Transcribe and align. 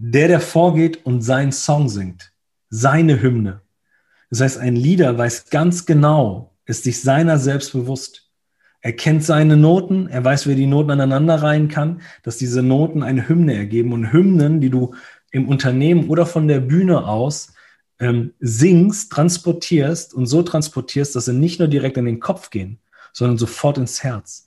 der, 0.00 0.28
der 0.28 0.40
vorgeht 0.40 1.04
und 1.04 1.22
seinen 1.22 1.50
Song 1.50 1.88
singt, 1.88 2.32
seine 2.70 3.20
Hymne. 3.20 3.62
Das 4.30 4.40
heißt, 4.40 4.58
ein 4.58 4.76
Leader 4.76 5.18
weiß 5.18 5.50
ganz 5.50 5.86
genau, 5.86 6.54
ist 6.66 6.84
sich 6.84 7.02
seiner 7.02 7.38
selbst 7.38 7.72
bewusst. 7.72 8.30
Er 8.80 8.92
kennt 8.92 9.24
seine 9.24 9.56
Noten, 9.56 10.06
er 10.06 10.24
weiß, 10.24 10.46
wie 10.46 10.52
er 10.52 10.56
die 10.56 10.66
Noten 10.66 10.92
aneinander 10.92 11.42
reihen 11.42 11.66
kann, 11.68 12.00
dass 12.22 12.36
diese 12.36 12.62
Noten 12.62 13.02
eine 13.02 13.28
Hymne 13.28 13.54
ergeben. 13.54 13.92
Und 13.92 14.12
Hymnen, 14.12 14.60
die 14.60 14.70
du 14.70 14.94
im 15.32 15.48
Unternehmen 15.48 16.08
oder 16.08 16.26
von 16.26 16.46
der 16.46 16.60
Bühne 16.60 17.04
aus 17.04 17.54
ähm, 17.98 18.34
singst, 18.38 19.10
transportierst 19.10 20.14
und 20.14 20.26
so 20.26 20.44
transportierst, 20.44 21.16
dass 21.16 21.24
sie 21.24 21.32
nicht 21.32 21.58
nur 21.58 21.66
direkt 21.66 21.96
in 21.96 22.04
den 22.04 22.20
Kopf 22.20 22.50
gehen, 22.50 22.78
sondern 23.12 23.36
sofort 23.36 23.78
ins 23.78 24.04
Herz. 24.04 24.46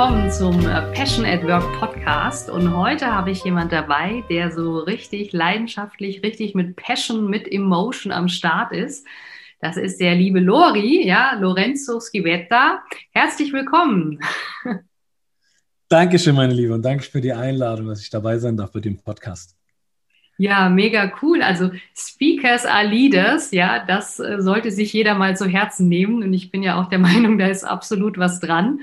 Willkommen 0.00 0.30
zum 0.30 0.58
äh, 0.66 0.80
Passion 0.94 1.26
at 1.26 1.42
Work 1.42 1.78
Podcast. 1.78 2.48
Und 2.48 2.74
heute 2.74 3.04
habe 3.14 3.32
ich 3.32 3.44
jemand 3.44 3.70
dabei, 3.70 4.24
der 4.30 4.50
so 4.50 4.78
richtig 4.78 5.34
leidenschaftlich, 5.34 6.22
richtig 6.22 6.54
mit 6.54 6.74
Passion, 6.74 7.28
mit 7.28 7.46
Emotion 7.46 8.10
am 8.10 8.28
Start 8.28 8.72
ist. 8.72 9.06
Das 9.60 9.76
ist 9.76 10.00
der 10.00 10.14
liebe 10.14 10.40
Lori, 10.40 11.06
ja, 11.06 11.34
Lorenzo 11.38 12.00
Schivetta. 12.00 12.82
Herzlich 13.10 13.52
willkommen. 13.52 14.20
Dankeschön, 15.90 16.34
meine 16.34 16.54
Liebe, 16.54 16.72
und 16.72 16.82
danke 16.82 17.04
für 17.04 17.20
die 17.20 17.34
Einladung, 17.34 17.88
dass 17.88 18.00
ich 18.00 18.08
dabei 18.08 18.38
sein 18.38 18.56
darf 18.56 18.72
bei 18.72 18.80
dem 18.80 18.96
Podcast. 18.96 19.54
Ja, 20.38 20.70
mega 20.70 21.12
cool. 21.20 21.42
Also 21.42 21.72
Speakers 21.94 22.64
are 22.64 22.86
Leaders, 22.86 23.50
ja, 23.50 23.84
das 23.84 24.18
äh, 24.18 24.40
sollte 24.40 24.70
sich 24.70 24.94
jeder 24.94 25.14
mal 25.14 25.36
zu 25.36 25.44
Herzen 25.44 25.90
nehmen. 25.90 26.22
Und 26.22 26.32
ich 26.32 26.50
bin 26.50 26.62
ja 26.62 26.80
auch 26.80 26.88
der 26.88 26.98
Meinung, 27.10 27.36
da 27.36 27.48
ist 27.48 27.64
absolut 27.64 28.16
was 28.16 28.40
dran. 28.40 28.80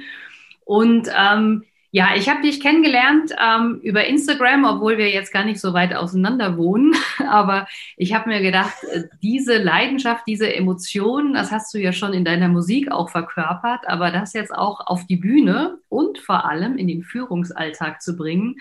Und 0.68 1.08
ähm, 1.18 1.64
ja, 1.92 2.10
ich 2.18 2.28
habe 2.28 2.42
dich 2.42 2.60
kennengelernt 2.60 3.34
ähm, 3.42 3.80
über 3.82 4.06
Instagram, 4.06 4.66
obwohl 4.66 4.98
wir 4.98 5.10
jetzt 5.10 5.32
gar 5.32 5.46
nicht 5.46 5.62
so 5.62 5.74
weit 5.74 5.96
auseinander 5.96 6.58
wohnen. 6.58 6.94
Aber 7.30 7.68
ich 7.96 8.14
habe 8.14 8.30
mir 8.30 8.42
gedacht, 8.42 8.76
äh, 8.92 9.04
diese 9.24 9.58
Leidenschaft, 9.58 10.24
diese 10.28 10.54
Emotionen, 10.54 11.34
das 11.34 11.52
hast 11.52 11.74
du 11.74 11.80
ja 11.80 11.94
schon 11.94 12.12
in 12.12 12.26
deiner 12.26 12.50
Musik 12.50 12.92
auch 12.92 13.10
verkörpert, 13.10 13.88
aber 13.88 14.12
das 14.12 14.34
jetzt 14.34 14.54
auch 14.54 14.86
auf 14.86 15.08
die 15.08 15.16
Bühne 15.16 15.78
und 15.88 16.20
vor 16.20 16.50
allem 16.50 16.78
in 16.78 16.88
den 16.88 17.04
Führungsalltag 17.04 18.02
zu 18.02 18.18
bringen, 18.18 18.58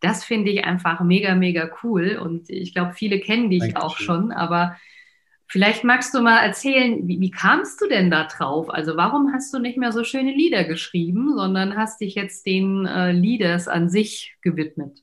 das 0.00 0.24
finde 0.24 0.52
ich 0.52 0.64
einfach 0.64 1.00
mega, 1.00 1.34
mega 1.34 1.68
cool. 1.82 2.18
Und 2.22 2.48
ich 2.48 2.72
glaube, 2.72 2.94
viele 2.94 3.18
kennen 3.18 3.50
dich 3.50 3.60
Dankeschön. 3.60 3.82
auch 3.82 3.96
schon, 3.96 4.32
aber 4.32 4.76
Vielleicht 5.50 5.82
magst 5.82 6.14
du 6.14 6.20
mal 6.20 6.38
erzählen, 6.38 7.08
wie, 7.08 7.20
wie, 7.20 7.32
kamst 7.32 7.80
du 7.80 7.88
denn 7.88 8.08
da 8.08 8.28
drauf? 8.28 8.70
Also 8.70 8.96
warum 8.96 9.32
hast 9.32 9.52
du 9.52 9.58
nicht 9.58 9.76
mehr 9.76 9.90
so 9.90 10.04
schöne 10.04 10.32
Lieder 10.32 10.62
geschrieben, 10.62 11.34
sondern 11.34 11.76
hast 11.76 12.00
dich 12.00 12.14
jetzt 12.14 12.46
den 12.46 12.86
äh, 12.86 13.10
Leaders 13.10 13.66
an 13.66 13.90
sich 13.90 14.36
gewidmet? 14.42 15.02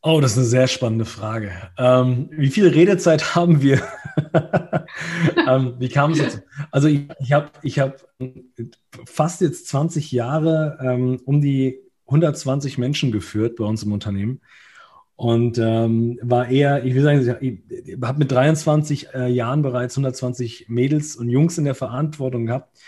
Oh, 0.00 0.22
das 0.22 0.32
ist 0.32 0.38
eine 0.38 0.46
sehr 0.46 0.66
spannende 0.66 1.04
Frage. 1.04 1.52
Ähm, 1.76 2.30
wie 2.32 2.48
viel 2.48 2.68
Redezeit 2.68 3.34
haben 3.34 3.60
wir? 3.60 3.82
ähm, 5.46 5.74
wie 5.78 5.90
kam 5.90 6.12
es 6.12 6.18
dazu? 6.18 6.38
Also 6.70 6.88
ich, 6.88 7.02
ich 7.20 7.32
habe 7.34 7.50
ich 7.60 7.78
hab 7.78 8.08
fast 9.04 9.42
jetzt 9.42 9.68
20 9.68 10.10
Jahre 10.10 10.78
ähm, 10.80 11.20
um 11.26 11.42
die 11.42 11.80
120 12.06 12.78
Menschen 12.78 13.12
geführt 13.12 13.56
bei 13.56 13.64
uns 13.66 13.82
im 13.82 13.92
Unternehmen 13.92 14.40
und 15.18 15.58
ähm, 15.58 16.16
war 16.22 16.48
eher, 16.48 16.84
ich 16.84 16.94
will 16.94 17.02
sagen, 17.02 17.36
ich 17.40 17.58
habe 18.02 18.18
mit 18.18 18.32
23 18.32 19.14
äh, 19.14 19.28
Jahren 19.28 19.62
bereits 19.62 19.96
120 19.96 20.68
Mädels 20.68 21.16
und 21.16 21.28
Jungs 21.28 21.58
in 21.58 21.64
der 21.64 21.74
Verantwortung 21.74 22.46
gehabt, 22.46 22.78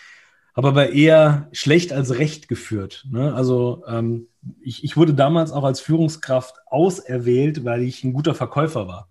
habe 0.55 0.69
aber 0.69 0.91
eher 0.91 1.49
schlecht 1.53 1.93
als 1.93 2.19
recht 2.19 2.49
geführt. 2.49 3.07
Ne? 3.11 3.35
Also 3.35 3.85
ähm, 3.87 4.29
ich, 4.61 4.85
ich 4.85 4.97
wurde 4.97 5.15
damals 5.15 5.53
auch 5.53 5.65
als 5.65 5.81
Führungskraft 5.81 6.57
auserwählt, 6.67 7.65
weil 7.65 7.83
ich 7.83 8.05
ein 8.05 8.13
guter 8.13 8.35
Verkäufer 8.35 8.89
war. 8.89 9.09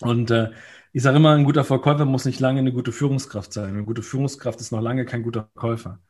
Und 0.00 0.30
äh, 0.30 0.50
ich 0.92 1.02
sage 1.02 1.16
immer, 1.16 1.34
ein 1.34 1.44
guter 1.44 1.64
Verkäufer 1.64 2.04
muss 2.04 2.24
nicht 2.24 2.40
lange 2.40 2.60
eine 2.60 2.72
gute 2.72 2.92
Führungskraft 2.92 3.52
sein. 3.52 3.68
Eine 3.68 3.84
gute 3.84 4.02
Führungskraft 4.02 4.60
ist 4.60 4.72
noch 4.72 4.80
lange 4.80 5.04
kein 5.04 5.22
guter 5.22 5.48
Verkäufer. 5.52 6.00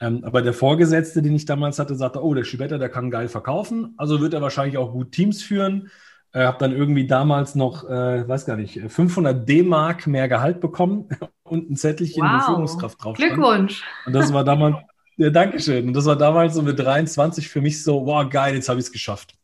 Ähm, 0.00 0.22
aber 0.24 0.42
der 0.42 0.52
Vorgesetzte, 0.52 1.22
den 1.22 1.34
ich 1.34 1.44
damals 1.44 1.78
hatte, 1.78 1.94
sagte, 1.94 2.22
oh, 2.22 2.34
der 2.34 2.44
Schibetter, 2.44 2.78
der 2.78 2.88
kann 2.88 3.10
geil 3.10 3.28
verkaufen, 3.28 3.94
also 3.96 4.20
wird 4.20 4.34
er 4.34 4.42
wahrscheinlich 4.42 4.78
auch 4.78 4.92
gut 4.92 5.12
Teams 5.12 5.42
führen. 5.42 5.90
Äh, 6.32 6.44
habe 6.44 6.58
dann 6.58 6.72
irgendwie 6.72 7.06
damals 7.06 7.54
noch, 7.54 7.88
äh, 7.88 8.28
weiß 8.28 8.44
gar 8.44 8.56
nicht, 8.56 8.80
500 8.86 9.48
D-Mark 9.48 10.06
mehr 10.06 10.28
Gehalt 10.28 10.60
bekommen 10.60 11.08
und 11.42 11.70
ein 11.70 11.76
Zettelchen, 11.76 12.22
wow. 12.22 12.42
wo 12.42 12.52
Führungskraft 12.52 13.02
drauf 13.02 13.16
stand. 13.16 13.34
Glückwunsch. 13.34 13.82
Und 14.04 14.12
das 14.12 14.32
war 14.32 14.44
damals, 14.44 14.76
ja, 15.16 15.30
Dankeschön. 15.30 15.88
Und 15.88 15.94
das 15.94 16.04
war 16.04 16.16
damals 16.16 16.54
so 16.54 16.62
mit 16.62 16.78
23 16.78 17.48
für 17.48 17.62
mich 17.62 17.82
so, 17.82 18.04
wow, 18.04 18.28
geil, 18.28 18.54
jetzt 18.54 18.68
habe 18.68 18.78
ich 18.78 18.86
es 18.86 18.92
geschafft. 18.92 19.38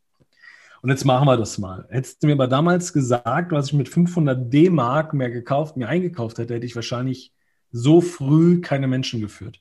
Und 0.83 0.91
jetzt 0.91 1.07
machen 1.07 1.27
wir 1.27 1.39
das 1.39 1.57
mal. 1.57 1.87
Hättest 1.89 2.23
du 2.23 2.27
mir 2.27 2.35
aber 2.35 2.47
damals 2.47 2.93
gesagt, 2.93 3.53
was 3.53 3.69
ich 3.69 3.73
mit 3.73 3.89
500 3.89 4.53
D-Mark 4.53 5.15
mehr 5.15 5.31
gekauft, 5.31 5.79
mir 5.79 5.89
eingekauft 5.89 6.37
hätte, 6.37 6.53
hätte 6.53 6.67
ich 6.67 6.77
wahrscheinlich 6.77 7.33
so 7.73 8.03
früh 8.03 8.61
keine 8.61 8.87
Menschen 8.87 9.23
geführt. 9.23 9.61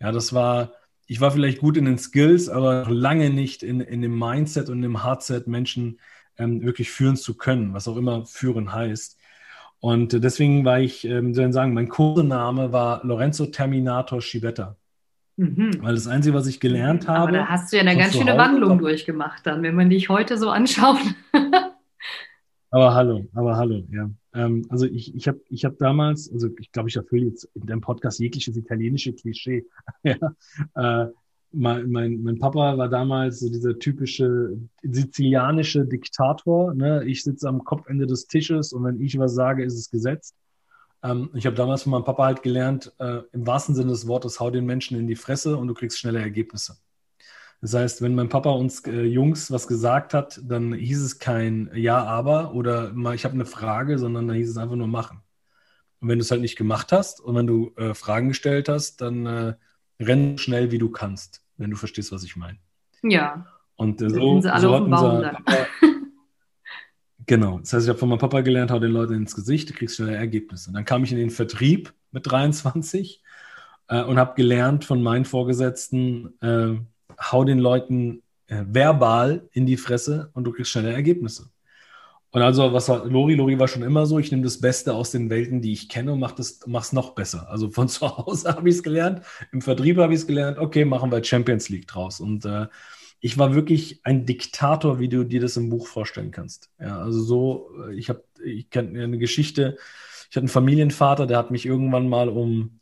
Ja, 0.00 0.12
das 0.12 0.32
war, 0.32 0.72
ich 1.06 1.20
war 1.20 1.30
vielleicht 1.30 1.58
gut 1.58 1.76
in 1.76 1.84
den 1.84 1.98
Skills, 1.98 2.48
aber 2.48 2.86
lange 2.88 3.28
nicht 3.28 3.62
in, 3.62 3.82
in 3.82 4.00
dem 4.00 4.18
Mindset 4.18 4.70
und 4.70 4.82
im 4.82 5.02
Hardset 5.02 5.46
Menschen 5.46 6.00
ähm, 6.38 6.62
wirklich 6.62 6.90
führen 6.90 7.16
zu 7.16 7.36
können, 7.36 7.74
was 7.74 7.88
auch 7.88 7.96
immer 7.96 8.26
führen 8.26 8.72
heißt. 8.72 9.18
Und 9.80 10.12
deswegen 10.12 10.64
war 10.64 10.80
ich, 10.80 11.04
ähm, 11.04 11.34
soll 11.34 11.46
ich 11.46 11.52
sagen, 11.52 11.74
mein 11.74 11.88
Kursename 11.88 12.72
war 12.72 13.04
Lorenzo 13.04 13.46
Terminator 13.46 14.20
Schibetta. 14.20 14.76
Mhm. 15.36 15.82
Weil 15.82 15.94
das 15.94 16.06
Einzige, 16.06 16.34
was 16.34 16.46
ich 16.46 16.60
gelernt 16.60 17.06
habe. 17.06 17.20
Aber 17.20 17.32
da 17.32 17.46
hast 17.46 17.72
du 17.72 17.76
ja 17.76 17.82
eine 17.82 17.96
ganz 17.96 18.16
schöne 18.16 18.38
Wandlung 18.38 18.78
durchgemacht 18.78 19.46
dann, 19.46 19.62
wenn 19.62 19.74
man 19.74 19.90
dich 19.90 20.08
heute 20.08 20.38
so 20.38 20.48
anschaut. 20.48 20.98
aber 22.70 22.94
hallo, 22.94 23.26
aber 23.34 23.56
hallo, 23.56 23.82
ja. 23.92 24.10
Ähm, 24.34 24.66
also 24.70 24.86
ich, 24.86 25.14
ich 25.14 25.28
habe 25.28 25.40
ich 25.50 25.64
hab 25.66 25.76
damals, 25.78 26.32
also 26.32 26.48
ich 26.58 26.72
glaube, 26.72 26.88
ich 26.88 26.96
erfülle 26.96 27.26
jetzt 27.26 27.44
in 27.54 27.66
deinem 27.66 27.82
Podcast 27.82 28.18
jegliches 28.18 28.56
italienische 28.56 29.12
Klischee. 29.12 29.66
ja, 30.02 30.16
äh, 30.74 31.06
mein, 31.52 31.90
mein, 31.90 32.22
mein 32.22 32.38
Papa 32.38 32.76
war 32.76 32.88
damals 32.88 33.40
so 33.40 33.48
dieser 33.48 33.78
typische 33.78 34.58
sizilianische 34.82 35.86
Diktator. 35.86 36.74
Ne? 36.74 37.04
Ich 37.04 37.22
sitze 37.24 37.48
am 37.48 37.64
Kopfende 37.64 38.06
des 38.06 38.26
Tisches 38.26 38.72
und 38.72 38.84
wenn 38.84 39.00
ich 39.00 39.18
was 39.18 39.34
sage, 39.34 39.64
ist 39.64 39.74
es 39.74 39.90
gesetzt. 39.90 40.34
Ähm, 41.02 41.30
ich 41.34 41.46
habe 41.46 41.56
damals 41.56 41.82
von 41.82 41.92
meinem 41.92 42.04
Papa 42.04 42.24
halt 42.24 42.42
gelernt, 42.42 42.92
äh, 42.98 43.20
im 43.32 43.46
wahrsten 43.46 43.74
Sinne 43.74 43.90
des 43.90 44.06
Wortes, 44.06 44.40
hau 44.40 44.50
den 44.50 44.66
Menschen 44.66 44.98
in 44.98 45.06
die 45.06 45.16
Fresse 45.16 45.56
und 45.56 45.68
du 45.68 45.74
kriegst 45.74 45.98
schnelle 45.98 46.20
Ergebnisse. 46.20 46.76
Das 47.62 47.74
heißt, 47.74 48.02
wenn 48.02 48.14
mein 48.14 48.28
Papa 48.28 48.50
uns 48.50 48.84
äh, 48.86 49.02
Jungs 49.02 49.50
was 49.50 49.66
gesagt 49.66 50.14
hat, 50.14 50.40
dann 50.44 50.74
hieß 50.74 51.02
es 51.02 51.18
kein 51.18 51.70
Ja, 51.74 52.04
aber 52.04 52.54
oder 52.54 52.92
mal, 52.92 53.14
ich 53.14 53.24
habe 53.24 53.34
eine 53.34 53.46
Frage, 53.46 53.98
sondern 53.98 54.28
dann 54.28 54.36
hieß 54.36 54.50
es 54.50 54.58
einfach 54.58 54.76
nur 54.76 54.88
machen. 54.88 55.22
Und 56.00 56.08
wenn 56.08 56.18
du 56.18 56.22
es 56.22 56.30
halt 56.30 56.42
nicht 56.42 56.56
gemacht 56.56 56.92
hast 56.92 57.20
und 57.20 57.34
wenn 57.34 57.46
du 57.46 57.72
äh, 57.76 57.94
Fragen 57.94 58.28
gestellt 58.28 58.68
hast, 58.68 59.00
dann 59.00 59.26
äh, 59.26 59.54
renn 60.00 60.38
schnell, 60.38 60.70
wie 60.70 60.78
du 60.78 60.90
kannst, 60.90 61.42
wenn 61.56 61.70
du 61.70 61.76
verstehst, 61.76 62.12
was 62.12 62.24
ich 62.24 62.36
meine. 62.36 62.58
Ja. 63.02 63.46
Und 63.76 64.00
äh, 64.00 64.10
so, 64.10 64.40
so 64.40 64.50
hat 64.50 64.82
unser 64.82 65.32
Papa, 65.44 65.66
Genau. 67.26 67.58
Das 67.58 67.72
heißt, 67.72 67.86
ich 67.86 67.88
habe 67.88 67.98
von 67.98 68.08
meinem 68.08 68.18
Papa 68.18 68.40
gelernt, 68.40 68.70
hau 68.70 68.78
den 68.78 68.92
Leuten 68.92 69.14
ins 69.14 69.34
Gesicht, 69.34 69.68
du 69.68 69.74
kriegst 69.74 69.96
schnelle 69.96 70.14
Ergebnisse. 70.14 70.70
Und 70.70 70.74
dann 70.74 70.84
kam 70.84 71.02
ich 71.02 71.12
in 71.12 71.18
den 71.18 71.30
Vertrieb 71.30 71.92
mit 72.12 72.30
23 72.30 73.22
äh, 73.88 74.02
und 74.02 74.18
habe 74.18 74.34
gelernt 74.36 74.84
von 74.84 75.02
meinen 75.02 75.24
Vorgesetzten, 75.24 76.40
äh, 76.40 76.76
hau 77.20 77.44
den 77.44 77.58
Leuten 77.58 78.22
äh, 78.46 78.64
verbal 78.68 79.48
in 79.52 79.66
die 79.66 79.76
Fresse 79.76 80.30
und 80.34 80.44
du 80.44 80.52
kriegst 80.52 80.70
schnelle 80.70 80.92
Ergebnisse. 80.92 81.50
Und 82.36 82.42
also, 82.42 82.70
was 82.70 82.90
war 82.90 83.06
Lori? 83.06 83.34
Lori 83.34 83.58
war 83.58 83.66
schon 83.66 83.82
immer 83.82 84.04
so, 84.04 84.18
ich 84.18 84.30
nehme 84.30 84.42
das 84.42 84.60
Beste 84.60 84.92
aus 84.92 85.10
den 85.10 85.30
Welten, 85.30 85.62
die 85.62 85.72
ich 85.72 85.88
kenne 85.88 86.12
und 86.12 86.20
mache 86.20 86.42
es 86.42 86.92
noch 86.92 87.14
besser. 87.14 87.48
Also 87.48 87.70
von 87.70 87.88
zu 87.88 88.14
Hause 88.14 88.50
habe 88.54 88.68
ich 88.68 88.74
es 88.74 88.82
gelernt, 88.82 89.22
im 89.52 89.62
Vertrieb 89.62 89.96
habe 89.96 90.12
ich 90.12 90.20
es 90.20 90.26
gelernt, 90.26 90.58
okay, 90.58 90.84
machen 90.84 91.10
wir 91.10 91.24
Champions 91.24 91.70
League 91.70 91.86
draus. 91.86 92.20
Und 92.20 92.44
äh, 92.44 92.66
ich 93.20 93.38
war 93.38 93.54
wirklich 93.54 94.00
ein 94.02 94.26
Diktator, 94.26 94.98
wie 94.98 95.08
du 95.08 95.24
dir 95.24 95.40
das 95.40 95.56
im 95.56 95.70
Buch 95.70 95.86
vorstellen 95.86 96.30
kannst. 96.30 96.68
Ja, 96.78 96.98
also 96.98 97.22
so, 97.22 97.70
äh, 97.88 97.94
ich 97.94 98.10
habe, 98.10 98.22
ich 98.44 98.68
kenne 98.68 99.02
eine 99.02 99.16
Geschichte, 99.16 99.78
ich 100.28 100.36
hatte 100.36 100.40
einen 100.40 100.48
Familienvater, 100.48 101.26
der 101.26 101.38
hat 101.38 101.50
mich 101.50 101.64
irgendwann 101.64 102.06
mal 102.06 102.28
um, 102.28 102.80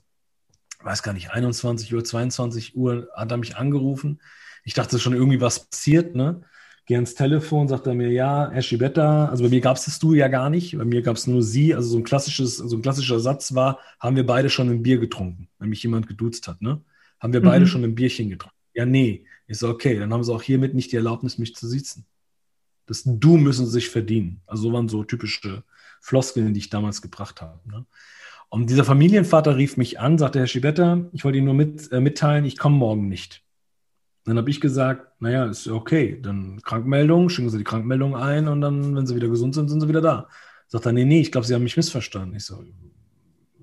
weiß 0.82 1.04
gar 1.04 1.12
nicht, 1.12 1.30
21 1.30 1.94
Uhr, 1.94 2.02
22 2.02 2.74
Uhr, 2.74 3.08
hat 3.14 3.30
er 3.30 3.36
mich 3.36 3.56
angerufen. 3.56 4.20
Ich 4.64 4.74
dachte 4.74 4.98
schon 4.98 5.14
irgendwie 5.14 5.40
was 5.40 5.66
passiert, 5.70 6.16
ne? 6.16 6.42
Geh 6.86 6.96
ans 6.96 7.14
Telefon, 7.14 7.66
sagt 7.66 7.86
er 7.86 7.94
mir, 7.94 8.10
ja, 8.10 8.50
Herr 8.50 8.60
Schibetta, 8.60 9.28
also 9.28 9.44
bei 9.44 9.50
mir 9.50 9.60
gab 9.60 9.76
es 9.76 9.86
das 9.86 9.98
Du 9.98 10.12
ja 10.12 10.28
gar 10.28 10.50
nicht, 10.50 10.76
bei 10.76 10.84
mir 10.84 11.00
gab 11.00 11.16
es 11.16 11.26
nur 11.26 11.42
Sie, 11.42 11.74
also 11.74 11.88
so 11.88 11.96
ein 11.96 12.04
klassisches, 12.04 12.58
so 12.58 12.76
ein 12.76 12.82
klassischer 12.82 13.20
Satz 13.20 13.54
war, 13.54 13.78
haben 13.98 14.16
wir 14.16 14.26
beide 14.26 14.50
schon 14.50 14.68
ein 14.68 14.82
Bier 14.82 14.98
getrunken, 14.98 15.48
wenn 15.58 15.70
mich 15.70 15.82
jemand 15.82 16.06
geduzt 16.06 16.46
hat, 16.46 16.60
ne? 16.60 16.82
Haben 17.20 17.32
wir 17.32 17.40
beide 17.40 17.64
mhm. 17.64 17.68
schon 17.68 17.84
ein 17.84 17.94
Bierchen 17.94 18.28
getrunken? 18.28 18.56
Ja, 18.74 18.84
nee. 18.84 19.24
Ich 19.46 19.58
so, 19.58 19.68
okay, 19.68 19.98
dann 19.98 20.12
haben 20.12 20.24
sie 20.24 20.32
auch 20.32 20.42
hiermit 20.42 20.74
nicht 20.74 20.92
die 20.92 20.96
Erlaubnis, 20.96 21.38
mich 21.38 21.54
zu 21.54 21.66
sitzen. 21.66 22.06
Das 22.86 23.02
Du 23.04 23.36
müssen 23.38 23.64
sie 23.66 23.72
sich 23.72 23.88
verdienen. 23.88 24.42
Also 24.46 24.64
so 24.64 24.72
waren 24.72 24.88
so 24.88 25.04
typische 25.04 25.64
Floskeln, 26.00 26.52
die 26.52 26.60
ich 26.60 26.70
damals 26.70 27.00
gebracht 27.00 27.40
habe. 27.40 27.60
Ne? 27.66 27.86
Und 28.50 28.68
dieser 28.68 28.84
Familienvater 28.84 29.56
rief 29.56 29.76
mich 29.76 30.00
an, 30.00 30.18
sagte, 30.18 30.38
Herr 30.38 30.46
Schibetta, 30.46 31.08
ich 31.12 31.24
wollte 31.24 31.38
Ihnen 31.38 31.46
nur 31.46 31.54
mit, 31.54 31.90
äh, 31.92 32.00
mitteilen, 32.00 32.44
ich 32.44 32.58
komme 32.58 32.76
morgen 32.76 33.08
nicht. 33.08 33.43
Dann 34.24 34.38
habe 34.38 34.48
ich 34.48 34.60
gesagt, 34.60 35.20
naja, 35.20 35.46
ist 35.46 35.68
okay, 35.68 36.18
dann 36.20 36.60
Krankmeldung, 36.62 37.28
schicken 37.28 37.50
Sie 37.50 37.58
die 37.58 37.64
Krankmeldung 37.64 38.16
ein 38.16 38.48
und 38.48 38.60
dann, 38.62 38.96
wenn 38.96 39.06
Sie 39.06 39.14
wieder 39.14 39.28
gesund 39.28 39.54
sind, 39.54 39.68
sind 39.68 39.80
Sie 39.80 39.88
wieder 39.88 40.00
da. 40.00 40.28
Sagt 40.66 40.86
er, 40.86 40.92
nee, 40.92 41.04
nee, 41.04 41.20
ich 41.20 41.30
glaube, 41.30 41.46
Sie 41.46 41.54
haben 41.54 41.62
mich 41.62 41.76
missverstanden. 41.76 42.34
Ich 42.34 42.46
so, 42.46 42.64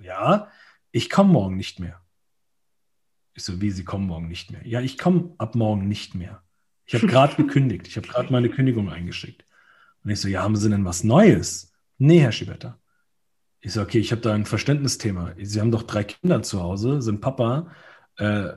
ja, 0.01 0.49
ich 0.91 1.09
komme 1.09 1.33
morgen 1.33 1.57
nicht 1.57 1.79
mehr. 1.79 1.99
Ich 3.33 3.43
so, 3.43 3.59
wie, 3.59 3.71
Sie 3.71 3.83
kommen 3.83 4.05
morgen 4.05 4.27
nicht 4.27 4.51
mehr? 4.51 4.65
Ja, 4.67 4.81
ich 4.81 4.97
komme 4.97 5.33
ab 5.39 5.55
morgen 5.55 5.87
nicht 5.87 6.13
mehr. 6.13 6.43
Ich 6.85 6.93
habe 6.93 7.07
gerade 7.07 7.35
gekündigt. 7.41 7.87
Ich 7.87 7.97
habe 7.97 8.07
gerade 8.07 8.31
meine 8.31 8.49
Kündigung 8.49 8.89
eingeschickt. 8.89 9.45
Und 10.03 10.11
ich 10.11 10.19
so, 10.19 10.27
ja, 10.27 10.43
haben 10.43 10.55
Sie 10.55 10.69
denn 10.69 10.85
was 10.85 11.03
Neues? 11.03 11.73
Nee, 11.97 12.19
Herr 12.19 12.31
Schibetter. 12.31 12.79
Ich 13.61 13.73
so, 13.73 13.81
okay, 13.81 13.99
ich 13.99 14.11
habe 14.11 14.21
da 14.21 14.33
ein 14.33 14.45
Verständnisthema. 14.45 15.33
Sie 15.39 15.59
haben 15.59 15.71
doch 15.71 15.83
drei 15.83 16.03
Kinder 16.03 16.43
zu 16.43 16.61
Hause, 16.61 17.01
sind 17.01 17.21
Papa. 17.21 17.71
Äh, 18.17 18.53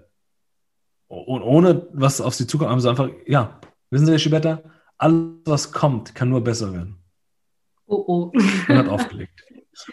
und 1.09 1.43
ohne 1.43 1.87
was 1.93 2.21
auf 2.21 2.35
Sie 2.35 2.47
zukommt, 2.47 2.71
haben 2.71 2.81
Sie 2.81 2.89
einfach, 2.89 3.09
ja, 3.27 3.61
wissen 3.91 4.07
Sie, 4.07 4.13
Herr 4.13 4.19
Schibetter, 4.19 4.63
alles, 4.99 5.41
was 5.45 5.73
kommt, 5.73 6.15
kann 6.15 6.29
nur 6.29 6.43
besser 6.43 6.73
werden. 6.73 6.97
Oh, 7.87 8.05
oh. 8.07 8.33
Und 8.69 8.77
hat 8.77 8.89
aufgelegt. 8.89 9.45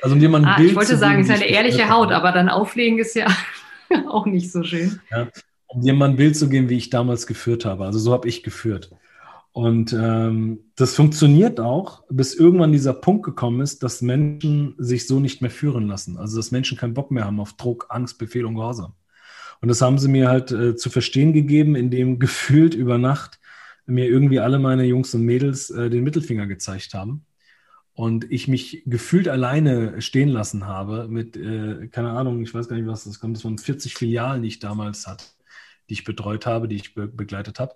Also, 0.02 0.16
um 0.16 0.36
ein 0.36 0.46
ah, 0.46 0.58
Bild 0.58 0.72
ich 0.72 0.75
wollte 0.75 0.98
sagen, 0.98 1.22
es 1.22 1.30
ist 1.30 1.36
eine 1.36 1.46
ehrliche 1.46 1.90
Haut, 1.90 2.12
aber 2.12 2.31
dann 2.31 2.50
auflegen 2.50 3.00
ist 3.00 3.16
ja 3.16 3.28
auch 4.10 4.25
nicht 4.25 4.52
so 4.52 4.63
schön. 4.63 5.00
Ja, 5.10 5.28
um 5.68 5.81
mal 5.98 6.10
ein 6.10 6.16
Bild 6.16 6.38
zu 6.38 6.50
geben, 6.50 6.69
wie 6.69 6.78
ich 6.78 6.90
damals 6.90 7.28
geführt 7.28 7.66
habe. 7.66 7.86
Also 7.86 8.00
so 8.00 8.13
habe 8.13 8.28
ich 8.28 8.44
geführt. 8.44 8.92
Und 9.54 9.92
ähm, 9.92 10.72
das 10.75 10.96
funktioniert 10.96 11.60
auch, 11.60 12.04
bis 12.10 12.34
irgendwann 12.34 12.72
dieser 12.72 12.94
Punkt 12.94 13.24
gekommen 13.24 13.60
ist, 13.60 13.84
dass 13.84 14.02
Menschen 14.02 14.75
sich 14.78 15.08
so 15.08 15.19
nicht 15.19 15.42
mehr 15.42 15.52
führen 15.52 15.88
lassen. 15.88 16.18
Also 16.18 16.38
dass 16.38 16.52
Menschen 16.52 16.78
keinen 16.78 16.94
Bock 16.94 17.12
mehr 17.12 17.25
haben 17.25 17.40
auf 17.40 17.54
Druck, 17.54 17.88
Angst, 17.90 18.18
Befehl 18.18 18.46
und 18.46 18.56
Gehorsam. 18.56 18.94
Und 19.62 19.68
das 19.68 19.81
haben 19.81 20.00
sie 20.00 20.10
mir 20.10 20.30
halt 20.30 20.52
äh, 20.52 20.75
zu 20.75 20.90
verstehen 20.90 21.34
gegeben, 21.34 21.75
indem 21.75 22.19
gefühlt 22.19 22.74
über 22.74 22.98
Nacht 22.98 23.40
mir 23.86 24.08
irgendwie 24.08 24.40
alle 24.40 24.60
meine 24.60 24.86
Jungs 24.86 25.13
und 25.13 25.24
Mädels 25.24 25.69
äh, 25.69 25.90
den 25.90 26.04
Mittelfinger 26.04 26.48
gezeigt 26.48 26.94
haben 26.94 27.25
und 27.94 28.31
ich 28.31 28.48
mich 28.48 28.84
gefühlt 28.86 29.28
alleine 29.28 30.02
stehen 30.02 30.30
lassen 30.30 30.66
habe 30.66 31.08
mit, 31.08 31.36
äh, 31.36 31.88
keine 31.88 32.12
Ahnung, 32.12 32.42
ich 32.42 32.54
weiß 32.54 32.68
gar 32.68 32.75
nicht, 32.75 32.88
was 32.88 33.04
das 33.04 33.19
kommt, 33.19 33.38
das 33.38 33.44
waren 33.44 33.58
40 33.58 33.96
Filialen, 33.96 34.42
die 34.42 34.48
ich 34.48 34.60
damals 34.60 35.08
hatte, 35.08 35.25
die 35.90 35.94
ich 35.94 36.04
betreut 36.04 36.46
habe, 36.46 36.68
die 36.68 36.78
ich 36.78 36.94
be 36.94 37.08
begleitet 37.08 37.60
habe. 37.60 37.75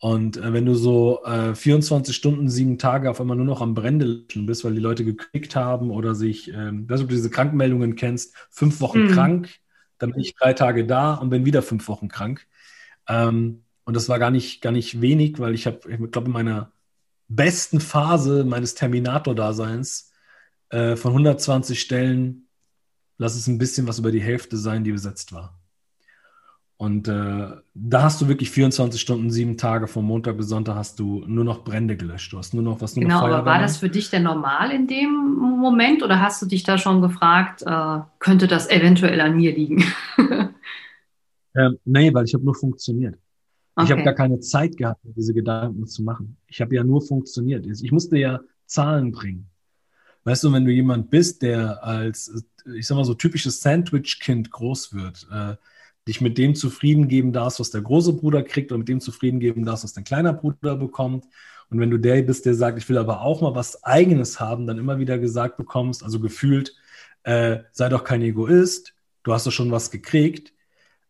Und 0.00 0.36
äh, 0.36 0.52
wenn 0.52 0.66
du 0.66 0.74
so 0.74 1.24
äh, 1.24 1.54
24 1.54 2.14
Stunden, 2.14 2.48
sieben 2.48 2.78
Tage 2.78 3.10
auf 3.10 3.20
einmal 3.20 3.36
nur 3.36 3.46
noch 3.46 3.60
am 3.60 3.74
Brände 3.74 4.24
bist, 4.32 4.64
weil 4.64 4.74
die 4.74 4.80
Leute 4.80 5.04
gekriegt 5.04 5.56
haben 5.56 5.90
oder 5.90 6.14
sich, 6.14 6.52
ähm, 6.52 6.88
weißt 6.88 7.00
du, 7.00 7.04
ob 7.04 7.10
du 7.10 7.16
diese 7.16 7.30
Krankmeldungen 7.30 7.96
kennst, 7.96 8.36
fünf 8.50 8.80
Wochen 8.80 9.06
mhm. 9.06 9.08
krank, 9.08 9.48
dann 9.98 10.12
bin 10.12 10.20
ich 10.20 10.34
drei 10.34 10.52
Tage 10.54 10.86
da 10.86 11.14
und 11.14 11.30
bin 11.30 11.44
wieder 11.44 11.62
fünf 11.62 11.88
Wochen 11.88 12.08
krank. 12.08 12.46
Ähm, 13.08 13.64
und 13.84 13.94
das 13.94 14.08
war 14.08 14.18
gar 14.18 14.30
nicht, 14.30 14.60
gar 14.60 14.72
nicht 14.72 15.00
wenig, 15.00 15.38
weil 15.38 15.54
ich 15.54 15.66
habe, 15.66 15.80
ich 15.90 16.10
glaube, 16.10 16.26
in 16.26 16.32
meiner 16.32 16.72
besten 17.28 17.80
Phase 17.80 18.44
meines 18.44 18.74
Terminator-Daseins 18.74 20.12
äh, 20.70 20.96
von 20.96 21.12
120 21.12 21.80
Stellen, 21.80 22.48
lass 23.16 23.34
es 23.34 23.46
ein 23.46 23.58
bisschen 23.58 23.86
was 23.86 23.98
über 23.98 24.12
die 24.12 24.20
Hälfte 24.20 24.56
sein, 24.56 24.84
die 24.84 24.92
besetzt 24.92 25.32
war. 25.32 25.57
Und 26.80 27.08
äh, 27.08 27.48
da 27.74 28.02
hast 28.02 28.20
du 28.20 28.28
wirklich 28.28 28.50
24 28.50 29.00
Stunden, 29.00 29.32
sieben 29.32 29.56
Tage 29.56 29.88
vom 29.88 30.04
Montag 30.04 30.36
bis 30.36 30.46
Sonntag 30.46 30.76
hast 30.76 31.00
du 31.00 31.24
nur 31.26 31.42
noch 31.42 31.64
Brände 31.64 31.96
gelöscht. 31.96 32.32
Du 32.32 32.38
hast 32.38 32.54
nur 32.54 32.62
noch 32.62 32.80
was 32.80 32.94
nur 32.94 33.02
Genau, 33.02 33.26
aber 33.26 33.44
war 33.44 33.58
das 33.58 33.78
für 33.78 33.88
dich 33.90 34.10
denn 34.10 34.22
normal 34.22 34.70
in 34.70 34.86
dem 34.86 35.10
Moment 35.58 36.04
oder 36.04 36.20
hast 36.20 36.40
du 36.40 36.46
dich 36.46 36.62
da 36.62 36.78
schon 36.78 37.02
gefragt, 37.02 37.62
äh, 37.66 37.98
könnte 38.20 38.46
das 38.46 38.70
eventuell 38.70 39.20
an 39.20 39.34
mir 39.34 39.52
liegen? 39.56 39.84
ähm, 41.56 41.78
nee, 41.84 42.14
weil 42.14 42.26
ich 42.26 42.34
habe 42.34 42.44
nur 42.44 42.54
funktioniert. 42.54 43.18
Okay. 43.74 43.84
Ich 43.84 43.90
habe 43.90 44.04
gar 44.04 44.14
keine 44.14 44.38
Zeit 44.38 44.76
gehabt, 44.76 45.00
diese 45.02 45.34
Gedanken 45.34 45.84
zu 45.88 46.04
machen. 46.04 46.36
Ich 46.46 46.60
habe 46.60 46.76
ja 46.76 46.84
nur 46.84 47.02
funktioniert. 47.02 47.66
Ich 47.66 47.90
musste 47.90 48.18
ja 48.18 48.38
Zahlen 48.66 49.10
bringen. 49.10 49.50
Weißt 50.22 50.44
du, 50.44 50.52
wenn 50.52 50.64
du 50.64 50.70
jemand 50.70 51.10
bist, 51.10 51.42
der 51.42 51.82
als, 51.82 52.46
ich 52.72 52.86
sag 52.86 52.94
mal 52.94 53.04
so 53.04 53.14
typisches 53.14 53.62
Sandwich-Kind 53.62 54.52
groß 54.52 54.94
wird, 54.94 55.26
äh, 55.32 55.56
dich 56.08 56.20
mit 56.20 56.38
dem 56.38 56.54
zufrieden 56.54 57.06
geben 57.06 57.32
darfst, 57.32 57.60
was 57.60 57.70
der 57.70 57.82
große 57.82 58.14
Bruder 58.14 58.42
kriegt 58.42 58.72
und 58.72 58.78
mit 58.80 58.88
dem 58.88 59.00
zufrieden 59.00 59.40
geben 59.40 59.64
darfst, 59.64 59.84
was 59.84 59.92
dein 59.92 60.04
kleiner 60.04 60.32
Bruder 60.32 60.76
bekommt. 60.76 61.26
Und 61.70 61.80
wenn 61.80 61.90
du 61.90 61.98
der 61.98 62.22
bist, 62.22 62.46
der 62.46 62.54
sagt, 62.54 62.78
ich 62.78 62.88
will 62.88 62.98
aber 62.98 63.20
auch 63.20 63.42
mal 63.42 63.54
was 63.54 63.84
Eigenes 63.84 64.40
haben, 64.40 64.66
dann 64.66 64.78
immer 64.78 64.98
wieder 64.98 65.18
gesagt 65.18 65.58
bekommst, 65.58 66.02
also 66.02 66.18
gefühlt, 66.18 66.74
äh, 67.24 67.58
sei 67.72 67.90
doch 67.90 68.04
kein 68.04 68.22
Egoist, 68.22 68.94
du 69.22 69.34
hast 69.34 69.46
doch 69.46 69.52
schon 69.52 69.70
was 69.70 69.90
gekriegt, 69.90 70.54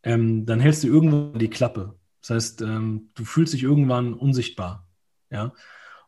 ähm, 0.02 0.46
dann 0.46 0.58
hältst 0.58 0.82
du 0.82 0.88
irgendwann 0.88 1.38
die 1.38 1.50
Klappe. 1.50 1.94
Das 2.20 2.30
heißt, 2.30 2.62
ähm, 2.62 3.10
du 3.14 3.24
fühlst 3.24 3.54
dich 3.54 3.62
irgendwann 3.62 4.14
unsichtbar. 4.14 4.86
Ja. 5.30 5.52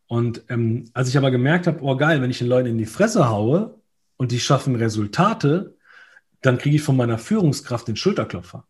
Und 0.06 0.42
ähm, 0.48 0.90
als 0.94 1.08
ich 1.08 1.16
aber 1.16 1.31
gemerkt 1.31 1.69
habe, 1.69 1.82
oh 1.82 1.96
geil, 1.96 2.20
wenn 2.20 2.31
ich 2.31 2.38
den 2.38 2.48
Leuten 2.48 2.69
in 2.69 2.78
die 2.78 2.87
Fresse 2.87 3.28
haue 3.28 3.78
und 4.16 4.32
die 4.32 4.40
schaffen 4.40 4.75
Resultate, 4.75 5.76
dann 6.40 6.58
kriege 6.58 6.76
ich 6.76 6.82
von 6.82 6.96
meiner 6.96 7.19
Führungskraft 7.19 7.87
den 7.87 7.96
Schulterklopfer. 7.96 8.66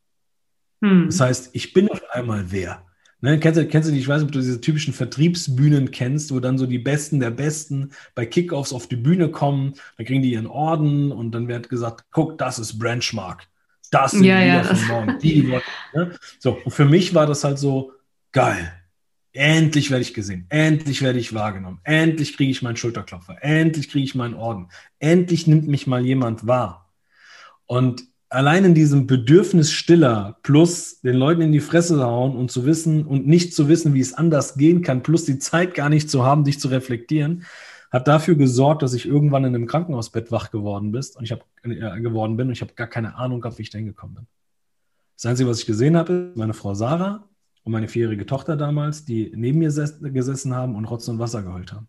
Hm. 0.83 1.07
Das 1.07 1.21
heißt, 1.21 1.51
ich 1.53 1.73
bin 1.73 1.91
auf 1.91 2.03
einmal 2.11 2.51
wer. 2.51 2.85
Ne, 3.23 3.39
kennst, 3.39 3.61
du, 3.61 3.67
kennst 3.67 3.91
du, 3.91 3.95
ich 3.95 4.09
weiß 4.09 4.23
nicht, 4.23 4.29
ob 4.29 4.33
du 4.33 4.39
diese 4.39 4.63
typischen 4.63 4.95
Vertriebsbühnen 4.95 5.91
kennst, 5.91 6.33
wo 6.33 6.41
dann 6.41 6.57
so 6.57 6.67
die 6.67 6.79
Besten 6.79 7.21
der 7.21 7.31
Besten 7.31 7.91
bei 8.15 8.25
Kickoffs 8.25 8.73
auf 8.73 8.89
die 8.89 8.97
Bühne 8.97 9.31
kommen, 9.31 9.75
dann 9.99 10.07
kriegen 10.07 10.23
die 10.23 10.33
ihren 10.33 10.47
Orden 10.47 11.13
und 11.13 11.33
dann 11.33 11.47
wird 11.47 11.69
gesagt, 11.69 12.07
guck, 12.11 12.39
das 12.39 12.59
ist 12.59 12.79
Branchmark. 12.79 13.47
Das 13.91 14.13
sind 14.13 14.25
ja, 14.25 14.41
ja. 14.41 14.65
von 14.65 14.87
morgen. 14.87 15.19
Die, 15.19 15.43
ne? 15.95 16.17
So, 16.39 16.59
und 16.65 16.71
für 16.71 16.87
mich 16.87 17.15
war 17.15 17.27
das 17.27 17.45
halt 17.45 17.59
so 17.59 17.93
geil. 18.33 18.73
Endlich 19.33 19.91
werde 19.91 20.03
ich 20.03 20.15
gesehen. 20.15 20.47
Endlich 20.49 21.03
werde 21.03 21.19
ich 21.19 21.35
wahrgenommen. 21.35 21.81
Endlich 21.85 22.37
kriege 22.37 22.51
ich 22.51 22.63
meinen 22.63 22.77
Schulterklopfer. 22.77 23.37
Endlich 23.43 23.91
kriege 23.91 24.05
ich 24.05 24.15
meinen 24.15 24.35
Orden. 24.35 24.69
Endlich 24.99 25.47
nimmt 25.47 25.69
mich 25.69 25.87
mal 25.87 26.05
jemand 26.05 26.47
wahr. 26.47 26.91
Und 27.67 28.03
allein 28.31 28.65
in 28.65 28.75
diesem 28.75 29.07
Bedürfnis 29.07 29.73
stiller 29.73 30.39
plus 30.43 31.01
den 31.01 31.17
Leuten 31.17 31.43
in 31.43 31.53
die 31.53 31.61
Fresse 31.61 32.01
hauen 32.01 32.37
und 32.37 32.51
zu 32.51 32.65
wissen 32.65 33.05
und 33.05 33.27
nicht 33.27 33.55
zu 33.55 33.69
wissen, 33.69 33.93
wie 33.93 34.01
es 34.01 34.15
anders 34.15 34.57
gehen 34.57 34.83
kann, 34.83 35.03
plus 35.03 35.25
die 35.25 35.39
Zeit 35.39 35.75
gar 35.75 35.89
nicht 35.89 36.09
zu 36.09 36.25
haben, 36.25 36.45
dich 36.45 36.61
zu 36.61 36.69
reflektieren, 36.69 37.45
hat 37.91 38.07
dafür 38.07 38.37
gesorgt, 38.37 38.83
dass 38.83 38.95
ich 38.95 39.05
irgendwann 39.05 39.45
in 39.45 39.55
einem 39.55 39.67
Krankenhausbett 39.67 40.31
wach 40.31 40.53
geworden 40.53 40.93
bist 40.93 41.17
und 41.17 41.25
ich 41.25 41.33
habe 41.33 41.43
äh, 41.65 42.01
geworden 42.01 42.37
bin 42.37 42.47
und 42.47 42.53
ich 42.53 42.63
habe 42.63 42.73
gar 42.75 42.87
keine 42.87 43.17
Ahnung 43.17 43.41
gehabt, 43.41 43.59
wie 43.59 43.63
ich 43.63 43.71
da 43.71 43.79
hingekommen 43.79 44.15
bin. 44.15 44.27
Das 45.17 45.27
Einzige, 45.27 45.51
was 45.51 45.59
ich 45.59 45.67
gesehen 45.67 45.97
habe, 45.97 46.31
ist 46.31 46.37
meine 46.37 46.55
Frau 46.55 46.73
Sarah 46.73 47.29
und 47.65 47.73
meine 47.73 47.89
vierjährige 47.89 48.27
Tochter 48.27 48.57
damals, 48.57 49.05
die 49.05 49.33
neben 49.35 49.59
mir 49.59 49.71
gesessen 49.71 50.55
haben 50.55 50.77
und 50.77 50.85
Rotz 50.85 51.09
und 51.09 51.19
Wasser 51.19 51.43
geheult 51.43 51.73
haben. 51.73 51.89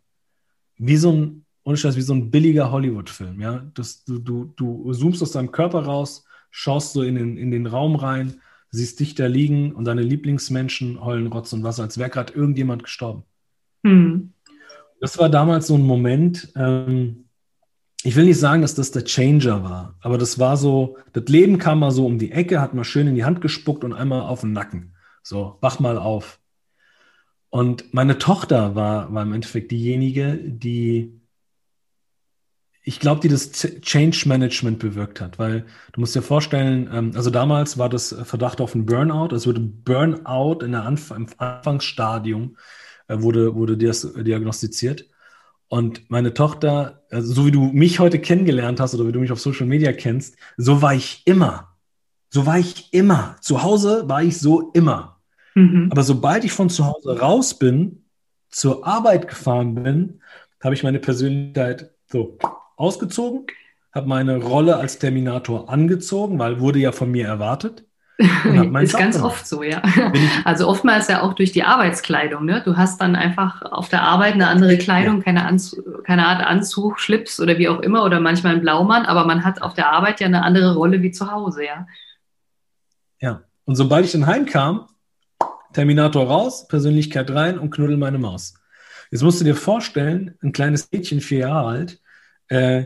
Wie 0.78 0.98
so 0.98 1.12
ein, 1.12 1.46
ohne 1.64 1.78
Scheiß, 1.78 1.96
wie 1.96 2.02
so 2.02 2.16
ein 2.16 2.32
billiger 2.32 2.72
Hollywood-Film, 2.72 3.40
ja. 3.40 3.64
Du, 3.76 3.84
du, 4.18 4.54
du 4.56 4.92
zoomst 4.92 5.22
aus 5.22 5.32
deinem 5.32 5.52
Körper 5.52 5.84
raus, 5.84 6.26
schaust 6.52 6.94
so 6.94 7.02
in 7.02 7.16
den, 7.16 7.38
in 7.38 7.50
den 7.50 7.66
Raum 7.66 7.96
rein, 7.96 8.42
siehst 8.70 9.00
dich 9.00 9.16
da 9.16 9.26
liegen 9.26 9.74
und 9.74 9.86
deine 9.86 10.02
Lieblingsmenschen 10.02 11.04
heulen 11.04 11.28
Rotz 11.28 11.52
und 11.54 11.64
Wasser, 11.64 11.84
als 11.84 11.98
wäre 11.98 12.10
gerade 12.10 12.34
irgendjemand 12.34 12.84
gestorben. 12.84 13.24
Mhm. 13.84 14.34
Das 15.00 15.18
war 15.18 15.30
damals 15.30 15.68
so 15.68 15.76
ein 15.76 15.82
Moment, 15.82 16.54
ähm, 16.56 17.26
ich 18.04 18.16
will 18.16 18.26
nicht 18.26 18.40
sagen, 18.40 18.62
dass 18.62 18.76
das 18.76 18.92
der 18.92 19.06
Changer 19.06 19.64
war, 19.64 19.96
aber 20.02 20.18
das 20.18 20.40
war 20.40 20.58
so, 20.58 20.98
das 21.14 21.26
Leben 21.26 21.58
kam 21.58 21.80
mal 21.80 21.92
so 21.92 22.06
um 22.06 22.20
die 22.20 22.32
Ecke, 22.32 22.62
hat 22.62 22.74
mal 22.74 22.84
schön 22.84 23.08
in 23.08 23.16
die 23.16 23.26
Hand 23.26 23.42
gespuckt 23.42 23.84
und 23.84 23.94
einmal 23.94 24.22
auf 24.22 24.42
den 24.42 24.54
Nacken. 24.54 24.96
So, 25.24 25.58
wach 25.62 25.80
mal 25.80 25.98
auf. 25.98 26.40
Und 27.50 27.94
meine 27.94 28.18
Tochter 28.18 28.76
war, 28.76 29.14
war 29.14 29.24
im 29.24 29.34
Endeffekt 29.34 29.72
diejenige, 29.72 30.38
die 30.38 31.21
ich 32.84 33.00
glaube, 33.00 33.22
die 33.22 33.28
das 33.28 33.52
Change 33.52 34.24
Management 34.26 34.80
bewirkt 34.80 35.22
hat, 35.22 35.38
weil 35.38 35.66
du 35.94 36.00
musst 36.00 36.16
dir 36.16 36.22
vorstellen, 36.22 36.90
ähm, 36.92 37.12
also 37.16 37.30
damals 37.30 37.78
war 37.78 37.90
das 37.90 38.16
Verdacht 38.24 38.60
auf 38.60 38.74
ein 38.74 38.86
Burnout, 38.86 39.36
es 39.36 39.46
wurde 39.46 39.60
Burnout 39.60 40.64
in 40.64 40.72
der 40.72 40.84
Anf 40.84 41.12
im 41.12 41.28
Anfangsstadium 41.38 42.58
äh, 43.08 43.22
wurde, 43.22 43.56
wurde 43.56 43.78
das 43.78 44.12
diagnostiziert. 44.14 45.08
Und 45.68 46.10
meine 46.10 46.34
Tochter, 46.34 47.04
also 47.10 47.34
so 47.34 47.46
wie 47.46 47.52
du 47.52 47.64
mich 47.66 48.00
heute 48.00 48.20
kennengelernt 48.20 48.80
hast 48.80 48.94
oder 48.94 49.08
wie 49.08 49.14
du 49.14 49.20
mich 49.20 49.32
auf 49.32 49.40
Social 49.40 49.68
Media 49.68 49.94
kennst, 49.94 50.36
so 50.58 50.82
war 50.82 50.94
ich 50.94 51.22
immer. 51.26 51.78
So 52.30 52.46
war 52.46 52.60
ich 52.60 52.94
immer. 52.94 53.38
Zu 53.42 53.64
Hause 53.64 54.10
war 54.10 54.24
ich 54.24 54.38
so 54.38 54.72
immer. 54.74 55.22
Mhm. 55.56 55.88
Aber 55.92 56.04
sobald 56.04 56.44
ich 56.44 56.52
von 56.52 56.70
zu 56.70 56.86
Hause 56.86 57.20
raus 57.20 57.58
bin, 57.58 58.06
zur 58.50 58.86
Arbeit 58.86 59.30
gefahren 59.30 59.76
bin, 59.76 60.22
habe 60.62 60.76
ich 60.76 60.84
meine 60.84 61.00
Persönlichkeit 61.00 61.92
so 62.08 62.38
ausgezogen, 62.82 63.46
habe 63.94 64.08
meine 64.08 64.38
Rolle 64.38 64.78
als 64.78 65.00
Terminator 65.00 65.70
angezogen, 65.70 66.40
weil 66.40 66.60
wurde 66.60 66.80
ja 66.80 66.92
von 66.92 67.12
mir 67.12 67.28
erwartet. 67.28 67.86
ist 68.84 68.98
ganz 68.98 69.16
gemacht. 69.16 69.34
oft 69.34 69.48
so, 69.48 69.64
ja. 69.64 69.82
Also 70.46 70.68
oftmals 70.68 71.08
ja 71.08 71.22
auch 71.22 71.34
durch 71.34 71.52
die 71.52 71.64
Arbeitskleidung. 71.64 72.46
Ne? 72.46 72.62
Du 72.64 72.78
hast 72.78 73.02
dann 73.02 73.16
einfach 73.16 73.62
auf 73.64 73.90
der 73.90 74.04
Arbeit 74.04 74.34
eine 74.34 74.48
andere 74.48 74.78
Kleidung, 74.78 75.22
keine, 75.22 75.58
keine 76.04 76.28
Art 76.28 76.46
Anzug, 76.46 77.00
Schlips 77.00 77.40
oder 77.40 77.58
wie 77.58 77.68
auch 77.68 77.80
immer 77.80 78.04
oder 78.04 78.20
manchmal 78.20 78.56
ein 78.56 78.62
Blaumann, 78.62 79.06
aber 79.06 79.26
man 79.26 79.44
hat 79.44 79.62
auf 79.62 79.74
der 79.74 79.92
Arbeit 79.92 80.20
ja 80.20 80.28
eine 80.28 80.44
andere 80.44 80.76
Rolle 80.76 81.02
wie 81.02 81.12
zu 81.12 81.32
Hause, 81.32 81.66
ja. 81.66 81.88
Ja, 83.20 83.42
und 83.66 83.76
sobald 83.76 84.06
ich 84.06 84.12
dann 84.12 84.28
heimkam, 84.28 84.88
Terminator 85.74 86.28
raus, 86.28 86.68
Persönlichkeit 86.68 87.32
rein 87.32 87.58
und 87.58 87.72
knuddel 87.72 87.98
meine 87.98 88.18
Maus. 88.18 88.56
Jetzt 89.10 89.24
musst 89.24 89.40
du 89.42 89.46
dir 89.46 89.56
vorstellen, 89.56 90.36
ein 90.42 90.52
kleines 90.52 90.92
Mädchen, 90.92 91.22
vier 91.22 91.40
Jahre 91.40 91.68
alt, 91.68 92.02
äh, 92.52 92.86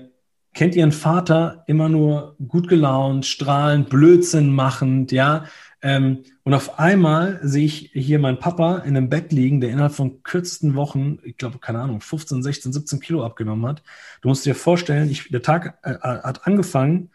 kennt 0.54 0.76
ihren 0.76 0.92
Vater 0.92 1.64
immer 1.66 1.90
nur 1.90 2.36
gut 2.48 2.68
gelaunt, 2.68 3.26
strahlend, 3.26 3.90
Blödsinn 3.90 4.54
machend, 4.54 5.12
ja. 5.12 5.46
Ähm, 5.82 6.24
und 6.44 6.54
auf 6.54 6.78
einmal 6.80 7.40
sehe 7.42 7.66
ich 7.66 7.90
hier 7.94 8.20
meinen 8.20 8.38
Papa 8.38 8.78
in 8.80 8.96
einem 8.96 9.10
Bett 9.10 9.32
liegen, 9.32 9.62
der 9.62 9.72
innerhalb 9.72 9.94
von 9.94 10.22
kürzesten 10.22 10.76
Wochen, 10.76 11.18
ich 11.24 11.38
glaube, 11.38 11.58
keine 11.58 11.80
Ahnung, 11.80 12.00
15, 12.00 12.44
16, 12.44 12.74
17 12.74 13.00
Kilo 13.00 13.26
abgenommen 13.26 13.66
hat. 13.66 13.82
Du 14.22 14.30
musst 14.30 14.46
dir 14.46 14.54
vorstellen, 14.54 15.10
ich, 15.10 15.30
der 15.30 15.42
Tag 15.42 15.80
äh, 15.82 15.96
hat 16.00 16.46
angefangen, 16.46 17.10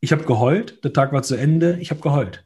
ich 0.00 0.10
habe 0.12 0.24
geheult, 0.24 0.84
der 0.84 0.92
Tag 0.92 1.12
war 1.12 1.22
zu 1.22 1.36
Ende, 1.36 1.78
ich 1.80 1.90
habe 1.90 2.00
geheult. 2.00 2.44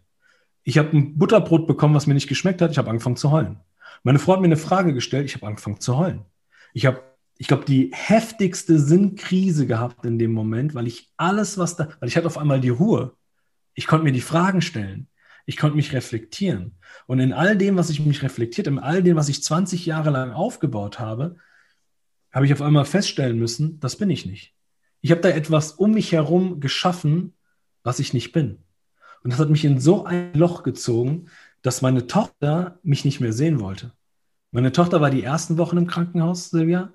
Ich 0.63 0.77
habe 0.77 0.95
ein 0.95 1.19
Butterbrot 1.19 1.67
bekommen, 1.67 1.95
was 1.95 2.07
mir 2.07 2.15
nicht 2.15 2.29
geschmeckt 2.29 2.61
hat, 2.61 2.71
ich 2.71 2.79
habe 2.79 2.91
angefangen 2.91 3.17
zu 3.17 3.31
heulen. 3.31 3.61
Meine 4.03 4.19
Frau 4.19 4.35
hat 4.35 4.41
mir 4.41 4.47
eine 4.47 4.59
Frage 4.59 4.93
gestellt, 4.93 5.25
ich 5.25 5.35
habe 5.35 5.47
angefangen 5.47 5.81
zu 5.81 5.97
heulen. 5.97 6.27
Ich 6.75 6.85
habe 6.85 7.03
ich 7.39 7.47
glaube, 7.47 7.65
die 7.65 7.91
heftigste 7.93 8.79
Sinnkrise 8.79 9.67
gehabt 9.67 10.05
in 10.05 10.19
dem 10.19 10.33
Moment, 10.33 10.75
weil 10.75 10.89
ich 10.89 11.13
alles, 11.17 11.57
was 11.57 11.77
da, 11.77 11.89
weil 12.01 12.09
ich 12.09 12.17
hatte 12.17 12.27
auf 12.27 12.37
einmal 12.37 12.61
die 12.61 12.69
Ruhe. 12.69 13.15
Ich 13.75 13.87
konnte 13.87 14.05
mir 14.05 14.13
die 14.13 14.21
Fragen 14.21 14.61
stellen. 14.61 15.09
Ich 15.47 15.57
konnte 15.57 15.77
mich 15.77 15.93
reflektieren. 15.93 16.75
Und 17.07 17.21
in 17.21 17.33
all 17.33 17.57
dem, 17.57 17.77
was 17.77 17.91
ich 17.91 18.05
mich 18.05 18.23
reflektiert, 18.23 18.67
in 18.67 18.81
all 18.81 19.03
dem, 19.03 19.17
was 19.17 19.29
ich 19.29 19.43
20 19.43 19.87
Jahre 19.87 20.11
lang 20.11 20.33
aufgebaut 20.33 20.99
habe, 20.99 21.37
habe 22.33 22.45
ich 22.45 22.53
auf 22.53 22.61
einmal 22.61 22.85
feststellen 22.85 23.39
müssen, 23.39 23.79
das 23.81 23.97
bin 23.97 24.11
ich 24.11 24.27
nicht. 24.27 24.55
Ich 25.01 25.13
habe 25.13 25.21
da 25.21 25.29
etwas 25.29 25.73
um 25.73 25.93
mich 25.93 26.13
herum 26.13 26.61
geschaffen, 26.61 27.35
was 27.85 28.01
ich 28.01 28.13
nicht 28.13 28.33
bin. 28.33 28.59
Und 29.23 29.33
das 29.33 29.39
hat 29.39 29.49
mich 29.49 29.65
in 29.65 29.81
so 29.81 30.05
ein 30.05 30.35
Loch 30.35 30.65
gezogen, 30.65 31.27
dass 31.63 31.83
meine 31.83 32.09
Tochter 32.09 32.79
mich 32.83 33.05
nicht 33.05 33.21
mehr 33.21 33.33
sehen 33.33 33.61
wollte. 33.61 33.93
Meine 34.51 34.73
Tochter 34.73 35.01
war 35.01 35.11
die 35.11 35.23
ersten 35.23 35.57
Wochen 35.57 35.77
im 35.77 35.87
Krankenhaus, 35.87 36.51
Silvia. 36.51 36.93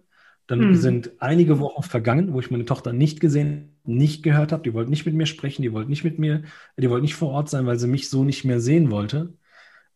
Dann 0.48 0.60
hm. 0.60 0.76
sind 0.76 1.12
einige 1.20 1.60
Wochen 1.60 1.84
vergangen, 1.84 2.34
wo 2.34 2.40
ich 2.40 2.52
meine 2.52 2.66
Tochter 2.66 2.92
nicht 2.92 3.20
gesehen, 3.20 3.78
nicht 3.86 4.24
gehört 4.24 4.52
habe. 4.52 4.64
Die 4.64 4.74
wollte 4.74 4.90
nicht 4.90 5.06
mit 5.06 5.16
mir 5.16 5.26
sprechen, 5.26 5.62
die 5.62 5.72
wollte 5.72 5.90
nicht 5.90 6.04
mit 6.04 6.20
mir, 6.20 6.44
die 6.78 6.90
wollte 6.90 7.04
nicht 7.04 7.16
vor 7.16 7.30
Ort 7.30 7.50
sein, 7.50 7.66
weil 7.66 7.80
sie 7.80 7.88
mich 7.88 8.10
so 8.10 8.24
nicht 8.24 8.44
mehr 8.44 8.60
sehen 8.60 8.92
wollte. 8.92 9.34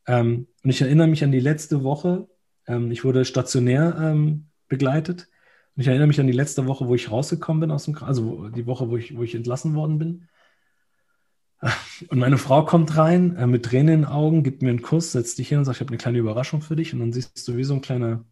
Ähm, 0.07 0.47
und 0.63 0.69
ich 0.69 0.81
erinnere 0.81 1.07
mich 1.07 1.23
an 1.23 1.31
die 1.31 1.39
letzte 1.39 1.83
Woche. 1.83 2.27
Ähm, 2.65 2.91
ich 2.91 3.03
wurde 3.03 3.25
stationär 3.25 3.97
ähm, 4.01 4.47
begleitet. 4.69 5.27
Und 5.75 5.81
ich 5.81 5.87
erinnere 5.87 6.07
mich 6.07 6.19
an 6.19 6.27
die 6.27 6.33
letzte 6.33 6.65
Woche, 6.65 6.87
wo 6.87 6.95
ich 6.95 7.11
rausgekommen 7.11 7.61
bin 7.61 7.71
aus 7.71 7.85
dem, 7.85 7.95
also 7.97 8.49
die 8.49 8.65
Woche, 8.65 8.89
wo 8.89 8.97
ich, 8.97 9.15
wo 9.15 9.23
ich 9.23 9.35
entlassen 9.35 9.75
worden 9.75 9.99
bin. 9.99 10.27
Und 12.09 12.19
meine 12.19 12.37
Frau 12.37 12.63
kommt 12.65 12.95
rein 12.97 13.35
äh, 13.35 13.47
mit 13.47 13.65
Tränen 13.65 13.93
in 13.93 14.01
den 14.01 14.09
Augen, 14.09 14.43
gibt 14.43 14.61
mir 14.61 14.69
einen 14.69 14.81
Kuss, 14.81 15.11
setzt 15.11 15.39
dich 15.39 15.49
hin 15.49 15.57
und 15.57 15.65
sagt, 15.65 15.77
ich 15.77 15.81
habe 15.81 15.89
eine 15.89 15.97
kleine 15.97 16.19
Überraschung 16.19 16.61
für 16.61 16.75
dich. 16.75 16.93
Und 16.93 16.99
dann 16.99 17.13
siehst 17.13 17.47
du 17.47 17.57
wie 17.57 17.63
so 17.63 17.73
ein 17.73 17.81
kleiner 17.81 18.23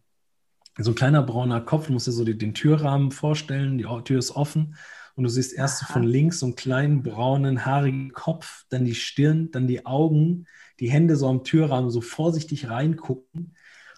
so 0.84 0.90
ein 0.90 0.94
kleiner 0.94 1.22
brauner 1.22 1.60
Kopf, 1.60 1.86
du 1.86 1.92
musst 1.92 2.06
dir 2.06 2.12
so 2.12 2.24
den 2.24 2.54
Türrahmen 2.54 3.10
vorstellen, 3.10 3.78
die 3.78 3.86
Tür 4.04 4.18
ist 4.18 4.32
offen 4.32 4.76
und 5.14 5.24
du 5.24 5.30
siehst 5.30 5.54
erst 5.54 5.84
von 5.84 6.02
links 6.02 6.40
so 6.40 6.46
einen 6.46 6.56
kleinen 6.56 7.02
braunen, 7.02 7.64
haarigen 7.64 8.12
Kopf, 8.12 8.66
dann 8.68 8.84
die 8.84 8.94
Stirn, 8.94 9.50
dann 9.50 9.66
die 9.66 9.86
Augen, 9.86 10.46
die 10.78 10.90
Hände 10.90 11.16
so 11.16 11.28
am 11.28 11.44
Türrahmen 11.44 11.90
so 11.90 12.02
vorsichtig 12.02 12.68
reingucken. 12.68 13.56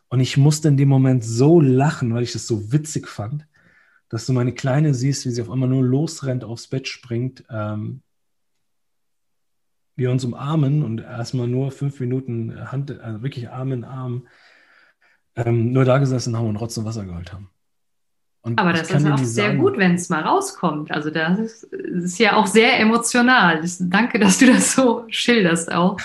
Und 0.09 0.21
ich 0.21 0.37
musste 0.37 0.69
in 0.69 0.77
dem 0.77 0.89
Moment 0.89 1.25
so 1.25 1.61
lachen, 1.61 2.15
weil 2.15 2.23
ich 2.23 2.33
das 2.33 2.47
so 2.47 2.73
witzig 2.73 3.09
fand, 3.09 3.47
dass 4.09 4.27
du 4.27 4.33
meine 4.33 4.55
Kleine 4.55 4.95
siehst, 4.95 5.27
wie 5.27 5.31
sie 5.31 5.43
auf 5.43 5.51
einmal 5.51 5.69
nur 5.69 5.85
losrennt, 5.85 6.45
aufs 6.45 6.69
Bett 6.69 6.87
springt. 6.87 7.45
Ähm, 7.51 8.03
wir 9.97 10.13
uns 10.13 10.25
umarmen 10.25 10.85
und 10.85 11.01
erstmal 11.01 11.49
nur 11.49 11.73
fünf 11.73 11.99
Minuten 11.99 12.71
Hand, 12.71 12.93
also 13.01 13.23
wirklich 13.23 13.51
Arm 13.51 13.73
in 13.73 13.83
Arm 13.83 14.29
ähm, 15.39 15.73
nur 15.73 15.85
da 15.85 15.99
gesessen 15.99 16.37
haben 16.37 16.49
und 16.49 16.57
Rotz 16.57 16.77
und 16.77 16.85
Wasser 16.85 17.05
geholt 17.05 17.33
haben. 17.33 17.51
Und 18.43 18.59
Aber 18.59 18.73
das 18.73 18.91
ist 18.91 19.07
auch 19.07 19.19
sehr 19.19 19.47
sagen, 19.47 19.59
gut, 19.59 19.79
wenn 19.79 19.95
es 19.95 20.09
mal 20.09 20.23
rauskommt. 20.23 20.91
Also 20.91 21.11
das 21.11 21.39
ist, 21.39 21.65
ist, 21.65 22.19
ja 22.19 22.37
auch 22.37 22.47
sehr 22.47 22.79
emotional. 22.81 23.63
Danke, 23.81 24.19
dass 24.19 24.39
du 24.39 24.47
das 24.47 24.75
so 24.75 25.05
schilderst 25.09 25.73
auch. 25.73 25.99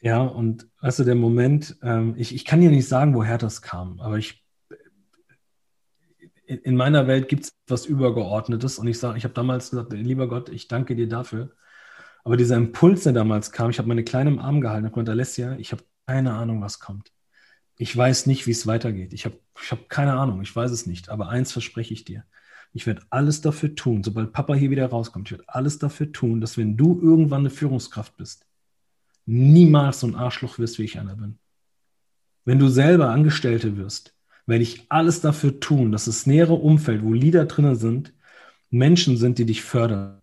Ja, 0.00 0.20
und 0.20 0.68
weißt 0.82 1.00
du, 1.00 1.04
der 1.04 1.14
Moment, 1.14 1.76
ähm, 1.82 2.14
ich, 2.16 2.34
ich 2.34 2.44
kann 2.44 2.60
dir 2.60 2.70
nicht 2.70 2.88
sagen, 2.88 3.14
woher 3.14 3.38
das 3.38 3.62
kam, 3.62 4.00
aber 4.00 4.18
ich 4.18 4.44
in, 6.46 6.58
in 6.58 6.76
meiner 6.76 7.06
Welt 7.06 7.28
gibt 7.28 7.44
es 7.44 7.52
etwas 7.66 7.86
Übergeordnetes 7.86 8.78
und 8.78 8.86
ich 8.86 8.98
sage, 8.98 9.18
ich 9.18 9.24
habe 9.24 9.34
damals 9.34 9.70
gesagt, 9.70 9.92
lieber 9.92 10.28
Gott, 10.28 10.48
ich 10.48 10.68
danke 10.68 10.94
dir 10.94 11.08
dafür. 11.08 11.50
Aber 12.24 12.36
dieser 12.36 12.56
Impuls, 12.56 13.04
der 13.04 13.12
damals 13.12 13.52
kam, 13.52 13.70
ich 13.70 13.78
habe 13.78 13.88
meine 13.88 14.04
Kleine 14.04 14.30
im 14.30 14.38
Arm 14.38 14.60
gehalten, 14.60 14.84
habe 14.84 14.94
gesagt, 14.94 15.08
Alessia, 15.08 15.56
ich 15.58 15.72
habe 15.72 15.82
keine 16.06 16.34
Ahnung, 16.34 16.60
was 16.60 16.78
kommt. 16.78 17.12
Ich 17.78 17.94
weiß 17.96 18.26
nicht, 18.26 18.46
wie 18.46 18.52
es 18.52 18.66
weitergeht. 18.66 19.12
Ich 19.12 19.24
habe 19.24 19.38
ich 19.62 19.70
hab 19.70 19.88
keine 19.88 20.14
Ahnung, 20.14 20.40
ich 20.42 20.54
weiß 20.54 20.70
es 20.70 20.86
nicht. 20.86 21.08
Aber 21.08 21.28
eins 21.28 21.52
verspreche 21.52 21.94
ich 21.94 22.04
dir. 22.04 22.24
Ich 22.72 22.86
werde 22.86 23.02
alles 23.10 23.40
dafür 23.40 23.74
tun, 23.74 24.02
sobald 24.02 24.32
Papa 24.32 24.54
hier 24.54 24.70
wieder 24.70 24.86
rauskommt, 24.86 25.28
ich 25.28 25.32
werde 25.32 25.48
alles 25.48 25.78
dafür 25.78 26.12
tun, 26.12 26.42
dass 26.42 26.58
wenn 26.58 26.76
du 26.76 27.00
irgendwann 27.00 27.40
eine 27.40 27.50
Führungskraft 27.50 28.16
bist, 28.18 28.46
niemals 29.24 30.00
so 30.00 30.06
ein 30.06 30.14
Arschloch 30.14 30.58
wirst, 30.58 30.78
wie 30.78 30.84
ich 30.84 30.98
einer 30.98 31.16
bin. 31.16 31.38
Wenn 32.44 32.58
du 32.58 32.68
selber 32.68 33.08
Angestellte 33.08 33.76
wirst, 33.76 34.14
werde 34.46 34.62
ich 34.62 34.86
alles 34.90 35.20
dafür 35.20 35.58
tun, 35.58 35.90
dass 35.90 36.04
das 36.04 36.26
nähere 36.26 36.54
Umfeld, 36.54 37.02
wo 37.02 37.12
Leader 37.12 37.46
drinnen 37.46 37.76
sind, 37.76 38.12
Menschen 38.70 39.16
sind, 39.16 39.38
die 39.38 39.46
dich 39.46 39.62
fördern, 39.62 40.20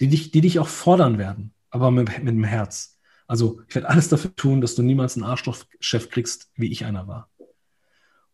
die 0.00 0.08
dich, 0.08 0.30
die 0.32 0.40
dich 0.40 0.58
auch 0.58 0.68
fordern 0.68 1.18
werden, 1.18 1.52
aber 1.70 1.90
mit, 1.90 2.08
mit 2.22 2.34
dem 2.34 2.44
Herz. 2.44 2.99
Also 3.30 3.60
ich 3.68 3.76
werde 3.76 3.88
alles 3.88 4.08
dafür 4.08 4.34
tun, 4.34 4.60
dass 4.60 4.74
du 4.74 4.82
niemals 4.82 5.14
einen 5.14 5.22
Arschlochchef 5.22 6.10
kriegst, 6.10 6.50
wie 6.56 6.72
ich 6.72 6.84
einer 6.84 7.06
war. 7.06 7.28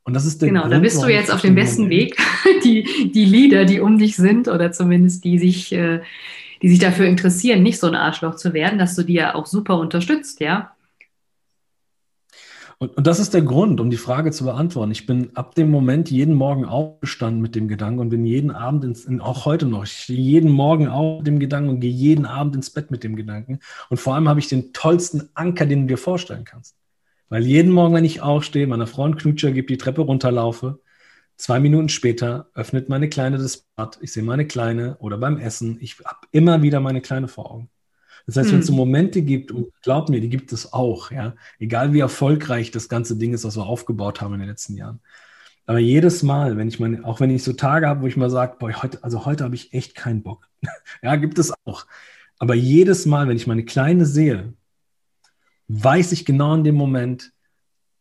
Und 0.04 0.14
das 0.14 0.24
ist 0.24 0.40
der 0.40 0.48
Genau, 0.48 0.62
Grund, 0.62 0.72
da 0.72 0.78
bist 0.78 1.02
du 1.02 1.08
jetzt 1.08 1.30
auf 1.30 1.42
dem 1.42 1.54
besten 1.54 1.90
Weg. 1.90 2.16
Die, 2.64 3.12
die 3.12 3.26
Leader, 3.26 3.66
die 3.66 3.80
um 3.80 3.98
dich 3.98 4.16
sind 4.16 4.48
oder 4.48 4.72
zumindest 4.72 5.22
die 5.24 5.38
sich, 5.38 5.70
äh, 5.72 6.00
die 6.62 6.70
sich 6.70 6.78
dafür 6.78 7.04
interessieren, 7.06 7.62
nicht 7.62 7.78
so 7.78 7.86
ein 7.86 7.94
Arschloch 7.94 8.36
zu 8.36 8.54
werden, 8.54 8.78
dass 8.78 8.96
du 8.96 9.02
die 9.02 9.12
ja 9.12 9.34
auch 9.34 9.44
super 9.44 9.78
unterstützt, 9.78 10.40
ja. 10.40 10.74
Und, 12.78 12.94
und 12.96 13.06
das 13.06 13.18
ist 13.18 13.32
der 13.32 13.42
Grund, 13.42 13.80
um 13.80 13.88
die 13.88 13.96
Frage 13.96 14.32
zu 14.32 14.44
beantworten. 14.44 14.92
Ich 14.92 15.06
bin 15.06 15.34
ab 15.34 15.54
dem 15.54 15.70
Moment 15.70 16.10
jeden 16.10 16.34
Morgen 16.34 16.66
aufgestanden 16.66 17.40
mit 17.40 17.54
dem 17.54 17.68
Gedanken 17.68 18.00
und 18.00 18.10
bin 18.10 18.26
jeden 18.26 18.50
Abend, 18.50 18.84
ins, 18.84 19.08
auch 19.20 19.46
heute 19.46 19.64
noch, 19.66 19.84
ich 19.84 19.92
stehe 19.92 20.20
jeden 20.20 20.50
Morgen 20.50 20.88
auf 20.88 21.18
mit 21.18 21.26
dem 21.26 21.38
Gedanken 21.38 21.70
und 21.70 21.80
gehe 21.80 21.90
jeden 21.90 22.26
Abend 22.26 22.54
ins 22.54 22.70
Bett 22.70 22.90
mit 22.90 23.02
dem 23.02 23.16
Gedanken. 23.16 23.60
Und 23.88 23.96
vor 23.96 24.14
allem 24.14 24.28
habe 24.28 24.40
ich 24.40 24.48
den 24.48 24.74
tollsten 24.74 25.30
Anker, 25.34 25.64
den 25.64 25.82
du 25.82 25.94
dir 25.94 25.98
vorstellen 25.98 26.44
kannst. 26.44 26.76
Weil 27.30 27.44
jeden 27.46 27.72
Morgen, 27.72 27.94
wenn 27.94 28.04
ich 28.04 28.20
aufstehe, 28.20 28.66
meiner 28.66 28.86
Frau 28.86 29.04
einen 29.04 29.16
Knutscher 29.16 29.52
gebe, 29.52 29.66
die 29.66 29.78
Treppe 29.78 30.02
runterlaufe, 30.02 30.80
zwei 31.36 31.60
Minuten 31.60 31.88
später 31.88 32.50
öffnet 32.54 32.88
meine 32.90 33.08
Kleine 33.08 33.38
das 33.38 33.58
Bad, 33.74 33.98
ich 34.02 34.12
sehe 34.12 34.22
meine 34.22 34.46
Kleine 34.46 34.96
oder 34.98 35.16
beim 35.16 35.38
Essen, 35.38 35.78
ich 35.80 35.98
habe 36.04 36.26
immer 36.30 36.62
wieder 36.62 36.80
meine 36.80 37.00
Kleine 37.00 37.28
vor 37.28 37.50
Augen. 37.50 37.70
Das 38.26 38.36
heißt, 38.36 38.52
wenn 38.52 38.58
es 38.58 38.66
so 38.66 38.72
hm. 38.72 38.78
Momente 38.78 39.22
gibt, 39.22 39.52
und 39.52 39.72
glaub 39.82 40.08
mir, 40.08 40.20
die 40.20 40.28
gibt 40.28 40.52
es 40.52 40.72
auch, 40.72 41.12
ja, 41.12 41.34
egal 41.60 41.92
wie 41.92 42.00
erfolgreich 42.00 42.72
das 42.72 42.88
ganze 42.88 43.16
Ding 43.16 43.32
ist, 43.32 43.44
was 43.44 43.56
wir 43.56 43.66
aufgebaut 43.66 44.20
haben 44.20 44.34
in 44.34 44.40
den 44.40 44.48
letzten 44.48 44.76
Jahren. 44.76 45.00
Aber 45.66 45.78
jedes 45.78 46.22
Mal, 46.22 46.56
wenn 46.56 46.68
ich 46.68 46.80
meine, 46.80 47.04
auch 47.04 47.20
wenn 47.20 47.30
ich 47.30 47.42
so 47.44 47.52
Tage 47.52 47.88
habe, 47.88 48.02
wo 48.02 48.06
ich 48.06 48.16
mal 48.16 48.30
sage, 48.30 48.56
boah, 48.58 48.82
heute, 48.82 49.02
also 49.02 49.26
heute 49.26 49.44
habe 49.44 49.54
ich 49.54 49.72
echt 49.72 49.94
keinen 49.94 50.22
Bock. 50.22 50.48
ja, 51.02 51.16
gibt 51.16 51.38
es 51.38 51.52
auch. 51.64 51.86
Aber 52.38 52.54
jedes 52.54 53.06
Mal, 53.06 53.28
wenn 53.28 53.36
ich 53.36 53.46
meine 53.46 53.64
Kleine 53.64 54.06
sehe, 54.06 54.52
weiß 55.68 56.12
ich 56.12 56.24
genau 56.24 56.54
in 56.54 56.64
dem 56.64 56.76
Moment, 56.76 57.32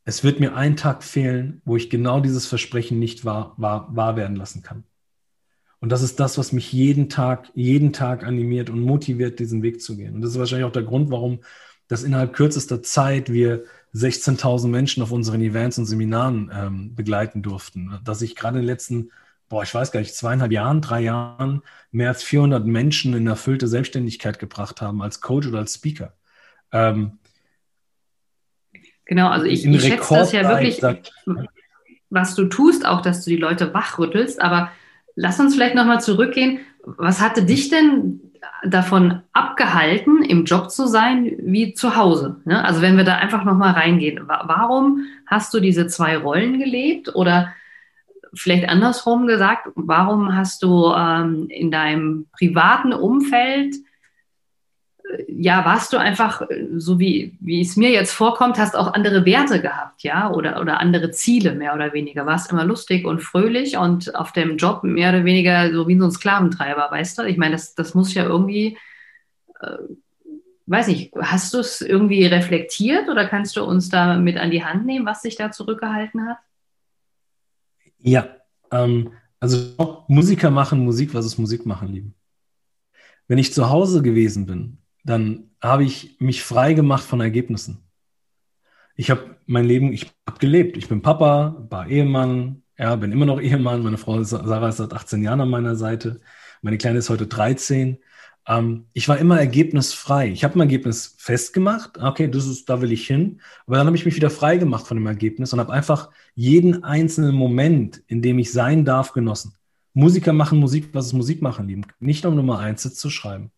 es 0.06 0.24
wird 0.24 0.40
mir 0.40 0.56
ein 0.56 0.76
Tag 0.76 1.04
fehlen, 1.04 1.62
wo 1.66 1.76
ich 1.76 1.90
genau 1.90 2.20
dieses 2.20 2.46
Versprechen 2.46 3.00
nicht 3.00 3.26
wahr, 3.26 3.54
wahr, 3.58 3.88
wahr 3.96 4.16
werden 4.16 4.36
lassen 4.36 4.62
kann. 4.62 4.84
Und 5.86 5.92
das 5.92 6.02
ist 6.02 6.20
das, 6.20 6.40
was 6.40 6.52
mich 6.52 6.74
jeden 6.74 7.10
Tag, 7.10 7.52
jeden 7.54 7.94
Tag 7.94 8.24
animiert 8.24 8.72
und 8.72 8.82
motiviert, 8.82 9.38
diesen 9.38 9.62
Weg 9.62 9.84
zu 9.84 9.96
gehen. 9.96 10.16
Und 10.16 10.22
das 10.22 10.32
ist 10.32 10.40
wahrscheinlich 10.40 10.66
auch 10.66 10.72
der 10.72 10.82
Grund, 10.82 11.12
warum 11.12 11.42
dass 11.88 12.02
innerhalb 12.02 12.34
kürzester 12.34 12.82
Zeit 12.82 13.32
wir 13.32 13.66
16.000 13.94 14.68
Menschen 14.68 15.04
auf 15.04 15.12
unseren 15.12 15.44
Events 15.44 15.78
und 15.78 15.86
Seminaren 15.86 16.52
ähm, 16.52 16.96
begleiten 16.96 17.44
durften. 17.44 18.00
Dass 18.04 18.24
ich 18.24 18.36
gerade 18.36 18.58
in 18.58 18.64
den 18.64 18.68
letzten, 18.68 19.12
boah, 19.48 19.62
ich 19.62 19.76
weiß 19.76 19.92
gar 19.92 20.00
nicht, 20.00 20.16
zweieinhalb 20.16 20.52
Jahren, 20.52 20.82
drei 20.82 21.02
Jahren 21.02 21.62
mehr 21.92 22.10
als 22.10 22.24
400 22.24 22.66
Menschen 22.66 23.14
in 23.14 23.28
erfüllte 23.28 23.68
Selbstständigkeit 23.68 24.40
gebracht 24.40 24.82
haben 24.82 25.04
als 25.04 25.22
Coach 25.22 25.46
oder 25.46 25.60
als 25.60 25.76
Speaker. 25.76 26.16
Ähm, 26.72 27.20
genau, 29.06 29.30
also 29.30 29.46
ich, 29.46 29.64
ich 29.64 29.82
schätze 29.84 30.16
das 30.16 30.32
ja 30.32 30.50
wirklich, 30.50 30.82
was 32.10 32.34
du 32.34 32.46
tust, 32.46 32.88
auch, 32.88 33.04
dass 33.04 33.24
du 33.24 33.30
die 33.30 33.38
Leute 33.38 33.72
wachrüttelst. 33.72 34.42
Aber 34.42 34.72
lass 35.16 35.40
uns 35.40 35.56
vielleicht 35.56 35.76
nochmal 35.76 36.02
zurückgehen. 36.02 36.60
Was 36.84 37.22
hatte 37.22 37.44
dich 37.44 37.70
denn 37.70 38.22
davon 38.64 39.22
abgehalten, 39.34 40.24
im 40.24 40.46
Job 40.46 40.72
zu 40.72 40.88
sein, 40.88 41.36
wie 41.40 41.74
zu 41.74 41.96
Hause. 41.96 42.42
Ne? 42.46 42.64
Also 42.64 42.82
wenn 42.82 42.98
wir 42.98 43.04
da 43.04 43.16
einfach 43.16 43.44
nochmal 43.44 43.74
reingehen, 43.74 44.28
warum 44.28 45.06
hast 45.26 45.54
du 45.54 45.60
diese 45.60 45.88
zwei 45.88 46.18
Rollen 46.18 46.60
gelebt 46.60 47.14
oder 47.16 47.54
vielleicht 48.34 48.68
andersrum 48.68 49.28
gesagt, 49.28 49.70
warum 49.76 50.36
hast 50.36 50.64
du 50.64 50.92
ähm, 50.94 51.48
in 51.50 51.72
deinem 51.72 52.28
privaten 52.38 52.94
Umfeld 52.94 53.76
ja, 55.28 55.66
warst 55.66 55.94
du 55.94 55.98
einfach, 55.98 56.42
äh, 56.50 56.68
so 56.78 57.00
wie, 57.00 57.38
wie 57.40 57.62
es 57.62 57.76
mir 57.76 57.92
jetzt 57.92 58.12
vorkommt, 58.12 58.58
hast 58.58 58.76
auch 58.76 58.94
andere 58.94 59.26
Werte 59.26 59.62
gehabt, 59.62 60.04
ja, 60.04 60.32
oder, 60.32 60.60
oder 60.60 60.80
andere 60.80 61.12
Ziele, 61.12 61.54
mehr 61.54 61.74
oder 61.74 61.94
weniger. 61.94 62.26
Warst 62.26 62.52
immer 62.52 62.66
lustig 62.66 63.06
und 63.06 63.22
fröhlich 63.22 63.78
und 63.78 64.16
auf 64.16 64.32
dem 64.32 64.58
Job 64.58 64.84
mehr 64.84 65.10
oder 65.10 65.26
weniger 65.26 65.72
so 65.74 65.88
wie 65.88 65.98
so 65.98 66.06
ein 66.06 66.12
Sklaventreiber, 66.12 66.90
weißt 66.90 67.20
du? 67.20 67.24
Ich 67.24 67.38
meine, 67.38 67.54
das, 67.54 67.76
das 67.76 67.94
muss 67.94 68.14
ja 68.14 68.24
irgendwie, 68.24 68.78
äh, 69.62 69.78
weiß 70.66 70.88
nicht, 70.88 71.14
hast 71.16 71.54
du 71.54 71.60
es 71.60 71.82
irgendwie 71.82 72.26
reflektiert 72.26 73.10
oder 73.10 73.28
kannst 73.28 73.56
du 73.56 73.64
uns 73.64 73.90
da 73.90 74.18
mit 74.18 74.38
an 74.38 74.52
die 74.52 74.64
Hand 74.64 74.86
nehmen, 74.86 75.06
was 75.06 75.22
sich 75.22 75.36
da 75.36 75.52
zurückgehalten 75.52 76.28
hat? 76.28 76.38
Ja, 78.00 78.28
ähm, 78.72 79.12
also 79.40 80.04
Musiker 80.08 80.52
machen 80.52 80.84
Musik, 80.84 81.14
was 81.14 81.26
ist 81.26 81.38
Musik 81.38 81.66
machen, 81.66 81.90
lieben? 81.90 82.16
Wenn 83.28 83.38
ich 83.38 83.54
zu 83.54 83.70
Hause 83.70 84.04
gewesen 84.04 84.46
bin 84.46 84.78
dann 85.06 85.52
habe 85.62 85.84
ich 85.84 86.18
mich 86.20 86.44
frei 86.44 86.74
gemacht 86.74 87.04
von 87.04 87.22
Ergebnissen. 87.22 87.78
Ich 88.96 89.12
habe 89.12 89.38
mein 89.46 89.66
Leben, 89.66 89.94
ich 89.94 90.12
habe 90.28 90.40
gelebt. 90.40 90.78
Ich 90.78 90.90
bin 90.90 91.02
Papa, 91.02 91.68
war 91.70 91.88
Ehemann, 91.88 92.64
ja, 92.78 92.96
bin 92.96 93.12
immer 93.12 93.26
noch 93.26 93.40
Ehemann. 93.40 93.84
Meine 93.84 93.98
Frau 93.98 94.22
Sarah 94.24 94.70
ist 94.70 94.78
seit 94.78 94.94
18 94.94 95.22
Jahren 95.24 95.42
an 95.42 95.50
meiner 95.50 95.76
Seite. 95.76 96.22
Meine 96.62 96.78
Kleine 96.78 97.00
ist 97.00 97.10
heute 97.10 97.28
13. 97.28 98.00
Ähm, 98.48 98.86
ich 98.94 99.08
war 99.08 99.18
immer 99.18 99.40
ergebnisfrei. 99.40 100.30
Ich 100.30 100.44
habe 100.44 100.58
mein 100.58 100.68
Ergebnis 100.68 101.16
festgemacht. 101.20 102.00
Okay, 102.00 102.28
das 102.28 102.48
ist, 102.48 102.68
da 102.70 102.82
will 102.82 102.92
ich 102.92 103.06
hin. 103.06 103.42
Aber 103.68 103.78
dann 103.78 103.86
habe 103.86 103.98
ich 103.98 104.06
mich 104.06 104.16
wieder 104.16 104.32
frei 104.32 104.58
gemacht 104.58 104.88
von 104.88 104.98
dem 104.98 105.06
Ergebnis 105.06 105.54
und 105.54 105.60
habe 105.60 105.74
einfach 105.74 106.10
jeden 106.34 106.84
einzelnen 106.84 107.36
Moment, 107.36 108.02
in 108.08 108.22
dem 108.24 108.40
ich 108.40 108.52
sein 108.52 108.86
darf, 108.86 109.14
genossen. 109.14 109.56
Musiker 109.94 110.34
machen 110.34 110.60
Musik, 110.60 110.90
was 110.94 111.08
ist 111.08 111.14
Musik 111.14 111.42
machen, 111.42 111.68
lieben. 111.68 111.86
Nicht 112.00 112.26
um 112.26 112.36
Nummer 112.36 112.60
eins 112.60 112.94
zu 112.96 113.10
schreiben. 113.10 113.52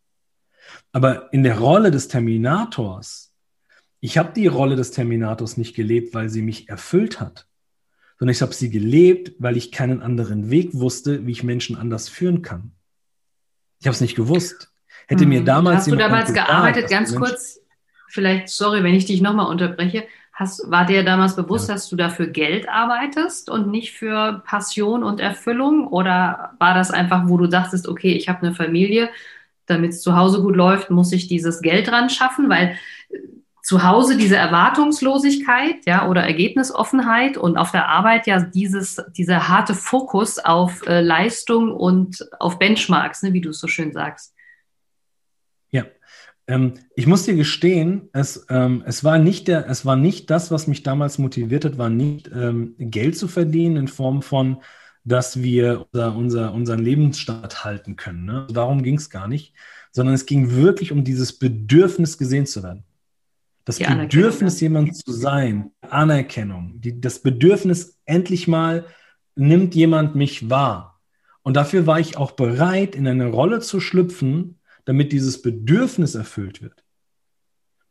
Aber 0.91 1.31
in 1.33 1.43
der 1.43 1.59
Rolle 1.59 1.91
des 1.91 2.07
Terminators, 2.07 3.33
ich 3.99 4.17
habe 4.17 4.31
die 4.33 4.47
Rolle 4.47 4.75
des 4.75 4.91
Terminators 4.91 5.57
nicht 5.57 5.75
gelebt, 5.75 6.13
weil 6.13 6.29
sie 6.29 6.41
mich 6.41 6.69
erfüllt 6.69 7.19
hat, 7.19 7.47
sondern 8.19 8.33
ich 8.33 8.41
habe 8.41 8.53
sie 8.53 8.69
gelebt, 8.69 9.33
weil 9.39 9.57
ich 9.57 9.71
keinen 9.71 10.01
anderen 10.01 10.49
Weg 10.49 10.73
wusste, 10.73 11.25
wie 11.25 11.31
ich 11.31 11.43
Menschen 11.43 11.77
anders 11.77 12.09
führen 12.09 12.41
kann. 12.41 12.71
Ich 13.79 13.87
habe 13.87 13.93
es 13.93 14.01
nicht 14.01 14.15
gewusst. 14.15 14.71
Hätte 15.07 15.23
hm. 15.23 15.29
mir 15.29 15.43
damals 15.43 15.79
Hast 15.79 15.91
du 15.91 15.95
damals 15.95 16.29
gesagt, 16.29 16.47
gearbeitet, 16.47 16.89
ganz 16.89 17.15
kurz, 17.15 17.59
vielleicht, 18.07 18.49
sorry, 18.49 18.83
wenn 18.83 18.95
ich 18.95 19.05
dich 19.05 19.21
nochmal 19.21 19.47
unterbreche, 19.47 20.05
Hast, 20.37 20.69
war 20.69 20.85
dir 20.85 21.03
damals 21.03 21.35
bewusst, 21.35 21.67
ja. 21.67 21.73
dass 21.73 21.89
du 21.89 21.95
dafür 21.95 22.27
Geld 22.27 22.69
arbeitest 22.69 23.49
und 23.49 23.71
nicht 23.71 23.93
für 23.93 24.43
Passion 24.45 25.03
und 25.03 25.19
Erfüllung? 25.19 25.87
Oder 25.87 26.51
war 26.59 26.75
das 26.75 26.91
einfach, 26.91 27.23
wo 27.25 27.37
du 27.37 27.47
dachtest, 27.47 27.87
okay, 27.87 28.11
ich 28.11 28.29
habe 28.29 28.45
eine 28.45 28.53
Familie 28.53 29.09
damit 29.67 29.91
es 29.91 30.01
zu 30.01 30.15
Hause 30.15 30.41
gut 30.41 30.55
läuft, 30.55 30.89
muss 30.89 31.11
ich 31.11 31.27
dieses 31.27 31.61
Geld 31.61 31.87
dran 31.87 32.09
schaffen, 32.09 32.49
weil 32.49 32.77
äh, 33.09 33.17
zu 33.67 33.83
Hause 33.83 34.15
diese 34.15 34.37
Erwartungslosigkeit, 34.37 35.85
ja, 35.85 36.07
oder 36.07 36.23
Ergebnisoffenheit 36.23 37.37
und 37.37 37.57
auf 37.57 37.71
der 37.71 37.89
Arbeit 37.89 38.25
ja 38.25 38.39
dieses, 38.39 39.03
dieser 39.17 39.49
harte 39.49 39.73
Fokus 39.73 40.39
auf 40.39 40.87
äh, 40.87 41.01
Leistung 41.01 41.73
und 41.73 42.25
auf 42.39 42.59
Benchmarks, 42.59 43.23
ne, 43.23 43.33
wie 43.33 43.41
du 43.41 43.49
es 43.49 43.59
so 43.59 43.67
schön 43.67 43.91
sagst. 43.91 44.33
Ja, 45.69 45.83
ähm, 46.47 46.75
ich 46.95 47.07
muss 47.07 47.25
dir 47.25 47.35
gestehen, 47.35 48.09
es, 48.13 48.45
ähm, 48.49 48.83
es, 48.85 49.03
war 49.03 49.19
nicht 49.19 49.49
der, 49.49 49.69
es 49.69 49.85
war 49.85 49.97
nicht 49.97 50.29
das, 50.29 50.49
was 50.49 50.67
mich 50.67 50.83
damals 50.83 51.17
motiviert 51.17 51.65
hat, 51.65 51.77
war 51.77 51.89
nicht 51.89 52.31
ähm, 52.33 52.73
Geld 52.77 53.17
zu 53.17 53.27
verdienen 53.27 53.75
in 53.75 53.87
Form 53.89 54.21
von 54.21 54.61
dass 55.07 55.41
wir 55.41 55.85
unser, 55.93 56.15
unser, 56.15 56.53
unseren 56.53 56.79
Lebensstandard 56.79 57.63
halten 57.63 57.95
können. 57.95 58.25
Ne? 58.25 58.45
Darum 58.51 58.83
ging 58.83 58.97
es 58.97 59.09
gar 59.09 59.29
nicht, 59.29 59.53
sondern 59.91 60.13
es 60.13 60.25
ging 60.25 60.51
wirklich 60.51 60.91
um 60.91 61.05
dieses 61.05 61.39
Bedürfnis, 61.39 62.17
gesehen 62.17 62.45
zu 62.45 62.61
werden. 62.61 62.83
Das 63.63 63.77
die 63.77 63.85
Bedürfnis, 63.85 64.59
jemand 64.59 64.95
zu 64.97 65.11
sein, 65.13 65.71
Anerkennung, 65.81 66.81
die, 66.81 66.99
das 66.99 67.19
Bedürfnis, 67.19 67.97
endlich 68.05 68.47
mal 68.49 68.85
nimmt 69.35 69.75
jemand 69.75 70.15
mich 70.15 70.49
wahr. 70.49 70.99
Und 71.41 71.55
dafür 71.55 71.87
war 71.87 71.99
ich 72.01 72.17
auch 72.17 72.31
bereit, 72.31 72.93
in 72.93 73.07
eine 73.07 73.27
Rolle 73.27 73.59
zu 73.59 73.79
schlüpfen, 73.79 74.59
damit 74.83 75.13
dieses 75.13 75.41
Bedürfnis 75.41 76.15
erfüllt 76.15 76.61
wird. 76.61 76.83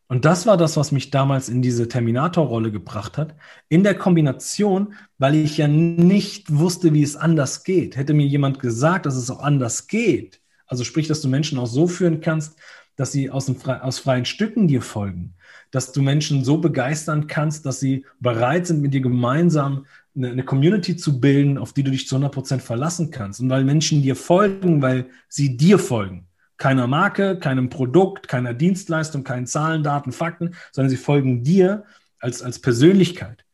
Und 0.08 0.24
das 0.24 0.46
war 0.46 0.56
das, 0.56 0.76
was 0.76 0.92
mich 0.92 1.10
damals 1.10 1.48
in 1.48 1.62
diese 1.62 1.88
Terminator-Rolle 1.88 2.70
gebracht 2.70 3.18
hat. 3.18 3.34
In 3.68 3.82
der 3.82 3.96
Kombination, 3.96 4.94
weil 5.18 5.34
ich 5.34 5.58
ja 5.58 5.66
nicht 5.66 6.56
wusste, 6.56 6.94
wie 6.94 7.02
es 7.02 7.16
anders 7.16 7.64
geht. 7.64 7.96
Hätte 7.96 8.14
mir 8.14 8.26
jemand 8.26 8.60
gesagt, 8.60 9.06
dass 9.06 9.16
es 9.16 9.30
auch 9.30 9.40
anders 9.40 9.88
geht, 9.88 10.40
also 10.66 10.84
sprich, 10.84 11.08
dass 11.08 11.20
du 11.20 11.28
Menschen 11.28 11.58
auch 11.58 11.66
so 11.66 11.86
führen 11.86 12.20
kannst, 12.20 12.56
dass 12.96 13.12
sie 13.12 13.30
aus, 13.30 13.46
dem, 13.46 13.56
aus 13.64 13.98
freien 13.98 14.24
Stücken 14.24 14.68
dir 14.68 14.82
folgen, 14.82 15.34
dass 15.70 15.92
du 15.92 16.02
Menschen 16.02 16.44
so 16.44 16.58
begeistern 16.58 17.26
kannst, 17.26 17.66
dass 17.66 17.78
sie 17.78 18.04
bereit 18.20 18.66
sind, 18.66 18.80
mit 18.80 18.94
dir 18.94 19.00
gemeinsam 19.00 19.86
eine, 20.16 20.30
eine 20.30 20.44
Community 20.44 20.96
zu 20.96 21.20
bilden, 21.20 21.58
auf 21.58 21.72
die 21.72 21.82
du 21.82 21.90
dich 21.90 22.08
zu 22.08 22.16
100 22.16 22.32
Prozent 22.32 22.62
verlassen 22.62 23.10
kannst. 23.10 23.40
Und 23.40 23.50
weil 23.50 23.64
Menschen 23.64 24.02
dir 24.02 24.16
folgen, 24.16 24.82
weil 24.82 25.06
sie 25.28 25.56
dir 25.56 25.78
folgen 25.78 26.26
keiner 26.56 26.86
Marke, 26.86 27.38
keinem 27.38 27.68
Produkt, 27.68 28.28
keiner 28.28 28.54
Dienstleistung, 28.54 29.24
keinen 29.24 29.46
Zahlen, 29.46 29.82
Daten, 29.82 30.12
Fakten, 30.12 30.54
sondern 30.72 30.90
sie 30.90 30.96
folgen 30.96 31.42
dir 31.42 31.84
als, 32.18 32.42
als 32.42 32.60
Persönlichkeit. 32.60 33.44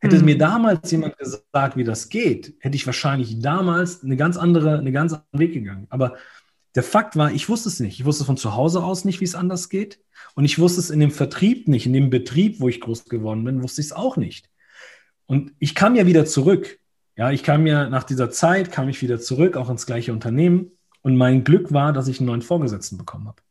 Hätte 0.00 0.18
mhm. 0.18 0.24
mir 0.24 0.38
damals 0.38 0.90
jemand 0.90 1.18
gesagt, 1.18 1.76
wie 1.76 1.84
das 1.84 2.08
geht, 2.08 2.54
hätte 2.60 2.76
ich 2.76 2.86
wahrscheinlich 2.86 3.40
damals 3.40 4.02
eine 4.02 4.16
ganz 4.16 4.36
andere, 4.36 4.78
eine 4.78 4.92
ganz 4.92 5.12
andere 5.12 5.38
Weg 5.38 5.52
gegangen. 5.52 5.86
Aber 5.90 6.16
der 6.74 6.82
Fakt 6.82 7.16
war, 7.16 7.32
ich 7.32 7.48
wusste 7.48 7.68
es 7.68 7.80
nicht. 7.80 7.98
Ich 7.98 8.06
wusste 8.06 8.24
von 8.24 8.36
zu 8.36 8.54
Hause 8.54 8.82
aus 8.82 9.04
nicht, 9.04 9.20
wie 9.20 9.24
es 9.24 9.34
anders 9.34 9.68
geht. 9.68 10.00
Und 10.34 10.44
ich 10.44 10.58
wusste 10.58 10.80
es 10.80 10.90
in 10.90 11.00
dem 11.00 11.10
Vertrieb 11.10 11.68
nicht, 11.68 11.86
in 11.86 11.92
dem 11.92 12.10
Betrieb, 12.10 12.60
wo 12.60 12.68
ich 12.68 12.80
groß 12.80 13.06
geworden 13.06 13.44
bin, 13.44 13.62
wusste 13.62 13.80
ich 13.80 13.88
es 13.88 13.92
auch 13.92 14.16
nicht. 14.16 14.48
Und 15.26 15.52
ich 15.58 15.74
kam 15.74 15.96
ja 15.96 16.06
wieder 16.06 16.24
zurück. 16.24 16.78
Ja, 17.16 17.30
ich 17.30 17.42
kam 17.42 17.66
ja 17.66 17.88
nach 17.90 18.04
dieser 18.04 18.30
Zeit, 18.30 18.72
kam 18.72 18.88
ich 18.88 19.02
wieder 19.02 19.20
zurück, 19.20 19.56
auch 19.56 19.68
ins 19.68 19.86
gleiche 19.86 20.12
Unternehmen. 20.12 20.70
Und 21.02 21.16
mein 21.16 21.44
Glück 21.44 21.72
war, 21.72 21.92
dass 21.92 22.08
ich 22.08 22.20
einen 22.20 22.26
neuen 22.26 22.42
Vorgesetzten 22.42 22.98
bekommen 22.98 23.28
habe. 23.28 23.42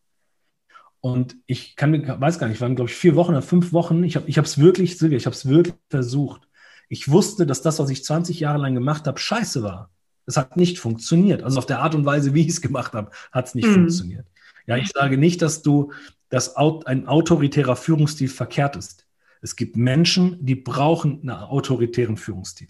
Und 1.02 1.38
ich 1.46 1.76
kann 1.76 1.92
mir, 1.92 2.20
weiß 2.20 2.40
gar 2.40 2.48
nicht, 2.48 2.62
waren 2.62 2.76
glaube 2.76 2.90
ich 2.90 2.96
vier 2.96 3.16
Wochen 3.16 3.32
oder 3.32 3.42
fünf 3.42 3.72
Wochen. 3.72 4.04
Ich 4.04 4.16
habe 4.16 4.28
es 4.28 4.58
wirklich, 4.58 4.98
Silvia, 4.98 5.18
ich 5.18 5.26
habe 5.26 5.36
es 5.36 5.48
wirklich 5.48 5.76
versucht. 5.90 6.48
Ich 6.90 7.10
wusste, 7.10 7.46
dass 7.46 7.62
das, 7.62 7.80
was 7.80 7.90
ich 7.90 8.04
20 8.04 8.40
Jahre 8.40 8.60
lang 8.60 8.74
gemacht 8.74 9.08
habe, 9.08 9.20
scheiße 9.20 9.64
war. 9.64 9.92
Es 10.26 10.38
hat 10.38 10.58
nicht 10.58 10.80
funktioniert. 10.80 11.42
Also 11.44 11.58
auf 11.58 11.66
der 11.66 11.80
Art 11.80 11.96
und 11.96 12.06
Weise, 12.06 12.34
wie 12.34 12.42
ich 12.42 12.50
es 12.50 12.62
gemacht 12.62 12.94
habe, 12.94 13.12
hat 13.32 13.48
es 13.48 13.56
nicht 13.56 13.68
mhm. 13.68 13.74
funktioniert. 13.74 14.28
Ja, 14.68 14.78
ich 14.78 14.90
sage 14.90 15.18
nicht, 15.18 15.42
dass 15.42 15.62
du, 15.62 15.92
dass 16.30 16.56
ein 16.56 17.08
autoritärer 17.08 17.76
Führungsstil 17.76 18.28
verkehrt 18.28 18.76
ist. 18.76 19.08
Es 19.42 19.56
gibt 19.56 19.78
Menschen, 19.78 20.38
die 20.46 20.56
brauchen 20.56 21.22
einen 21.22 21.32
autoritären 21.32 22.18
Führungsstil. 22.18 22.68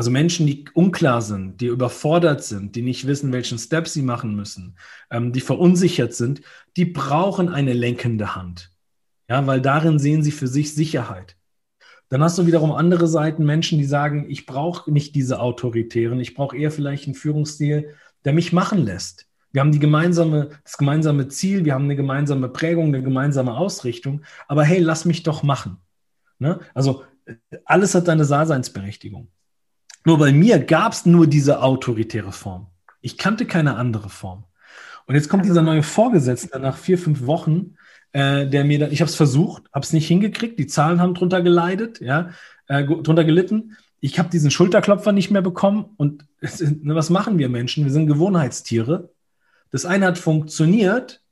Also 0.00 0.10
Menschen, 0.10 0.46
die 0.46 0.64
unklar 0.72 1.20
sind, 1.20 1.60
die 1.60 1.66
überfordert 1.66 2.42
sind, 2.42 2.74
die 2.74 2.80
nicht 2.80 3.06
wissen, 3.06 3.34
welchen 3.34 3.58
Step 3.58 3.86
sie 3.86 4.00
machen 4.00 4.34
müssen, 4.34 4.78
ähm, 5.10 5.30
die 5.30 5.42
verunsichert 5.42 6.14
sind, 6.14 6.40
die 6.78 6.86
brauchen 6.86 7.50
eine 7.50 7.74
lenkende 7.74 8.34
Hand. 8.34 8.70
Ja, 9.28 9.46
weil 9.46 9.60
darin 9.60 9.98
sehen 9.98 10.22
sie 10.22 10.30
für 10.30 10.46
sich 10.46 10.74
Sicherheit. 10.74 11.36
Dann 12.08 12.22
hast 12.22 12.38
du 12.38 12.46
wiederum 12.46 12.72
andere 12.72 13.08
Seiten, 13.08 13.44
Menschen, 13.44 13.76
die 13.76 13.84
sagen, 13.84 14.24
ich 14.30 14.46
brauche 14.46 14.90
nicht 14.90 15.14
diese 15.16 15.38
autoritären, 15.38 16.18
ich 16.18 16.32
brauche 16.32 16.56
eher 16.56 16.70
vielleicht 16.70 17.04
einen 17.04 17.14
Führungsstil, 17.14 17.94
der 18.24 18.32
mich 18.32 18.54
machen 18.54 18.78
lässt. 18.78 19.26
Wir 19.52 19.60
haben 19.60 19.70
die 19.70 19.80
gemeinsame, 19.80 20.48
das 20.64 20.78
gemeinsame 20.78 21.28
Ziel, 21.28 21.66
wir 21.66 21.74
haben 21.74 21.84
eine 21.84 21.96
gemeinsame 21.96 22.48
Prägung, 22.48 22.86
eine 22.86 23.02
gemeinsame 23.02 23.54
Ausrichtung, 23.54 24.22
aber 24.48 24.64
hey, 24.64 24.78
lass 24.78 25.04
mich 25.04 25.24
doch 25.24 25.42
machen. 25.42 25.76
Ne? 26.38 26.58
Also 26.72 27.04
alles 27.66 27.94
hat 27.94 28.06
seine 28.06 28.24
Daseinsberechtigung. 28.24 29.28
Nur 30.04 30.18
bei 30.18 30.32
mir 30.32 30.58
gab 30.58 30.92
es 30.92 31.06
nur 31.06 31.26
diese 31.26 31.62
autoritäre 31.62 32.32
Form. 32.32 32.68
Ich 33.00 33.18
kannte 33.18 33.46
keine 33.46 33.76
andere 33.76 34.08
Form. 34.08 34.44
Und 35.06 35.14
jetzt 35.14 35.28
kommt 35.28 35.44
dieser 35.44 35.62
neue 35.62 35.82
Vorgesetzte 35.82 36.58
nach 36.60 36.76
vier, 36.76 36.98
fünf 36.98 37.26
Wochen, 37.26 37.74
äh, 38.12 38.46
der 38.46 38.64
mir 38.64 38.78
dann, 38.78 38.92
ich 38.92 39.00
habe 39.00 39.08
es 39.08 39.16
versucht, 39.16 39.64
habe 39.72 39.84
es 39.84 39.92
nicht 39.92 40.06
hingekriegt, 40.08 40.58
die 40.58 40.66
Zahlen 40.66 41.00
haben 41.00 41.14
drunter 41.14 41.42
geleidet, 41.42 42.00
ja, 42.00 42.30
äh, 42.68 42.84
drunter 42.84 43.24
gelitten. 43.24 43.76
Ich 44.00 44.18
habe 44.18 44.30
diesen 44.30 44.50
Schulterklopfer 44.50 45.12
nicht 45.12 45.30
mehr 45.30 45.42
bekommen. 45.42 45.86
Und 45.96 46.24
ne, 46.40 46.94
was 46.94 47.10
machen 47.10 47.38
wir 47.38 47.48
Menschen? 47.48 47.84
Wir 47.84 47.92
sind 47.92 48.06
Gewohnheitstiere. 48.06 49.10
Das 49.70 49.84
eine 49.84 50.06
hat 50.06 50.18
funktioniert. 50.18 51.22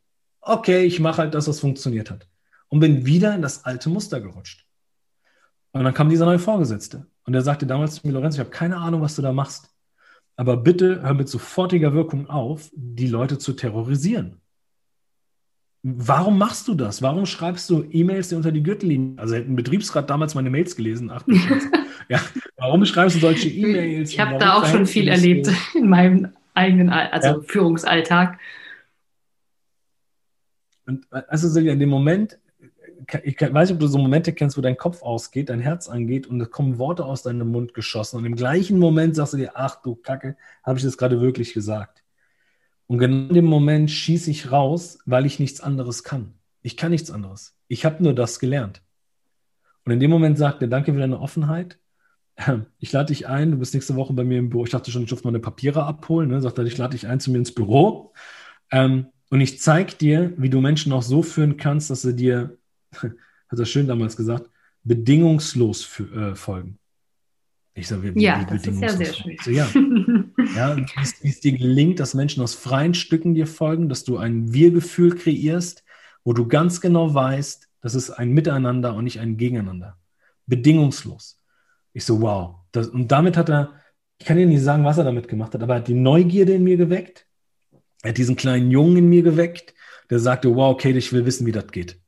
Okay, 0.40 0.84
ich 0.84 1.00
mache 1.00 1.22
halt 1.22 1.34
das, 1.34 1.48
was 1.48 1.60
funktioniert 1.60 2.10
hat. 2.10 2.28
Und 2.68 2.80
bin 2.80 3.06
wieder 3.06 3.34
in 3.34 3.42
das 3.42 3.64
alte 3.64 3.88
Muster 3.88 4.20
gerutscht. 4.20 4.66
Und 5.72 5.84
dann 5.84 5.94
kam 5.94 6.08
dieser 6.08 6.26
neue 6.26 6.38
Vorgesetzte. 6.38 7.06
Und 7.28 7.34
der 7.34 7.42
sagte 7.42 7.66
damals 7.66 7.96
zu 7.96 8.06
mir, 8.06 8.14
Lorenz, 8.14 8.36
ich 8.36 8.40
habe 8.40 8.48
keine 8.48 8.78
Ahnung, 8.78 9.02
was 9.02 9.14
du 9.14 9.20
da 9.20 9.34
machst. 9.34 9.68
Aber 10.36 10.56
bitte 10.56 11.02
hör 11.02 11.12
mit 11.12 11.28
sofortiger 11.28 11.92
Wirkung 11.92 12.30
auf, 12.30 12.70
die 12.72 13.06
Leute 13.06 13.36
zu 13.36 13.52
terrorisieren. 13.52 14.40
Warum 15.82 16.38
machst 16.38 16.68
du 16.68 16.74
das? 16.74 17.02
Warum 17.02 17.26
schreibst 17.26 17.68
du 17.68 17.84
E-Mails 17.90 18.32
unter 18.32 18.50
die 18.50 18.62
Gürtellinie? 18.62 19.18
Also 19.18 19.34
hätte 19.34 19.52
ein 19.52 19.56
Betriebsrat 19.56 20.08
damals 20.08 20.34
meine 20.34 20.48
Mails 20.48 20.74
gelesen. 20.74 21.10
Ach, 21.10 21.22
ja, 22.08 22.18
warum 22.56 22.86
schreibst 22.86 23.16
du 23.16 23.20
solche 23.20 23.50
E-Mails? 23.50 24.10
Ich 24.10 24.18
habe 24.18 24.38
da 24.38 24.54
auch 24.54 24.64
schon 24.64 24.86
viel 24.86 25.08
erlebt 25.08 25.50
in 25.74 25.86
meinem 25.86 26.32
eigenen 26.54 26.88
also 26.88 27.28
ja. 27.28 27.40
Führungsalltag. 27.42 28.38
Und 30.86 31.06
also 31.10 31.46
Silja, 31.46 31.74
in 31.74 31.78
dem 31.78 31.90
Moment, 31.90 32.38
ich 33.24 33.40
weiß 33.40 33.68
nicht, 33.68 33.76
ob 33.76 33.80
du 33.80 33.86
so 33.86 33.98
Momente 33.98 34.32
kennst, 34.32 34.56
wo 34.56 34.60
dein 34.60 34.76
Kopf 34.76 35.02
ausgeht, 35.02 35.48
dein 35.48 35.60
Herz 35.60 35.88
angeht 35.88 36.26
und 36.26 36.40
es 36.40 36.50
kommen 36.50 36.78
Worte 36.78 37.04
aus 37.04 37.22
deinem 37.22 37.48
Mund 37.48 37.74
geschossen 37.74 38.18
und 38.18 38.26
im 38.26 38.36
gleichen 38.36 38.78
Moment 38.78 39.16
sagst 39.16 39.32
du 39.32 39.38
dir, 39.38 39.52
ach 39.54 39.82
du 39.82 39.94
Kacke, 39.94 40.36
habe 40.62 40.78
ich 40.78 40.84
das 40.84 40.98
gerade 40.98 41.20
wirklich 41.20 41.54
gesagt? 41.54 42.02
Und 42.86 42.98
genau 42.98 43.28
in 43.28 43.34
dem 43.34 43.44
Moment 43.44 43.90
schieße 43.90 44.30
ich 44.30 44.50
raus, 44.50 44.98
weil 45.04 45.26
ich 45.26 45.38
nichts 45.38 45.60
anderes 45.60 46.04
kann. 46.04 46.34
Ich 46.62 46.76
kann 46.76 46.90
nichts 46.90 47.10
anderes. 47.10 47.56
Ich 47.68 47.84
habe 47.84 48.02
nur 48.02 48.14
das 48.14 48.40
gelernt. 48.40 48.82
Und 49.84 49.92
in 49.92 50.00
dem 50.00 50.10
Moment 50.10 50.38
sagt 50.38 50.62
er, 50.62 50.68
danke 50.68 50.92
für 50.92 50.98
deine 50.98 51.20
Offenheit. 51.20 51.78
Ich 52.78 52.92
lade 52.92 53.06
dich 53.06 53.26
ein, 53.26 53.50
du 53.50 53.58
bist 53.58 53.74
nächste 53.74 53.96
Woche 53.96 54.12
bei 54.12 54.22
mir 54.22 54.38
im 54.38 54.48
Büro. 54.48 54.64
Ich 54.64 54.70
dachte 54.70 54.90
schon, 54.90 55.02
ich 55.02 55.08
durfte 55.08 55.26
meine 55.26 55.40
Papiere 55.40 55.84
abholen. 55.84 56.30
Ne? 56.30 56.40
Sagt 56.40 56.58
er, 56.58 56.64
ich 56.64 56.78
lade 56.78 56.92
dich 56.92 57.06
ein 57.06 57.20
zu 57.20 57.30
mir 57.30 57.38
ins 57.38 57.54
Büro. 57.54 58.12
Ähm, 58.70 59.06
und 59.30 59.40
ich 59.40 59.60
zeige 59.60 59.94
dir, 59.96 60.32
wie 60.36 60.48
du 60.48 60.60
Menschen 60.60 60.92
auch 60.92 61.02
so 61.02 61.22
führen 61.22 61.56
kannst, 61.56 61.90
dass 61.90 62.02
sie 62.02 62.14
dir, 62.14 62.56
hat 63.48 63.58
er 63.58 63.64
schön 63.64 63.86
damals 63.86 64.16
gesagt, 64.16 64.50
bedingungslos 64.84 65.84
für, 65.84 66.30
äh, 66.30 66.34
folgen. 66.34 66.78
Ich 67.74 67.86
sage, 67.86 68.14
wie, 68.14 68.20
ja, 68.20 68.40
wie 68.40 68.56
das 68.56 68.66
ist 68.66 68.80
ja 68.80 68.88
sehr 68.88 69.12
schön. 69.12 69.36
So, 69.42 69.50
ja, 69.50 69.68
ja 70.56 70.76
wie 70.76 71.28
es 71.28 71.40
dir 71.40 71.52
gelingt, 71.52 72.00
dass 72.00 72.14
Menschen 72.14 72.42
aus 72.42 72.54
freien 72.54 72.94
Stücken 72.94 73.34
dir 73.34 73.46
folgen, 73.46 73.88
dass 73.88 74.04
du 74.04 74.16
ein 74.18 74.52
Wir-Gefühl 74.52 75.14
kreierst, 75.14 75.84
wo 76.24 76.32
du 76.32 76.48
ganz 76.48 76.80
genau 76.80 77.14
weißt, 77.14 77.68
das 77.80 77.94
ist 77.94 78.10
ein 78.10 78.32
Miteinander 78.32 78.94
und 78.94 79.04
nicht 79.04 79.20
ein 79.20 79.36
Gegeneinander. 79.36 79.96
Bedingungslos. 80.46 81.40
Ich 81.92 82.04
so, 82.04 82.20
wow. 82.20 82.56
Das, 82.72 82.88
und 82.88 83.12
damit 83.12 83.36
hat 83.36 83.48
er, 83.48 83.74
ich 84.18 84.26
kann 84.26 84.36
dir 84.36 84.46
nicht 84.46 84.62
sagen, 84.62 84.84
was 84.84 84.98
er 84.98 85.04
damit 85.04 85.28
gemacht 85.28 85.54
hat, 85.54 85.62
aber 85.62 85.74
er 85.74 85.80
hat 85.80 85.88
die 85.88 85.94
Neugierde 85.94 86.54
in 86.54 86.64
mir 86.64 86.76
geweckt. 86.76 87.26
Er 88.02 88.10
hat 88.10 88.18
diesen 88.18 88.36
kleinen 88.36 88.70
Jungen 88.70 88.96
in 88.96 89.08
mir 89.08 89.22
geweckt, 89.22 89.74
der 90.10 90.18
sagte, 90.18 90.54
wow, 90.54 90.76
Kate, 90.76 90.98
ich 90.98 91.12
will 91.12 91.24
wissen, 91.26 91.46
wie 91.46 91.52
das 91.52 91.68
geht. 91.68 92.00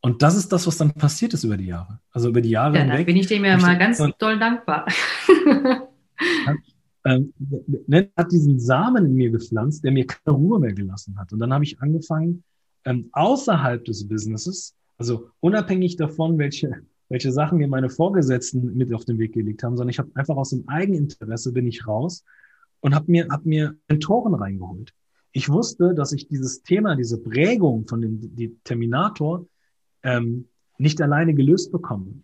Und 0.00 0.22
das 0.22 0.36
ist 0.36 0.52
das, 0.52 0.66
was 0.66 0.76
dann 0.76 0.92
passiert 0.92 1.34
ist 1.34 1.44
über 1.44 1.56
die 1.56 1.66
Jahre. 1.66 1.98
Also 2.12 2.28
über 2.28 2.40
die 2.40 2.50
Jahre 2.50 2.76
ja, 2.76 2.82
hinweg. 2.82 2.98
Da 3.00 3.04
bin 3.04 3.16
ich 3.16 3.26
dem 3.26 3.44
ja 3.44 3.58
mal 3.58 3.76
ganz 3.78 3.98
und, 3.98 4.14
doll 4.18 4.38
dankbar. 4.38 4.86
ähm, 7.04 7.32
hat 8.16 8.30
diesen 8.30 8.60
Samen 8.60 9.06
in 9.06 9.14
mir 9.14 9.30
gepflanzt, 9.30 9.82
der 9.82 9.92
mir 9.92 10.06
keine 10.06 10.36
Ruhe 10.36 10.60
mehr 10.60 10.72
gelassen 10.72 11.18
hat. 11.18 11.32
Und 11.32 11.40
dann 11.40 11.52
habe 11.52 11.64
ich 11.64 11.80
angefangen, 11.80 12.44
ähm, 12.84 13.08
außerhalb 13.12 13.84
des 13.84 14.06
Businesses, 14.06 14.76
also 14.98 15.30
unabhängig 15.40 15.96
davon, 15.96 16.38
welche, 16.38 16.82
welche 17.08 17.32
Sachen 17.32 17.58
mir 17.58 17.68
meine 17.68 17.90
Vorgesetzten 17.90 18.76
mit 18.76 18.92
auf 18.94 19.04
den 19.04 19.18
Weg 19.18 19.32
gelegt 19.32 19.62
haben, 19.62 19.76
sondern 19.76 19.90
ich 19.90 19.98
habe 19.98 20.10
einfach 20.14 20.36
aus 20.36 20.50
dem 20.50 20.68
Eigeninteresse 20.68 21.52
bin 21.52 21.66
ich 21.66 21.86
raus 21.86 22.24
und 22.80 22.94
habe 22.94 23.10
mir, 23.10 23.28
hab 23.30 23.44
mir 23.44 23.74
Mentoren 23.88 24.34
reingeholt. 24.34 24.92
Ich 25.32 25.48
wusste, 25.48 25.94
dass 25.94 26.12
ich 26.12 26.28
dieses 26.28 26.62
Thema, 26.62 26.96
diese 26.96 27.18
Prägung 27.18 27.86
von 27.86 28.00
dem 28.00 28.34
die 28.34 28.56
Terminator 28.64 29.44
ähm, 30.02 30.46
nicht 30.78 31.00
alleine 31.00 31.34
gelöst 31.34 31.72
bekomme. 31.72 32.22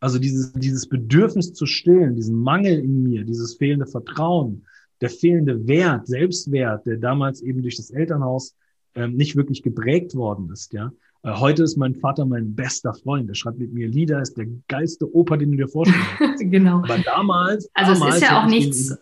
Also 0.00 0.18
dieses, 0.18 0.52
dieses 0.52 0.88
Bedürfnis 0.88 1.52
zu 1.52 1.66
stillen, 1.66 2.16
diesen 2.16 2.36
Mangel 2.36 2.78
in 2.78 3.04
mir, 3.04 3.24
dieses 3.24 3.54
fehlende 3.54 3.86
Vertrauen, 3.86 4.66
der 5.00 5.10
fehlende 5.10 5.66
Wert, 5.68 6.06
Selbstwert, 6.06 6.86
der 6.86 6.96
damals 6.96 7.40
eben 7.40 7.62
durch 7.62 7.76
das 7.76 7.90
Elternhaus 7.90 8.56
ähm, 8.94 9.14
nicht 9.14 9.36
wirklich 9.36 9.62
geprägt 9.62 10.14
worden 10.14 10.50
ist, 10.52 10.72
ja. 10.72 10.92
Äh, 11.22 11.34
heute 11.34 11.62
ist 11.62 11.76
mein 11.76 11.94
Vater 11.94 12.24
mein 12.24 12.54
bester 12.54 12.94
Freund. 12.94 13.28
Er 13.28 13.34
schreibt 13.34 13.58
mit 13.58 13.72
mir 13.72 13.88
Lieder, 13.88 14.20
ist 14.20 14.36
der 14.36 14.46
geilste 14.68 15.12
Opa, 15.14 15.36
den 15.36 15.52
du 15.52 15.56
dir 15.56 15.68
vorstellen 15.68 16.04
kannst. 16.18 16.44
genau. 16.50 16.78
Aber 16.78 16.98
damals. 16.98 17.70
Also 17.74 17.94
damals 17.94 18.16
es 18.16 18.22
ist 18.22 18.28
ja 18.28 18.42
auch 18.42 18.48
nichts. 18.48 18.98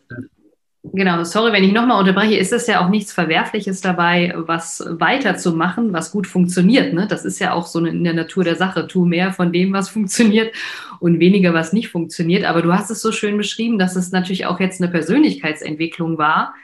Genau, 0.83 1.23
sorry, 1.25 1.53
wenn 1.53 1.63
ich 1.63 1.73
nochmal 1.73 2.01
unterbreche, 2.01 2.37
ist 2.37 2.55
es 2.55 2.67
ja 2.67 2.83
auch 2.83 2.89
nichts 2.89 3.13
Verwerfliches 3.13 3.83
dabei, 3.83 4.33
was 4.35 4.83
weiterzumachen, 4.89 5.93
was 5.93 6.11
gut 6.11 6.27
funktioniert. 6.27 6.95
Ne? 6.95 7.07
Das 7.07 7.27
ist 7.27 7.39
ja 7.39 7.53
auch 7.53 7.67
so 7.67 7.85
in 7.85 8.03
der 8.03 8.15
Natur 8.15 8.45
der 8.45 8.57
Sache. 8.57 8.87
Tu 8.87 9.05
mehr 9.05 9.33
von 9.33 9.53
dem, 9.53 9.75
was 9.75 9.91
funktioniert 9.91 10.55
und 10.99 11.21
weniger, 11.21 11.53
was 11.53 11.75
nicht 11.75 11.91
funktioniert. 11.91 12.45
Aber 12.45 12.63
du 12.63 12.73
hast 12.73 12.91
es 12.91 13.03
so 13.03 13.13
schön 13.13 13.37
beschrieben, 13.37 13.79
dass 13.79 13.95
es 13.95 14.11
natürlich 14.11 14.47
auch 14.47 14.59
jetzt 14.59 14.81
eine 14.81 14.91
Persönlichkeitsentwicklung 14.91 16.17
war 16.17 16.55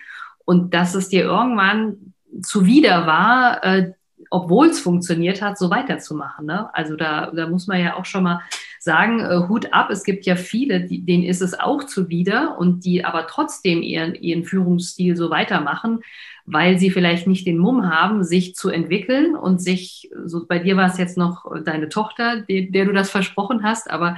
und 0.47 0.73
dass 0.73 0.95
es 0.95 1.11
dir 1.11 1.25
irgendwann 1.25 2.15
zuwider 2.41 3.07
war, 3.07 3.63
äh, 3.65 3.93
obwohl 4.31 4.69
es 4.69 4.81
funktioniert 4.81 5.43
hat, 5.43 5.59
so 5.59 5.69
weiterzumachen. 5.69 6.47
Ne? 6.47 6.75
Also 6.75 6.97
da, 6.97 7.31
da 7.33 7.49
muss 7.49 7.67
man 7.67 7.81
ja 7.81 7.97
auch 7.97 8.07
schon 8.07 8.23
mal 8.23 8.41
sagen, 8.87 9.21
äh, 9.21 9.49
Hut 9.49 9.75
ab, 9.75 9.91
es 9.91 10.05
gibt 10.05 10.25
ja 10.25 10.37
viele, 10.37 10.81
die, 10.81 11.05
denen 11.05 11.25
ist 11.25 11.43
es 11.43 11.59
auch 11.59 11.85
zuwider 11.85 12.57
und 12.59 12.87
die 12.87 13.05
aber 13.05 13.27
trotzdem 13.27 13.83
ihren, 13.83 14.15
ihren 14.15 14.45
Führungsstil 14.45 15.17
so 15.17 15.29
weitermachen, 15.29 16.01
weil 16.47 16.79
sie 16.79 16.91
vielleicht 16.91 17.27
nicht 17.27 17.47
den 17.47 17.59
Mumm 17.59 17.91
haben, 17.91 18.25
sich 18.25 18.55
zu 18.55 18.71
entwickeln 18.71 19.37
und 19.37 19.61
sich, 19.61 20.09
so 20.25 20.47
bei 20.47 20.59
dir 20.59 20.77
war 20.77 20.87
es 20.87 20.97
jetzt 20.97 21.19
noch 21.19 21.45
deine 21.65 21.91
Tochter, 21.91 22.41
der, 22.41 22.63
der 22.63 22.87
du 22.87 22.93
das 22.93 23.11
versprochen 23.11 23.63
hast, 23.63 23.91
aber 23.91 24.17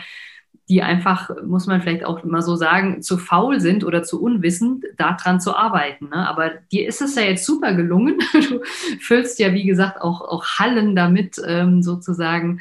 die 0.69 0.83
einfach, 0.83 1.31
muss 1.47 1.67
man 1.67 1.81
vielleicht 1.81 2.05
auch 2.05 2.23
mal 2.25 2.43
so 2.43 2.55
sagen, 2.55 3.01
zu 3.01 3.17
faul 3.17 3.59
sind 3.59 3.85
oder 3.85 4.03
zu 4.03 4.23
unwissend, 4.23 4.85
daran 4.99 5.41
zu 5.41 5.57
arbeiten. 5.57 6.11
Ne? 6.11 6.29
Aber 6.29 6.51
dir 6.71 6.87
ist 6.87 7.01
es 7.01 7.15
ja 7.15 7.23
jetzt 7.23 7.47
super 7.47 7.75
gelungen. 7.75 8.19
Du 8.49 8.61
füllst 9.01 9.39
ja, 9.39 9.55
wie 9.55 9.65
gesagt, 9.65 10.01
auch, 10.03 10.21
auch 10.21 10.45
Hallen 10.59 10.95
damit, 10.95 11.41
ähm, 11.47 11.83
sozusagen 11.83 12.61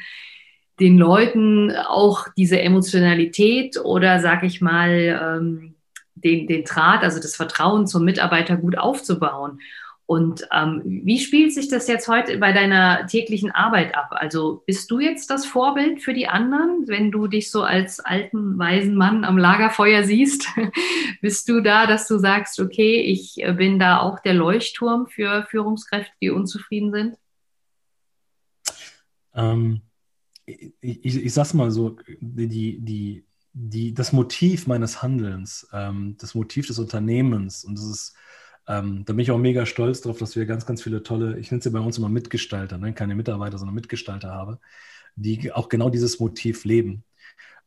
den 0.80 0.98
Leuten 0.98 1.72
auch 1.72 2.28
diese 2.36 2.60
Emotionalität 2.60 3.78
oder, 3.82 4.20
sag 4.20 4.44
ich 4.44 4.60
mal, 4.60 4.90
ähm, 5.40 5.74
den, 6.14 6.46
den 6.46 6.64
Draht, 6.64 7.02
also 7.02 7.20
das 7.20 7.36
Vertrauen 7.36 7.86
zum 7.86 8.04
Mitarbeiter 8.04 8.56
gut 8.56 8.76
aufzubauen. 8.76 9.60
Und 10.06 10.48
ähm, 10.54 10.80
wie 10.84 11.18
spielt 11.18 11.52
sich 11.52 11.68
das 11.68 11.86
jetzt 11.86 12.08
heute 12.08 12.38
bei 12.38 12.52
deiner 12.52 13.06
täglichen 13.06 13.50
Arbeit 13.50 13.94
ab? 13.94 14.08
Also 14.12 14.62
bist 14.64 14.90
du 14.90 15.00
jetzt 15.00 15.28
das 15.28 15.44
Vorbild 15.44 16.00
für 16.00 16.14
die 16.14 16.28
anderen, 16.28 16.84
wenn 16.86 17.10
du 17.10 17.26
dich 17.26 17.50
so 17.50 17.62
als 17.62 18.00
alten, 18.00 18.58
weisen 18.58 18.94
Mann 18.94 19.24
am 19.24 19.36
Lagerfeuer 19.36 20.04
siehst? 20.04 20.48
bist 21.20 21.46
du 21.50 21.60
da, 21.60 21.86
dass 21.86 22.08
du 22.08 22.16
sagst, 22.16 22.58
okay, 22.58 23.02
ich 23.02 23.34
bin 23.58 23.78
da 23.78 23.98
auch 23.98 24.18
der 24.20 24.32
Leuchtturm 24.32 25.08
für 25.08 25.42
Führungskräfte, 25.50 26.12
die 26.22 26.30
unzufrieden 26.30 26.90
sind? 26.90 27.16
Ähm, 29.34 29.82
ich, 30.48 31.04
ich, 31.04 31.24
ich 31.24 31.32
sag's 31.32 31.54
mal 31.54 31.70
so, 31.70 31.96
die, 32.20 32.80
die, 32.80 33.24
die, 33.52 33.94
das 33.94 34.12
Motiv 34.12 34.66
meines 34.66 35.02
Handelns, 35.02 35.68
ähm, 35.72 36.16
das 36.18 36.34
Motiv 36.34 36.66
des 36.66 36.78
Unternehmens 36.78 37.64
und 37.64 37.76
das 37.78 37.84
ist 37.84 38.16
ähm, 38.68 39.04
da 39.06 39.14
bin 39.14 39.20
ich 39.20 39.30
auch 39.30 39.38
mega 39.38 39.64
stolz 39.64 40.02
drauf, 40.02 40.18
dass 40.18 40.36
wir 40.36 40.44
ganz, 40.44 40.66
ganz 40.66 40.82
viele 40.82 41.02
tolle, 41.02 41.38
ich 41.38 41.50
nenne 41.50 41.62
sie 41.62 41.70
bei 41.70 41.80
uns 41.80 41.96
immer 41.96 42.10
Mitgestalter, 42.10 42.76
ne? 42.76 42.92
keine 42.92 43.14
Mitarbeiter, 43.14 43.56
sondern 43.56 43.74
Mitgestalter 43.74 44.30
habe, 44.30 44.60
die 45.16 45.50
auch 45.52 45.70
genau 45.70 45.88
dieses 45.88 46.20
Motiv 46.20 46.64
leben. 46.64 47.02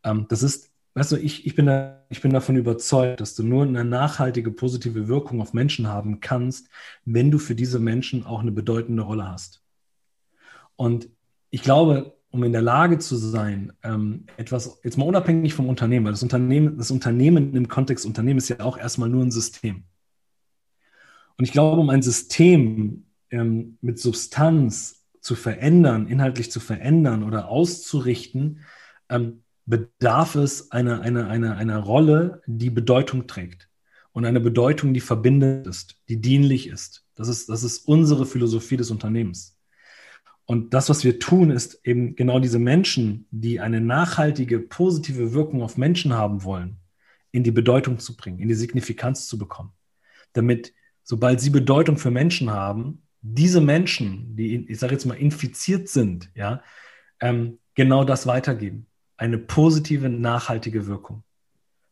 Ähm, 0.03 0.27
das 0.29 0.43
ist, 0.43 0.69
weißt 0.93 1.13
du, 1.13 1.17
ich, 1.17 1.47
ich, 1.47 1.55
bin 1.55 1.65
da, 1.65 2.05
ich 2.09 2.21
bin 2.21 2.31
davon 2.31 2.55
überzeugt, 2.55 3.19
dass 3.19 3.33
du 3.33 3.43
nur 3.43 3.63
eine 3.63 3.83
nachhaltige, 3.83 4.51
positive 4.51 5.07
Wirkung 5.07 5.41
auf 5.41 5.53
Menschen 5.53 5.87
haben 5.87 6.19
kannst, 6.19 6.69
wenn 7.03 7.31
du 7.31 7.39
für 7.39 7.55
diese 7.55 7.79
Menschen 7.79 8.23
auch 8.23 8.41
eine 8.41 8.51
bedeutende 8.51 9.01
Rolle 9.01 9.27
hast. 9.27 9.63
Und 10.75 11.09
ich 11.49 11.63
glaube, 11.63 12.15
um 12.31 12.43
in 12.43 12.53
der 12.53 12.61
Lage 12.61 12.97
zu 12.97 13.15
sein, 13.17 13.73
ähm, 13.83 14.25
etwas, 14.37 14.79
jetzt 14.83 14.97
mal 14.97 15.07
unabhängig 15.07 15.53
vom 15.53 15.67
Unternehmen, 15.67 16.05
weil 16.05 16.13
das 16.13 16.23
Unternehmen, 16.23 16.77
das 16.77 16.91
Unternehmen 16.91 17.55
im 17.55 17.67
Kontext 17.67 18.05
Unternehmen 18.05 18.37
ist 18.37 18.49
ja 18.49 18.61
auch 18.61 18.77
erstmal 18.77 19.09
nur 19.09 19.23
ein 19.23 19.31
System. 19.31 19.83
Und 21.37 21.45
ich 21.45 21.51
glaube, 21.51 21.81
um 21.81 21.89
ein 21.89 22.01
System 22.01 23.05
ähm, 23.29 23.77
mit 23.81 23.99
Substanz 23.99 25.05
zu 25.19 25.35
verändern, 25.35 26.07
inhaltlich 26.07 26.51
zu 26.51 26.59
verändern 26.59 27.23
oder 27.23 27.49
auszurichten, 27.49 28.61
ähm, 29.09 29.43
bedarf 29.65 30.35
es 30.35 30.71
einer, 30.71 31.01
einer, 31.01 31.27
einer, 31.27 31.57
einer 31.57 31.77
Rolle, 31.77 32.41
die 32.47 32.69
Bedeutung 32.69 33.27
trägt. 33.27 33.69
und 34.13 34.25
eine 34.25 34.41
Bedeutung, 34.41 34.93
die 34.93 34.99
verbindend 34.99 35.67
ist, 35.67 35.95
die 36.09 36.19
dienlich 36.19 36.67
ist. 36.67 37.05
Das 37.15 37.27
ist, 37.27 37.49
das 37.49 37.63
ist 37.63 37.87
unsere 37.87 38.25
Philosophie 38.25 38.77
des 38.77 38.91
Unternehmens. 38.91 39.60
Und 40.51 40.73
das, 40.73 40.89
was 40.89 41.05
wir 41.05 41.17
tun, 41.17 41.49
ist 41.49 41.79
eben 41.85 42.17
genau 42.17 42.41
diese 42.41 42.59
Menschen, 42.59 43.25
die 43.31 43.61
eine 43.61 43.79
nachhaltige, 43.79 44.59
positive 44.59 45.31
Wirkung 45.31 45.63
auf 45.63 45.77
Menschen 45.77 46.11
haben 46.11 46.43
wollen, 46.43 46.75
in 47.31 47.45
die 47.45 47.51
Bedeutung 47.51 47.99
zu 47.99 48.17
bringen, 48.17 48.39
in 48.39 48.49
die 48.49 48.53
Signifikanz 48.53 49.29
zu 49.29 49.37
bekommen. 49.37 49.71
Damit, 50.33 50.73
sobald 51.03 51.39
sie 51.39 51.51
Bedeutung 51.51 51.95
für 51.95 52.11
Menschen 52.11 52.51
haben, 52.51 53.03
diese 53.21 53.61
Menschen, 53.61 54.35
die, 54.35 54.69
ich 54.69 54.77
sage 54.77 54.91
jetzt 54.91 55.05
mal, 55.05 55.13
infiziert 55.13 55.87
sind, 55.87 56.29
ja, 56.35 56.61
ähm, 57.21 57.59
genau 57.73 58.03
das 58.03 58.27
weitergeben. 58.27 58.87
Eine 59.15 59.37
positive, 59.37 60.09
nachhaltige 60.09 60.85
Wirkung. 60.85 61.23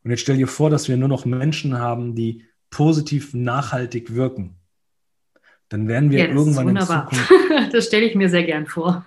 Und 0.03 0.11
jetzt 0.11 0.19
stell 0.19 0.35
dir 0.35 0.49
vor, 0.49 0.69
dass 0.69 0.89
wir 0.89 0.97
nur 0.97 1.07
noch 1.07 1.23
Menschen 1.23 1.79
haben, 1.79 2.13
die 2.13 2.43
positiv, 2.71 3.33
nachhaltig 3.33 4.15
wirken. 4.15 4.58
Dann 5.69 5.87
werden 5.87 6.11
wir 6.11 6.19
ja, 6.19 6.25
irgendwann 6.27 6.67
wunderbar. 6.67 7.09
in 7.11 7.17
Zukunft. 7.17 7.73
das 7.73 7.85
stelle 7.85 8.05
ich 8.05 8.15
mir 8.15 8.29
sehr 8.29 8.43
gern 8.43 8.65
vor. 8.65 9.03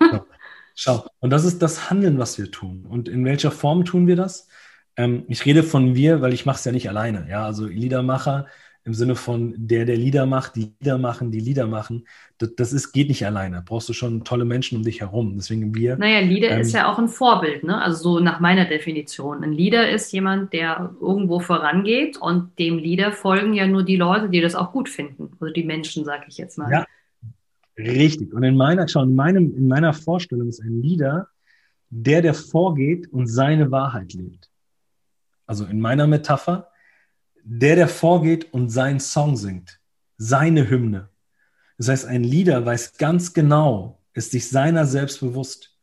Schau, 0.75 1.05
und 1.19 1.29
das 1.29 1.45
ist 1.45 1.61
das 1.61 1.89
Handeln, 1.89 2.17
was 2.17 2.37
wir 2.37 2.49
tun. 2.49 2.85
Und 2.89 3.07
in 3.07 3.25
welcher 3.25 3.51
Form 3.51 3.85
tun 3.85 4.07
wir 4.07 4.15
das? 4.15 4.47
Ähm, 4.95 5.25
ich 5.27 5.45
rede 5.45 5.63
von 5.63 5.95
wir, 5.95 6.21
weil 6.21 6.33
ich 6.33 6.45
mache 6.45 6.57
es 6.57 6.65
ja 6.65 6.71
nicht 6.71 6.89
alleine. 6.89 7.27
Ja, 7.29 7.45
also 7.45 7.65
Liedermacher 7.65 8.47
im 8.85 8.93
Sinne 8.93 9.15
von 9.15 9.53
der, 9.55 9.85
der 9.85 9.95
Lieder 9.95 10.25
macht, 10.25 10.55
die 10.57 10.73
Lieder 10.79 10.97
machen, 10.97 11.31
die 11.31 11.39
Lieder 11.39 11.67
machen. 11.67 12.05
Das, 12.37 12.53
das 12.55 12.73
ist, 12.73 12.91
geht 12.91 13.07
nicht 13.07 13.25
alleine. 13.25 13.63
Brauchst 13.65 13.87
du 13.87 13.93
schon 13.93 14.25
tolle 14.25 14.43
Menschen 14.43 14.77
um 14.77 14.83
dich 14.83 14.99
herum. 14.99 15.35
Deswegen 15.37 15.73
wir. 15.73 15.97
Naja, 15.97 16.19
Lieder 16.19 16.51
ähm, 16.51 16.61
ist 16.61 16.73
ja 16.73 16.91
auch 16.91 16.99
ein 16.99 17.07
Vorbild, 17.07 17.63
ne? 17.63 17.81
Also 17.81 18.03
so 18.03 18.19
nach 18.19 18.41
meiner 18.41 18.65
Definition. 18.65 19.43
Ein 19.43 19.53
Leader 19.53 19.89
ist 19.89 20.11
jemand, 20.11 20.51
der 20.51 20.93
irgendwo 20.99 21.39
vorangeht 21.39 22.17
und 22.17 22.59
dem 22.59 22.77
Lieder 22.77 23.13
folgen 23.13 23.53
ja 23.53 23.67
nur 23.67 23.83
die 23.83 23.95
Leute, 23.95 24.29
die 24.29 24.41
das 24.41 24.53
auch 24.53 24.73
gut 24.73 24.89
finden. 24.89 25.31
Also 25.39 25.53
die 25.53 25.63
Menschen, 25.63 26.03
sag 26.03 26.27
ich 26.27 26.37
jetzt 26.37 26.57
mal. 26.57 26.69
Ja, 26.69 26.85
richtig. 27.77 28.33
Und 28.33 28.43
in 28.43 28.57
meiner, 28.57 28.87
schau, 28.89 29.03
in, 29.03 29.15
meinem, 29.15 29.55
in 29.55 29.67
meiner 29.67 29.93
Vorstellung 29.93 30.49
ist 30.49 30.61
ein 30.61 30.81
Leader 30.81 31.29
der, 31.95 32.21
der 32.21 32.33
vorgeht 32.33 33.07
und 33.13 33.27
seine 33.27 33.71
Wahrheit 33.71 34.13
lebt. 34.13 34.49
Also 35.45 35.65
in 35.65 35.79
meiner 35.79 36.07
Metapher, 36.07 36.69
der, 37.43 37.75
der 37.75 37.87
vorgeht 37.87 38.53
und 38.53 38.69
seinen 38.69 38.99
Song 38.99 39.35
singt, 39.35 39.79
seine 40.17 40.69
Hymne. 40.69 41.09
Das 41.77 41.89
heißt, 41.89 42.05
ein 42.05 42.23
Lieder 42.23 42.65
weiß 42.65 42.97
ganz 42.97 43.33
genau, 43.33 43.99
ist 44.13 44.31
sich 44.31 44.49
seiner 44.49 44.85
selbst 44.85 45.19
bewusst. 45.19 45.77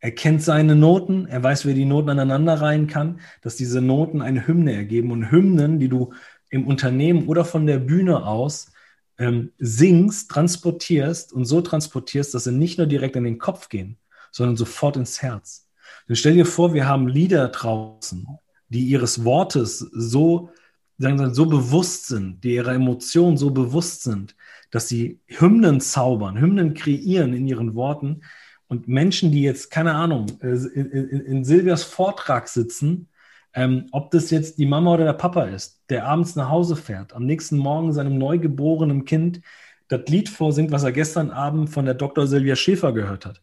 Er 0.00 0.10
kennt 0.10 0.42
seine 0.42 0.74
Noten, 0.74 1.26
er 1.26 1.42
weiß, 1.42 1.64
wer 1.64 1.74
die 1.74 1.84
Noten 1.84 2.10
aneinander 2.10 2.60
reihen 2.60 2.88
kann, 2.88 3.20
dass 3.42 3.56
diese 3.56 3.80
Noten 3.80 4.20
eine 4.20 4.46
Hymne 4.46 4.74
ergeben. 4.74 5.12
Und 5.12 5.30
Hymnen, 5.30 5.78
die 5.78 5.88
du 5.88 6.12
im 6.50 6.66
Unternehmen 6.66 7.26
oder 7.26 7.44
von 7.44 7.66
der 7.66 7.78
Bühne 7.78 8.26
aus 8.26 8.72
ähm, 9.18 9.52
singst, 9.58 10.30
transportierst 10.30 11.32
und 11.32 11.44
so 11.44 11.60
transportierst, 11.60 12.34
dass 12.34 12.44
sie 12.44 12.52
nicht 12.52 12.78
nur 12.78 12.86
direkt 12.86 13.16
in 13.16 13.24
den 13.24 13.38
Kopf 13.38 13.68
gehen, 13.68 13.96
sondern 14.30 14.56
sofort 14.56 14.96
ins 14.96 15.22
Herz. 15.22 15.68
Dann 16.06 16.16
stell 16.16 16.34
dir 16.34 16.46
vor, 16.46 16.74
wir 16.74 16.86
haben 16.86 17.08
Lieder 17.08 17.48
draußen, 17.48 18.26
die 18.68 18.84
ihres 18.84 19.24
Wortes 19.24 19.78
so 19.78 20.50
sagen 20.98 21.18
wir, 21.18 21.34
so 21.34 21.46
bewusst 21.46 22.06
sind, 22.06 22.42
die 22.44 22.54
ihrer 22.54 22.74
Emotionen 22.74 23.36
so 23.36 23.50
bewusst 23.50 24.02
sind, 24.02 24.36
dass 24.70 24.88
sie 24.88 25.20
Hymnen 25.26 25.80
zaubern, 25.80 26.40
Hymnen 26.40 26.74
kreieren 26.74 27.32
in 27.32 27.46
ihren 27.46 27.74
Worten. 27.74 28.22
Und 28.66 28.88
Menschen, 28.88 29.30
die 29.30 29.42
jetzt, 29.42 29.70
keine 29.70 29.94
Ahnung, 29.94 30.26
äh, 30.40 30.48
in, 30.48 30.90
in, 30.90 31.20
in 31.20 31.44
Silvias 31.44 31.84
Vortrag 31.84 32.48
sitzen, 32.48 33.08
ähm, 33.54 33.86
ob 33.92 34.10
das 34.10 34.30
jetzt 34.30 34.58
die 34.58 34.66
Mama 34.66 34.94
oder 34.94 35.04
der 35.04 35.12
Papa 35.12 35.44
ist, 35.44 35.82
der 35.88 36.06
abends 36.06 36.34
nach 36.34 36.50
Hause 36.50 36.76
fährt, 36.76 37.12
am 37.12 37.24
nächsten 37.24 37.56
Morgen 37.56 37.92
seinem 37.92 38.18
neugeborenen 38.18 39.04
Kind 39.04 39.40
das 39.88 40.02
Lied 40.08 40.28
vorsingt, 40.28 40.72
was 40.72 40.82
er 40.82 40.92
gestern 40.92 41.30
Abend 41.30 41.70
von 41.70 41.84
der 41.84 41.94
Dr. 41.94 42.26
Silvia 42.26 42.56
Schäfer 42.56 42.92
gehört 42.92 43.26
hat. 43.26 43.42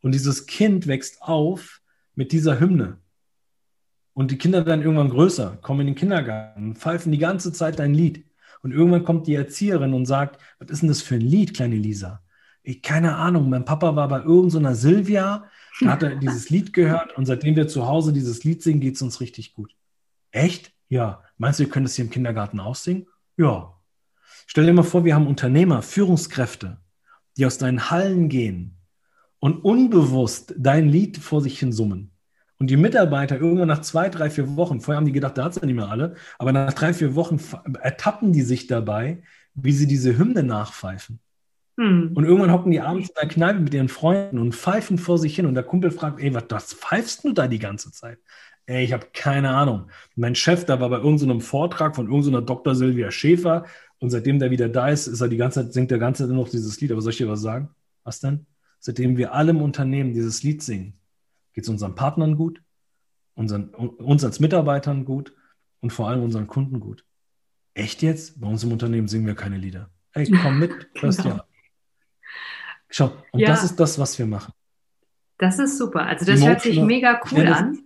Und 0.00 0.12
dieses 0.12 0.46
Kind 0.46 0.86
wächst 0.86 1.20
auf 1.20 1.80
mit 2.14 2.32
dieser 2.32 2.58
Hymne. 2.58 2.98
Und 4.20 4.30
die 4.30 4.36
Kinder 4.36 4.66
werden 4.66 4.82
irgendwann 4.82 5.08
größer, 5.08 5.56
kommen 5.62 5.80
in 5.80 5.86
den 5.86 5.94
Kindergarten, 5.94 6.76
pfeifen 6.76 7.10
die 7.10 7.16
ganze 7.16 7.54
Zeit 7.54 7.78
dein 7.78 7.94
Lied. 7.94 8.26
Und 8.60 8.70
irgendwann 8.70 9.02
kommt 9.02 9.26
die 9.26 9.34
Erzieherin 9.34 9.94
und 9.94 10.04
sagt, 10.04 10.38
was 10.58 10.68
ist 10.68 10.82
denn 10.82 10.90
das 10.90 11.00
für 11.00 11.14
ein 11.14 11.22
Lied, 11.22 11.54
kleine 11.54 11.76
Lisa? 11.76 12.22
Ich, 12.62 12.82
keine 12.82 13.16
Ahnung, 13.16 13.48
mein 13.48 13.64
Papa 13.64 13.96
war 13.96 14.08
bei 14.08 14.18
irgendeiner 14.18 14.74
so 14.74 14.90
Silvia, 14.90 15.44
da 15.80 15.86
hat 15.86 16.02
er 16.02 16.16
dieses 16.16 16.50
Lied 16.50 16.74
gehört 16.74 17.16
und 17.16 17.24
seitdem 17.24 17.56
wir 17.56 17.66
zu 17.66 17.88
Hause 17.88 18.12
dieses 18.12 18.44
Lied 18.44 18.62
singen, 18.62 18.80
geht 18.80 18.96
es 18.96 19.00
uns 19.00 19.22
richtig 19.22 19.54
gut. 19.54 19.74
Echt? 20.32 20.70
Ja. 20.90 21.22
Meinst 21.38 21.58
du, 21.58 21.64
wir 21.64 21.70
können 21.70 21.86
das 21.86 21.94
hier 21.94 22.04
im 22.04 22.10
Kindergarten 22.10 22.60
aussingen? 22.60 23.06
Ja. 23.38 23.72
Stell 24.46 24.66
dir 24.66 24.74
mal 24.74 24.82
vor, 24.82 25.06
wir 25.06 25.14
haben 25.14 25.28
Unternehmer, 25.28 25.80
Führungskräfte, 25.80 26.76
die 27.38 27.46
aus 27.46 27.56
deinen 27.56 27.90
Hallen 27.90 28.28
gehen 28.28 28.76
und 29.38 29.64
unbewusst 29.64 30.52
dein 30.58 30.90
Lied 30.90 31.16
vor 31.16 31.40
sich 31.40 31.58
hin 31.58 31.72
summen. 31.72 32.10
Und 32.60 32.68
die 32.68 32.76
Mitarbeiter 32.76 33.40
irgendwann 33.40 33.68
nach 33.68 33.80
zwei, 33.80 34.10
drei, 34.10 34.28
vier 34.28 34.54
Wochen, 34.56 34.80
vorher 34.80 34.98
haben 34.98 35.06
die 35.06 35.12
gedacht, 35.12 35.38
da 35.38 35.44
hat 35.44 35.52
es 35.52 35.60
ja 35.60 35.66
nicht 35.66 35.76
mehr 35.76 35.88
alle, 35.88 36.14
aber 36.38 36.52
nach 36.52 36.74
drei, 36.74 36.92
vier 36.92 37.14
Wochen 37.14 37.40
ertappen 37.80 38.32
die 38.32 38.42
sich 38.42 38.66
dabei, 38.66 39.22
wie 39.54 39.72
sie 39.72 39.86
diese 39.86 40.18
Hymne 40.18 40.42
nachpfeifen. 40.42 41.20
Hm. 41.78 42.12
Und 42.14 42.24
irgendwann 42.24 42.52
hocken 42.52 42.70
die 42.70 42.82
abends 42.82 43.08
in 43.08 43.14
der 43.18 43.28
Kneipe 43.28 43.60
mit 43.60 43.72
ihren 43.72 43.88
Freunden 43.88 44.38
und 44.38 44.54
pfeifen 44.54 44.98
vor 44.98 45.18
sich 45.18 45.34
hin. 45.34 45.46
Und 45.46 45.54
der 45.54 45.64
Kumpel 45.64 45.90
fragt, 45.90 46.20
ey, 46.20 46.34
was 46.34 46.48
das 46.48 46.74
pfeifst 46.74 47.24
du 47.24 47.32
da 47.32 47.48
die 47.48 47.58
ganze 47.58 47.92
Zeit? 47.92 48.18
Ey, 48.66 48.84
ich 48.84 48.92
habe 48.92 49.06
keine 49.14 49.48
Ahnung. 49.48 49.90
Mein 50.14 50.34
Chef, 50.34 50.66
da 50.66 50.78
war 50.80 50.90
bei 50.90 50.98
irgendeinem 50.98 51.40
Vortrag 51.40 51.96
von 51.96 52.08
irgendeiner 52.08 52.42
Dr. 52.42 52.74
Silvia 52.74 53.10
Schäfer. 53.10 53.64
Und 53.98 54.10
seitdem 54.10 54.38
der 54.38 54.50
wieder 54.50 54.68
da 54.68 54.90
ist, 54.90 55.06
ist 55.06 55.22
er 55.22 55.28
die 55.28 55.38
ganze 55.38 55.64
Zeit, 55.64 55.72
singt 55.72 55.90
der 55.90 55.98
ganze 55.98 56.24
Zeit 56.24 56.34
nur 56.34 56.44
noch 56.44 56.50
dieses 56.50 56.78
Lied. 56.82 56.92
Aber 56.92 57.00
soll 57.00 57.12
ich 57.12 57.18
dir 57.18 57.28
was 57.28 57.40
sagen? 57.40 57.70
Was 58.04 58.20
denn? 58.20 58.44
Seitdem 58.78 59.16
wir 59.16 59.32
alle 59.32 59.52
im 59.52 59.62
Unternehmen 59.62 60.12
dieses 60.12 60.42
Lied 60.42 60.62
singen, 60.62 60.99
geht 61.52 61.64
es 61.64 61.70
unseren 61.70 61.94
Partnern 61.94 62.36
gut, 62.36 62.62
unseren, 63.34 63.68
uns 63.70 64.24
als 64.24 64.40
Mitarbeitern 64.40 65.04
gut 65.04 65.34
und 65.80 65.92
vor 65.92 66.08
allem 66.08 66.22
unseren 66.22 66.46
Kunden 66.46 66.80
gut. 66.80 67.04
Echt 67.74 68.02
jetzt? 68.02 68.40
Bei 68.40 68.48
uns 68.48 68.64
im 68.64 68.72
Unternehmen 68.72 69.08
singen 69.08 69.26
wir 69.26 69.34
keine 69.34 69.56
Lieder. 69.56 69.90
Ey, 70.12 70.30
komm 70.30 70.58
mit, 70.58 70.88
hörst 71.00 71.22
genau. 71.22 71.36
ja. 71.36 71.44
Schau, 72.88 73.12
und 73.30 73.40
ja. 73.40 73.48
das 73.48 73.62
ist 73.64 73.78
das, 73.78 73.98
was 73.98 74.18
wir 74.18 74.26
machen. 74.26 74.52
Das 75.38 75.58
ist 75.58 75.78
super. 75.78 76.04
Also 76.04 76.26
das 76.26 76.44
hört 76.44 76.60
sich 76.60 76.78
mega 76.80 77.20
cool 77.30 77.46
an. 77.46 77.78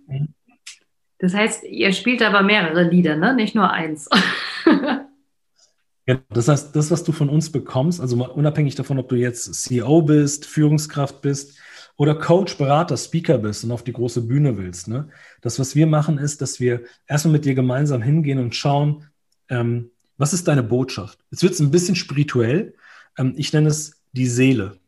Das 1.19 1.33
heißt, 1.33 1.63
ihr 1.63 1.93
spielt 1.93 2.21
aber 2.21 2.43
mehrere 2.43 2.83
Lieder, 2.83 3.15
ne? 3.15 3.33
Nicht 3.33 3.55
nur 3.55 3.71
eins. 3.71 4.09
Ja, 6.05 6.19
das 6.29 6.49
heißt, 6.49 6.75
das, 6.75 6.91
was 6.91 7.03
du 7.05 7.13
von 7.13 7.29
uns 7.29 7.51
bekommst, 7.51 8.01
also 8.01 8.17
unabhängig 8.33 8.75
davon, 8.75 8.99
ob 8.99 9.07
du 9.07 9.15
jetzt 9.15 9.53
CEO 9.53 10.01
bist, 10.01 10.45
Führungskraft 10.45 11.21
bist, 11.21 11.57
oder 11.97 12.15
Coach, 12.15 12.57
Berater, 12.57 12.97
Speaker 12.97 13.37
bist 13.37 13.63
und 13.63 13.71
auf 13.71 13.83
die 13.83 13.93
große 13.93 14.21
Bühne 14.21 14.57
willst. 14.57 14.87
Ne? 14.87 15.09
Das, 15.41 15.59
was 15.59 15.75
wir 15.75 15.87
machen, 15.87 16.17
ist, 16.17 16.41
dass 16.41 16.59
wir 16.59 16.83
erstmal 17.07 17.33
mit 17.33 17.45
dir 17.45 17.55
gemeinsam 17.55 18.01
hingehen 18.01 18.39
und 18.39 18.55
schauen, 18.55 19.05
ähm, 19.49 19.91
was 20.17 20.33
ist 20.33 20.47
deine 20.47 20.63
Botschaft? 20.63 21.19
Jetzt 21.31 21.43
wird 21.43 21.53
es 21.53 21.59
ein 21.59 21.71
bisschen 21.71 21.95
spirituell. 21.95 22.73
Ähm, 23.17 23.33
ich 23.37 23.53
nenne 23.53 23.69
es 23.69 24.01
die 24.11 24.27
Seele. 24.27 24.79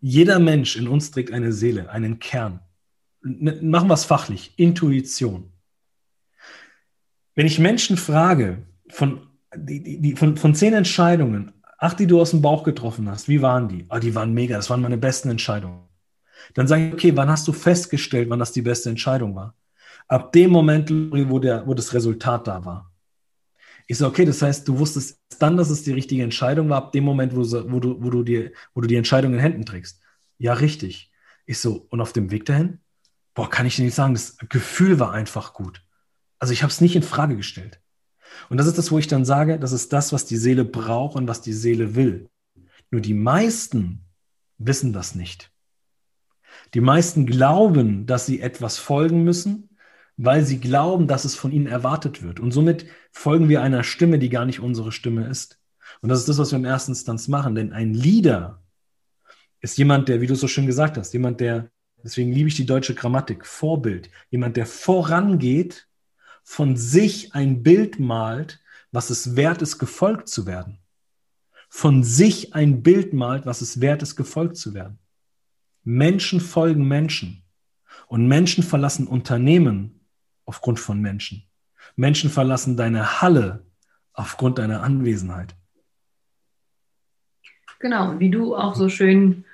Jeder 0.00 0.38
Mensch 0.38 0.76
in 0.76 0.88
uns 0.88 1.10
trägt 1.10 1.32
eine 1.32 1.52
Seele, 1.52 1.90
einen 1.90 2.18
Kern. 2.18 2.60
N 3.24 3.70
machen 3.70 3.88
wir 3.88 3.94
es 3.94 4.04
fachlich, 4.04 4.52
Intuition. 4.56 5.52
Wenn 7.34 7.46
ich 7.46 7.58
Menschen 7.58 7.96
frage, 7.96 8.66
von, 8.88 9.26
die, 9.54 10.00
die, 10.00 10.16
von, 10.16 10.36
von 10.36 10.54
zehn 10.54 10.74
Entscheidungen, 10.74 11.52
acht, 11.78 11.98
die 11.98 12.06
du 12.06 12.20
aus 12.20 12.30
dem 12.30 12.42
Bauch 12.42 12.62
getroffen 12.62 13.08
hast, 13.08 13.28
wie 13.28 13.42
waren 13.42 13.68
die? 13.68 13.84
Ah, 13.88 14.00
die 14.00 14.14
waren 14.14 14.32
mega, 14.32 14.56
das 14.56 14.70
waren 14.70 14.80
meine 14.80 14.98
besten 14.98 15.30
Entscheidungen. 15.30 15.82
Dann 16.54 16.68
sage 16.68 16.88
ich, 16.88 16.92
okay, 16.92 17.16
wann 17.16 17.28
hast 17.28 17.46
du 17.48 17.52
festgestellt, 17.52 18.30
wann 18.30 18.38
das 18.38 18.52
die 18.52 18.62
beste 18.62 18.88
Entscheidung 18.88 19.34
war? 19.34 19.54
Ab 20.08 20.32
dem 20.32 20.50
Moment, 20.50 20.90
wo, 20.90 21.38
der, 21.38 21.66
wo 21.66 21.74
das 21.74 21.92
Resultat 21.92 22.46
da 22.46 22.64
war. 22.64 22.92
Ich 23.88 23.98
sage, 23.98 24.10
okay, 24.10 24.24
das 24.24 24.42
heißt, 24.42 24.66
du 24.66 24.78
wusstest 24.78 25.20
dann, 25.38 25.56
dass 25.56 25.70
es 25.70 25.82
die 25.82 25.92
richtige 25.92 26.22
Entscheidung 26.22 26.68
war, 26.68 26.78
ab 26.78 26.92
dem 26.92 27.04
Moment, 27.04 27.34
wo, 27.34 27.40
wo, 27.40 27.80
du, 27.80 28.02
wo, 28.02 28.10
du, 28.10 28.22
die, 28.22 28.50
wo 28.74 28.80
du 28.80 28.88
die 28.88 28.96
Entscheidung 28.96 29.34
in 29.34 29.40
Händen 29.40 29.64
trägst. 29.64 30.00
Ja, 30.38 30.54
richtig. 30.54 31.10
Ich 31.44 31.58
so, 31.58 31.86
und 31.90 32.00
auf 32.00 32.12
dem 32.12 32.30
Weg 32.30 32.44
dahin? 32.46 32.78
Boah, 33.34 33.50
kann 33.50 33.66
ich 33.66 33.76
dir 33.76 33.84
nicht 33.84 33.94
sagen, 33.94 34.14
das 34.14 34.36
Gefühl 34.48 34.98
war 34.98 35.12
einfach 35.12 35.52
gut. 35.52 35.82
Also 36.38 36.52
ich 36.52 36.62
habe 36.62 36.70
es 36.70 36.80
nicht 36.80 36.96
in 36.96 37.02
Frage 37.02 37.36
gestellt. 37.36 37.80
Und 38.48 38.58
das 38.58 38.66
ist 38.66 38.78
das, 38.78 38.90
wo 38.90 38.98
ich 38.98 39.06
dann 39.06 39.24
sage, 39.24 39.58
das 39.58 39.72
ist 39.72 39.92
das, 39.92 40.12
was 40.12 40.24
die 40.24 40.36
Seele 40.36 40.64
braucht 40.64 41.16
und 41.16 41.28
was 41.28 41.40
die 41.40 41.52
Seele 41.52 41.94
will. 41.94 42.28
Nur 42.90 43.00
die 43.00 43.14
meisten 43.14 44.00
wissen 44.58 44.92
das 44.92 45.14
nicht. 45.14 45.50
Die 46.74 46.80
meisten 46.80 47.26
glauben, 47.26 48.06
dass 48.06 48.26
sie 48.26 48.40
etwas 48.40 48.78
folgen 48.78 49.24
müssen, 49.24 49.70
weil 50.16 50.44
sie 50.44 50.58
glauben, 50.58 51.06
dass 51.06 51.24
es 51.24 51.34
von 51.34 51.52
ihnen 51.52 51.66
erwartet 51.66 52.22
wird. 52.22 52.40
Und 52.40 52.52
somit 52.52 52.86
folgen 53.12 53.48
wir 53.48 53.62
einer 53.62 53.82
Stimme, 53.82 54.18
die 54.18 54.30
gar 54.30 54.46
nicht 54.46 54.60
unsere 54.60 54.92
Stimme 54.92 55.28
ist. 55.28 55.58
Und 56.00 56.08
das 56.08 56.20
ist 56.20 56.28
das, 56.28 56.38
was 56.38 56.52
wir 56.52 56.58
im 56.58 56.64
ersten 56.64 56.92
Instanz 56.92 57.28
machen. 57.28 57.54
Denn 57.54 57.72
ein 57.72 57.92
Leader 57.92 58.62
ist 59.60 59.78
jemand, 59.78 60.08
der, 60.08 60.20
wie 60.20 60.26
du 60.26 60.34
so 60.34 60.48
schön 60.48 60.66
gesagt 60.66 60.96
hast, 60.96 61.12
jemand, 61.12 61.40
der, 61.40 61.70
deswegen 62.02 62.32
liebe 62.32 62.48
ich 62.48 62.56
die 62.56 62.66
deutsche 62.66 62.94
Grammatik, 62.94 63.44
Vorbild, 63.44 64.10
jemand, 64.30 64.56
der 64.56 64.66
vorangeht 64.66 65.86
von 66.48 66.76
sich 66.76 67.34
ein 67.34 67.64
Bild 67.64 67.98
malt, 67.98 68.60
was 68.92 69.10
es 69.10 69.34
wert 69.34 69.62
ist, 69.62 69.78
gefolgt 69.78 70.28
zu 70.28 70.46
werden. 70.46 70.78
Von 71.68 72.04
sich 72.04 72.54
ein 72.54 72.84
Bild 72.84 73.12
malt, 73.12 73.46
was 73.46 73.62
es 73.62 73.80
wert 73.80 74.00
ist, 74.00 74.14
gefolgt 74.14 74.56
zu 74.56 74.72
werden. 74.72 75.00
Menschen 75.82 76.40
folgen 76.40 76.86
Menschen. 76.86 77.42
Und 78.06 78.28
Menschen 78.28 78.62
verlassen 78.62 79.08
Unternehmen 79.08 80.06
aufgrund 80.44 80.78
von 80.78 81.00
Menschen. 81.00 81.42
Menschen 81.96 82.30
verlassen 82.30 82.76
deine 82.76 83.20
Halle 83.20 83.66
aufgrund 84.12 84.58
deiner 84.58 84.84
Anwesenheit. 84.84 85.56
Genau, 87.80 88.20
wie 88.20 88.30
du 88.30 88.54
auch 88.54 88.76
so 88.76 88.88
schön, 88.88 89.44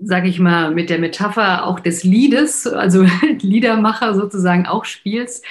sage 0.00 0.28
ich 0.28 0.38
mal, 0.38 0.74
mit 0.74 0.88
der 0.88 0.98
Metapher 0.98 1.66
auch 1.66 1.78
des 1.78 2.04
Liedes, 2.04 2.66
also 2.66 3.06
Liedermacher 3.40 4.14
sozusagen 4.14 4.66
auch 4.66 4.86
spielst. 4.86 5.44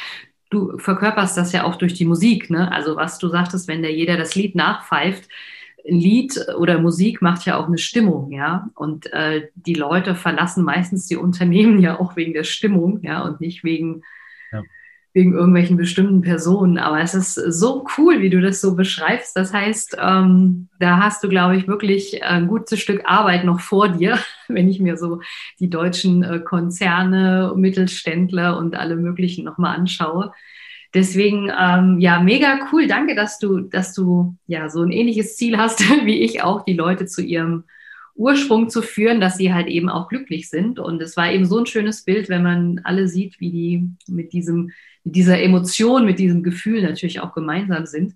Du 0.50 0.78
verkörperst 0.78 1.38
das 1.38 1.52
ja 1.52 1.66
auch 1.66 1.76
durch 1.76 1.94
die 1.94 2.06
Musik, 2.06 2.50
ne? 2.50 2.72
Also 2.72 2.96
was 2.96 3.20
du 3.20 3.28
sagtest, 3.28 3.68
wenn 3.68 3.82
der 3.82 3.94
jeder 3.94 4.18
das 4.18 4.36
Lied 4.36 4.56
nachpfeift, 4.56 5.28
Lied 5.84 6.38
oder 6.58 6.80
Musik 6.80 7.22
macht 7.22 7.46
ja 7.46 7.58
auch 7.58 7.68
eine 7.68 7.78
Stimmung, 7.78 8.32
ja. 8.32 8.70
Und 8.76 9.12
äh, 9.14 9.50
die 9.56 9.74
Leute 9.74 10.16
verlassen 10.16 10.64
meistens 10.64 11.08
die 11.08 11.18
Unternehmen 11.18 11.80
ja 11.82 12.00
auch 12.00 12.16
wegen 12.16 12.34
der 12.34 12.44
Stimmung, 12.44 13.02
ja, 13.04 13.22
und 13.24 13.42
nicht 13.42 13.64
wegen 13.64 14.04
wegen 15.18 15.34
irgendwelchen 15.34 15.78
bestimmten 15.78 16.22
Personen. 16.22 16.78
Aber 16.78 17.02
es 17.02 17.16
ist 17.16 17.34
so 17.34 17.88
cool, 17.98 18.22
wie 18.22 18.30
du 18.30 18.40
das 18.40 18.62
so 18.62 18.76
beschreibst. 18.76 19.36
Das 19.36 19.52
heißt, 19.52 19.98
ähm, 20.00 20.68
da 20.80 21.00
hast 21.00 21.24
du, 21.24 21.28
glaube 21.28 21.58
ich, 21.58 21.68
wirklich 21.68 22.24
ein 22.24 22.48
gutes 22.48 22.80
Stück 22.80 23.02
Arbeit 23.06 23.44
noch 23.44 23.60
vor 23.60 23.90
dir, 23.90 24.20
wenn 24.48 24.70
ich 24.70 24.80
mir 24.80 24.96
so 24.96 25.22
die 25.60 25.72
deutschen 25.72 26.22
äh, 26.22 26.40
Konzerne, 26.40 27.52
Mittelständler 27.56 28.60
und 28.60 28.76
alle 28.76 28.96
möglichen 28.96 29.44
nochmal 29.44 29.76
anschaue. 29.76 30.34
Deswegen, 30.94 31.52
ähm, 31.60 32.00
ja, 32.00 32.22
mega 32.22 32.60
cool. 32.72 32.86
Danke, 32.86 33.16
dass 33.16 33.40
du, 33.40 33.62
dass 33.62 33.96
du 33.96 34.36
ja 34.46 34.70
so 34.70 34.84
ein 34.84 34.92
ähnliches 34.92 35.36
Ziel 35.36 35.58
hast 35.58 35.80
wie 36.06 36.22
ich 36.22 36.44
auch, 36.44 36.64
die 36.64 36.74
Leute 36.74 37.08
zu 37.08 37.24
ihrem 37.24 37.64
Ursprung 38.14 38.70
zu 38.70 38.84
führen, 38.84 39.20
dass 39.20 39.38
sie 39.38 39.52
halt 39.52 39.66
eben 39.66 39.90
auch 39.90 40.10
glücklich 40.10 40.48
sind. 40.48 40.78
Und 40.78 41.02
es 41.02 41.18
war 41.18 41.32
eben 41.32 41.46
so 41.46 41.58
ein 41.58 41.66
schönes 41.66 42.04
Bild, 42.04 42.30
wenn 42.30 42.44
man 42.44 42.82
alle 42.84 43.08
sieht, 43.08 43.40
wie 43.40 43.52
die 43.52 43.90
mit 44.08 44.32
diesem 44.32 44.72
mit 45.08 45.15
dieser 45.15 45.41
Emotion, 45.41 46.06
mit 46.06 46.20
diesem 46.20 46.43
Gefühl 46.43 46.82
natürlich 46.84 47.22
auch 47.22 47.34
gemeinsam 47.34 47.86
sind. 47.86 48.13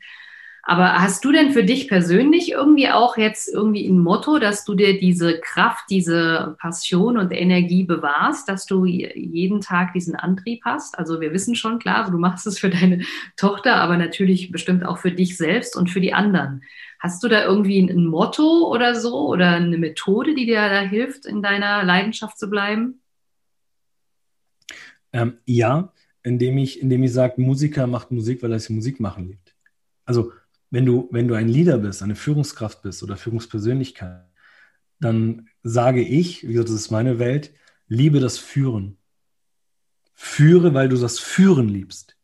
Aber 0.64 1.00
hast 1.00 1.26
du 1.26 1.32
denn 1.32 1.54
für 1.54 1.64
dich 1.64 1.88
persönlich 1.88 2.52
irgendwie 2.52 2.90
auch 2.90 3.18
jetzt 3.18 3.52
irgendwie 3.52 3.88
ein 3.88 3.98
Motto, 3.98 4.38
dass 4.38 4.64
du 4.64 4.76
dir 4.76 5.00
diese 5.00 5.40
Kraft, 5.40 5.86
diese 5.90 6.56
Passion 6.60 7.18
und 7.18 7.32
Energie 7.32 7.84
bewahrst, 7.84 8.48
dass 8.48 8.68
du 8.68 8.86
jeden 8.86 9.62
Tag 9.62 9.94
diesen 9.94 10.16
Antrieb 10.16 10.62
hast? 10.64 11.00
Also 11.00 11.20
wir 11.20 11.34
wissen 11.34 11.56
schon, 11.56 11.80
klar, 11.80 12.12
du 12.12 12.18
machst 12.20 12.46
es 12.46 12.60
für 12.60 12.70
deine 12.70 13.04
Tochter, 13.38 13.78
aber 13.78 13.98
natürlich 13.98 14.52
bestimmt 14.52 14.86
auch 14.86 15.00
für 15.00 15.12
dich 15.12 15.36
selbst 15.36 15.76
und 15.76 15.90
für 15.90 16.02
die 16.02 16.14
anderen. 16.14 16.62
Hast 17.00 17.24
du 17.24 17.28
da 17.28 17.44
irgendwie 17.44 17.80
ein 17.80 18.06
Motto 18.06 18.70
oder 18.70 18.94
so 18.94 19.28
oder 19.30 19.54
eine 19.54 19.80
Methode, 19.80 20.36
die 20.36 20.46
dir 20.46 20.70
da 20.70 20.82
hilft, 20.82 21.26
in 21.26 21.42
deiner 21.42 21.84
Leidenschaft 21.84 22.38
zu 22.38 22.50
bleiben? 22.50 23.02
Ähm, 25.12 25.40
ja, 25.46 25.92
indem 26.24 26.58
ich, 26.58 26.82
indem 26.82 27.04
ich 27.04 27.14
sage, 27.14 27.42
Musiker 27.42 27.88
macht 27.88 28.12
Musik, 28.12 28.44
weil 28.44 28.52
er 28.52 28.60
sich 28.60 28.70
Musik 28.70 29.00
machen 29.00 29.28
liebt. 29.28 29.56
Also 30.06 30.32
wenn 30.70 30.86
du, 30.86 31.10
wenn 31.12 31.28
du 31.28 31.36
ein 31.36 31.50
Leader 31.50 31.78
bist, 31.78 32.02
eine 32.02 32.16
Führungskraft 32.16 32.82
bist 32.82 33.04
oder 33.04 33.18
Führungspersönlichkeit, 33.18 34.26
dann 35.00 35.50
sage 35.64 36.02
ich, 36.02 36.48
wie 36.48 36.54
gesagt, 36.54 36.70
das 36.70 36.76
ist 36.76 36.92
meine 36.92 37.20
Welt, 37.20 37.54
liebe 37.88 38.20
das 38.20 38.38
Führen. 38.38 38.98
Führe, 40.14 40.74
weil 40.74 40.88
du 40.88 40.98
das 40.98 41.20
Führen 41.20 41.68
liebst. 41.68 42.16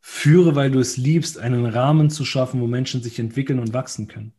Führe, 0.00 0.54
weil 0.54 0.70
du 0.70 0.78
es 0.78 0.96
liebst, 0.96 1.38
einen 1.38 1.66
Rahmen 1.66 2.10
zu 2.10 2.24
schaffen, 2.24 2.60
wo 2.60 2.68
Menschen 2.68 3.02
sich 3.02 3.18
entwickeln 3.18 3.58
und 3.58 3.72
wachsen 3.72 4.06
können. 4.06 4.32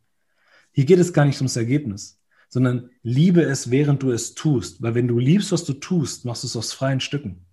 Hier 0.72 0.86
geht 0.86 0.98
es 0.98 1.12
gar 1.12 1.26
nicht 1.26 1.38
ums 1.38 1.56
Ergebnis, 1.56 2.20
sondern 2.48 2.90
liebe 3.02 3.42
es, 3.42 3.70
während 3.70 4.02
du 4.02 4.10
es 4.10 4.34
tust. 4.34 4.80
Weil 4.80 4.94
wenn 4.94 5.08
du 5.08 5.18
liebst, 5.18 5.52
was 5.52 5.64
du 5.64 5.74
tust, 5.74 6.24
machst 6.24 6.42
du 6.42 6.46
es 6.46 6.56
aus 6.56 6.72
freien 6.72 7.00
Stücken. 7.00 7.44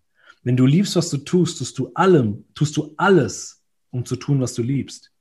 Wenn 0.46 0.56
du 0.56 0.66
liebst, 0.68 0.96
was 0.96 1.10
du 1.10 1.18
tust, 1.18 1.58
tust 1.58 1.78
du 1.80 1.92
allem, 1.96 2.46
tust 2.54 2.78
du 2.78 2.94
alles, 2.98 3.64
um 3.90 4.06
zu 4.06 4.16
tun, 4.16 4.40
was 4.40 4.54
du 4.54 4.62
liebst. 4.62 5.12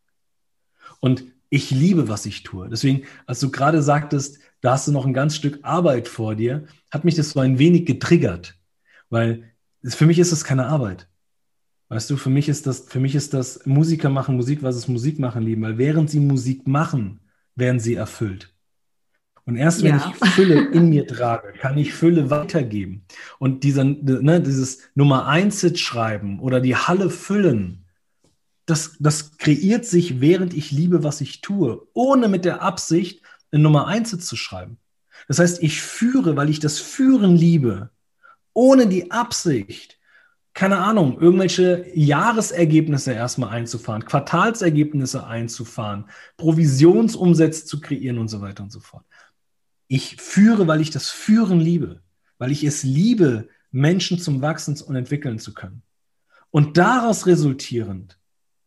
Und 1.01 1.25
ich 1.49 1.71
liebe, 1.71 2.09
was 2.09 2.27
ich 2.27 2.43
tue. 2.43 2.69
Deswegen, 2.69 3.05
als 3.27 3.41
du 3.41 3.51
gerade 3.51 3.83
sagtest, 3.83 4.39
da 4.61 4.73
hast 4.73 4.87
du 4.87 4.93
noch 4.93 5.07
ein 5.07 5.15
ganz 5.15 5.35
Stück 5.35 5.61
Arbeit 5.63 6.09
vor 6.09 6.35
dir, 6.35 6.67
hat 6.91 7.05
mich 7.05 7.15
das 7.15 7.31
so 7.31 7.41
ein 7.41 7.59
wenig 7.59 7.87
getriggert, 7.87 8.55
weil 9.09 9.51
für 9.83 10.07
mich 10.07 10.19
ist 10.19 10.31
das 10.33 10.45
keine 10.45 10.67
Arbeit. 10.67 11.09
Weißt 11.89 12.11
du, 12.11 12.17
für 12.17 12.31
mich 12.31 12.49
ist 12.49 12.67
das, 12.67 12.81
für 12.81 13.01
mich 13.01 13.15
ist 13.15 13.35
das 13.35 13.65
Musiker 13.65 14.11
machen 14.11 14.37
Musik, 14.37 14.63
was 14.63 14.77
es 14.77 14.89
Musik 14.89 15.19
machen 15.19 15.43
lieben, 15.43 15.63
weil 15.63 15.79
während 15.79 16.11
sie 16.11 16.21
Musik 16.21 16.67
machen, 16.67 17.21
werden 17.55 17.81
sie 17.81 17.95
erfüllt. 17.95 18.54
Und 19.47 19.57
erst 19.57 19.83
wenn 19.83 19.97
ja. 19.97 20.13
ich 20.21 20.29
Fülle 20.31 20.69
in 20.71 20.89
mir 20.89 21.07
trage, 21.07 21.53
kann 21.53 21.77
ich 21.77 21.93
Fülle 21.93 22.31
weitergeben. 22.31 23.05
Und 23.39 23.63
dieser, 23.63 23.85
ne, 23.85 24.41
dieses 24.41 24.79
Nummer 24.95 25.27
eins 25.27 25.61
Hit 25.61 25.79
schreiben 25.79 26.41
oder 26.41 26.61
die 26.61 26.77
Halle 26.77 27.11
füllen, 27.11 27.85
das, 28.67 28.97
das 28.99 29.37
kreiert 29.37 29.85
sich, 29.85 30.23
während 30.23 30.55
ich 30.55 30.71
liebe, 30.71 31.05
was 31.05 31.21
ich 31.21 31.43
tue, 31.43 31.87
ohne 31.93 32.29
mit 32.29 32.47
der 32.47 32.63
Absicht, 32.63 33.23
eine 33.53 33.63
Nummer 33.63 33.87
eins 33.87 34.17
zu 34.19 34.37
schreiben. 34.37 34.79
Das 35.29 35.39
heißt, 35.39 35.63
ich 35.63 35.81
führe, 35.81 36.37
weil 36.37 36.49
ich 36.49 36.61
das 36.61 36.79
Führen 36.79 37.37
liebe, 37.37 37.91
ohne 38.55 38.87
die 38.87 39.11
Absicht, 39.11 39.99
keine 40.55 40.79
Ahnung, 40.79 41.21
irgendwelche 41.21 41.85
Jahresergebnisse 41.95 43.13
erstmal 43.13 43.51
einzufahren, 43.51 44.05
Quartalsergebnisse 44.05 45.27
einzufahren, 45.27 46.07
Provisionsumsätze 46.37 47.67
zu 47.67 47.81
kreieren 47.81 48.19
und 48.19 48.29
so 48.29 48.41
weiter 48.41 48.63
und 48.63 48.71
so 48.71 48.81
fort. 48.81 49.05
Ich 49.87 50.17
führe, 50.17 50.67
weil 50.67 50.81
ich 50.81 50.91
das 50.91 51.11
Führen 51.11 51.61
liebe, 51.61 52.03
weil 52.39 52.51
ich 52.51 52.65
es 52.65 52.83
liebe, 52.83 53.49
Menschen 53.71 54.19
zum 54.19 54.41
Wachsen 54.41 54.81
und 54.81 54.97
entwickeln 54.97 55.39
zu 55.39 55.53
können. 55.53 55.83
Und 56.51 56.79
daraus 56.79 57.27
resultierend 57.27 58.19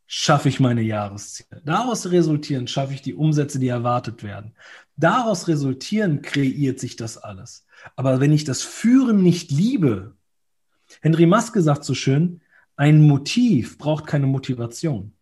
schaffe 0.05 0.49
ich 0.49 0.59
meine 0.59 0.81
Jahresziele. 0.81 1.61
Daraus 1.65 2.11
resultierend 2.11 2.69
schaffe 2.69 2.93
ich 2.93 3.01
die 3.01 3.13
Umsätze, 3.13 3.59
die 3.59 3.67
erwartet 3.67 4.23
werden. 4.23 4.53
Daraus 4.95 5.47
resultierend 5.47 6.23
kreiert 6.23 6.79
sich 6.79 6.95
das 6.95 7.17
alles. 7.17 7.65
Aber 7.95 8.19
wenn 8.19 8.31
ich 8.31 8.43
das 8.43 8.63
Führen 8.63 9.21
nicht 9.21 9.51
liebe, 9.51 10.15
Henry 11.01 11.25
Maske 11.25 11.61
sagt 11.61 11.83
so 11.83 11.93
schön, 11.93 12.41
ein 12.75 13.05
Motiv 13.05 13.77
braucht 13.77 14.07
keine 14.07 14.27
Motivation. 14.27 15.13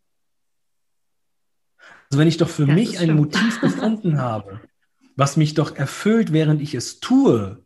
Also 2.10 2.20
wenn 2.20 2.28
ich 2.28 2.38
doch 2.38 2.50
für 2.50 2.66
das 2.66 2.76
mich 2.76 3.00
ein 3.00 3.16
Motiv 3.16 3.60
gefunden 3.62 4.20
habe, 4.20 4.62
was 5.16 5.38
mich 5.38 5.54
doch 5.54 5.76
erfüllt, 5.76 6.34
während 6.34 6.62
ich 6.62 6.76
es 6.76 7.00
tue, 7.00 7.64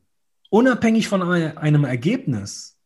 unabhängig 0.49 1.07
von 1.07 1.21
einem 1.21 1.83
Ergebnis, 1.83 2.77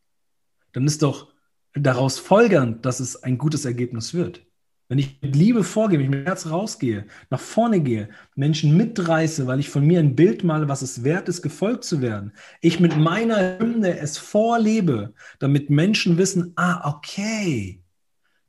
dann 0.72 0.86
ist 0.86 1.02
doch 1.02 1.32
daraus 1.74 2.18
folgernd, 2.18 2.84
dass 2.84 3.00
es 3.00 3.22
ein 3.22 3.38
gutes 3.38 3.64
Ergebnis 3.64 4.14
wird. 4.14 4.42
Wenn 4.88 4.98
ich 4.98 5.20
mit 5.22 5.34
Liebe 5.34 5.64
vorgehe, 5.64 5.98
wenn 5.98 6.04
ich 6.04 6.10
mit 6.10 6.26
Herz 6.26 6.46
rausgehe, 6.46 7.06
nach 7.30 7.40
vorne 7.40 7.80
gehe, 7.80 8.10
Menschen 8.34 8.76
mitreiße, 8.76 9.46
weil 9.46 9.58
ich 9.58 9.70
von 9.70 9.84
mir 9.84 9.98
ein 9.98 10.14
Bild 10.14 10.44
male, 10.44 10.68
was 10.68 10.82
es 10.82 11.04
wert 11.04 11.28
ist, 11.28 11.40
gefolgt 11.40 11.84
zu 11.84 12.02
werden, 12.02 12.32
ich 12.60 12.80
mit 12.80 12.96
meiner 12.96 13.58
Hymne 13.58 13.98
es 13.98 14.18
vorlebe, 14.18 15.14
damit 15.38 15.70
Menschen 15.70 16.18
wissen, 16.18 16.52
ah, 16.56 16.86
okay, 16.88 17.82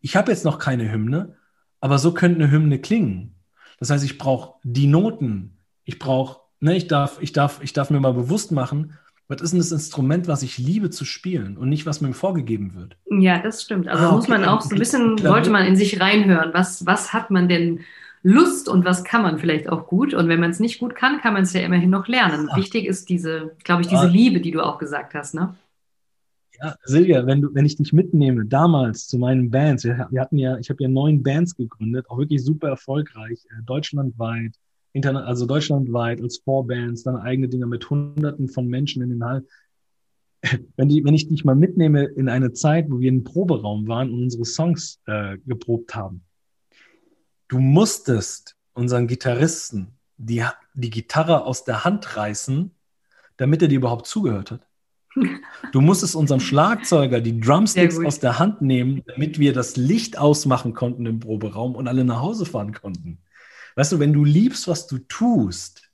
ich 0.01 0.15
habe 0.15 0.31
jetzt 0.31 0.43
noch 0.43 0.59
keine 0.59 0.91
Hymne, 0.91 1.37
aber 1.79 1.99
so 1.99 2.13
könnte 2.13 2.43
eine 2.43 2.51
Hymne 2.51 2.79
klingen. 2.79 3.35
Das 3.79 3.89
heißt, 3.89 4.03
ich 4.03 4.17
brauche 4.17 4.59
die 4.63 4.87
Noten, 4.87 5.54
ich 5.85 5.99
brauche, 5.99 6.41
ne, 6.59 6.75
ich 6.75 6.87
darf, 6.87 7.17
ich 7.21 7.31
darf, 7.31 7.61
ich 7.63 7.73
darf 7.73 7.89
mir 7.89 7.99
mal 7.99 8.13
bewusst 8.13 8.51
machen, 8.51 8.97
was 9.27 9.41
ist 9.41 9.51
denn 9.51 9.59
das 9.59 9.71
Instrument, 9.71 10.27
was 10.27 10.43
ich 10.43 10.57
liebe 10.57 10.91
zu 10.91 11.03
spielen 11.03 11.57
und 11.57 11.69
nicht, 11.69 11.85
was 11.85 11.99
mir 11.99 12.13
vorgegeben 12.13 12.75
wird? 12.75 12.95
Ja, 13.09 13.39
das 13.39 13.63
stimmt. 13.63 13.87
Also 13.87 14.03
ah, 14.03 14.07
okay. 14.07 14.15
muss 14.15 14.27
man 14.27 14.45
auch 14.45 14.61
so 14.61 14.75
ein 14.75 14.79
bisschen, 14.79 15.17
sollte 15.17 15.49
man 15.49 15.65
in 15.65 15.75
sich 15.75 15.99
reinhören. 15.99 16.53
Was, 16.53 16.85
was 16.85 17.11
hat 17.11 17.31
man 17.31 17.49
denn 17.49 17.79
Lust 18.21 18.69
und 18.69 18.85
was 18.85 19.03
kann 19.03 19.23
man 19.23 19.39
vielleicht 19.39 19.67
auch 19.69 19.87
gut? 19.87 20.13
Und 20.13 20.27
wenn 20.29 20.39
man 20.39 20.51
es 20.51 20.59
nicht 20.59 20.79
gut 20.79 20.93
kann, 20.93 21.21
kann 21.21 21.33
man 21.33 21.43
es 21.43 21.53
ja 21.53 21.61
immerhin 21.61 21.89
noch 21.89 22.07
lernen. 22.07 22.49
Ach. 22.51 22.57
Wichtig 22.57 22.85
ist 22.85 23.09
diese, 23.09 23.55
glaube 23.63 23.81
ich, 23.81 23.87
diese 23.87 24.01
ah. 24.01 24.05
Liebe, 24.05 24.41
die 24.41 24.51
du 24.51 24.61
auch 24.61 24.77
gesagt 24.77 25.15
hast, 25.15 25.33
ne? 25.33 25.55
Ja, 26.61 26.75
Silvia, 26.83 27.25
wenn 27.25 27.41
du, 27.41 27.53
wenn 27.53 27.65
ich 27.65 27.75
dich 27.75 27.91
mitnehme, 27.93 28.45
damals 28.45 29.07
zu 29.07 29.17
meinen 29.17 29.49
Bands, 29.49 29.83
wir, 29.83 30.07
wir 30.09 30.21
hatten 30.21 30.37
ja, 30.37 30.57
ich 30.57 30.69
habe 30.69 30.83
ja 30.83 30.89
neun 30.89 31.21
Bands 31.21 31.55
gegründet, 31.55 32.09
auch 32.09 32.17
wirklich 32.17 32.43
super 32.43 32.69
erfolgreich, 32.69 33.45
äh, 33.49 33.63
deutschlandweit, 33.63 34.53
interna 34.95 35.25
also 35.25 35.45
deutschlandweit 35.45 36.21
als 36.21 36.37
Vorbands, 36.37 37.03
dann 37.03 37.17
eigene 37.17 37.49
Dinge 37.49 37.67
mit 37.67 37.89
Hunderten 37.89 38.47
von 38.47 38.67
Menschen 38.67 39.03
in 39.03 39.09
den 39.09 39.23
Hall. 39.23 39.45
Wenn, 40.77 40.89
die, 40.89 41.03
wenn 41.03 41.15
ich 41.15 41.27
dich 41.27 41.43
mal 41.43 41.55
mitnehme 41.55 42.03
in 42.03 42.29
eine 42.29 42.53
Zeit, 42.53 42.89
wo 42.89 42.99
wir 42.99 43.09
in 43.09 43.15
einem 43.15 43.23
Proberaum 43.23 43.87
waren 43.87 44.11
und 44.11 44.23
unsere 44.23 44.45
Songs 44.45 45.01
äh, 45.07 45.39
geprobt 45.45 45.95
haben, 45.95 46.21
du 47.47 47.57
musstest 47.57 48.55
unseren 48.73 49.07
Gitarristen 49.07 49.87
die, 50.17 50.43
die 50.75 50.91
Gitarre 50.91 51.45
aus 51.45 51.63
der 51.63 51.83
Hand 51.83 52.15
reißen, 52.15 52.71
damit 53.37 53.63
er 53.63 53.69
dir 53.69 53.77
überhaupt 53.77 54.07
zugehört 54.07 54.51
hat. 54.51 54.67
Du 55.71 55.81
musstest 55.81 56.15
unserem 56.15 56.41
Schlagzeuger 56.41 57.21
die 57.21 57.39
Drumsticks 57.39 57.97
aus 58.05 58.19
der 58.19 58.37
Hand 58.37 58.61
nehmen, 58.61 59.01
damit 59.07 59.39
wir 59.39 59.51
das 59.51 59.77
Licht 59.77 60.17
ausmachen 60.17 60.73
konnten 60.73 61.05
im 61.05 61.19
Proberaum 61.19 61.75
und 61.75 61.87
alle 61.87 62.05
nach 62.05 62.21
Hause 62.21 62.45
fahren 62.45 62.73
konnten. 62.73 63.17
Weißt 63.75 63.91
du, 63.91 63.99
wenn 63.99 64.13
du 64.13 64.23
liebst, 64.23 64.67
was 64.67 64.87
du 64.87 64.99
tust, 64.99 65.89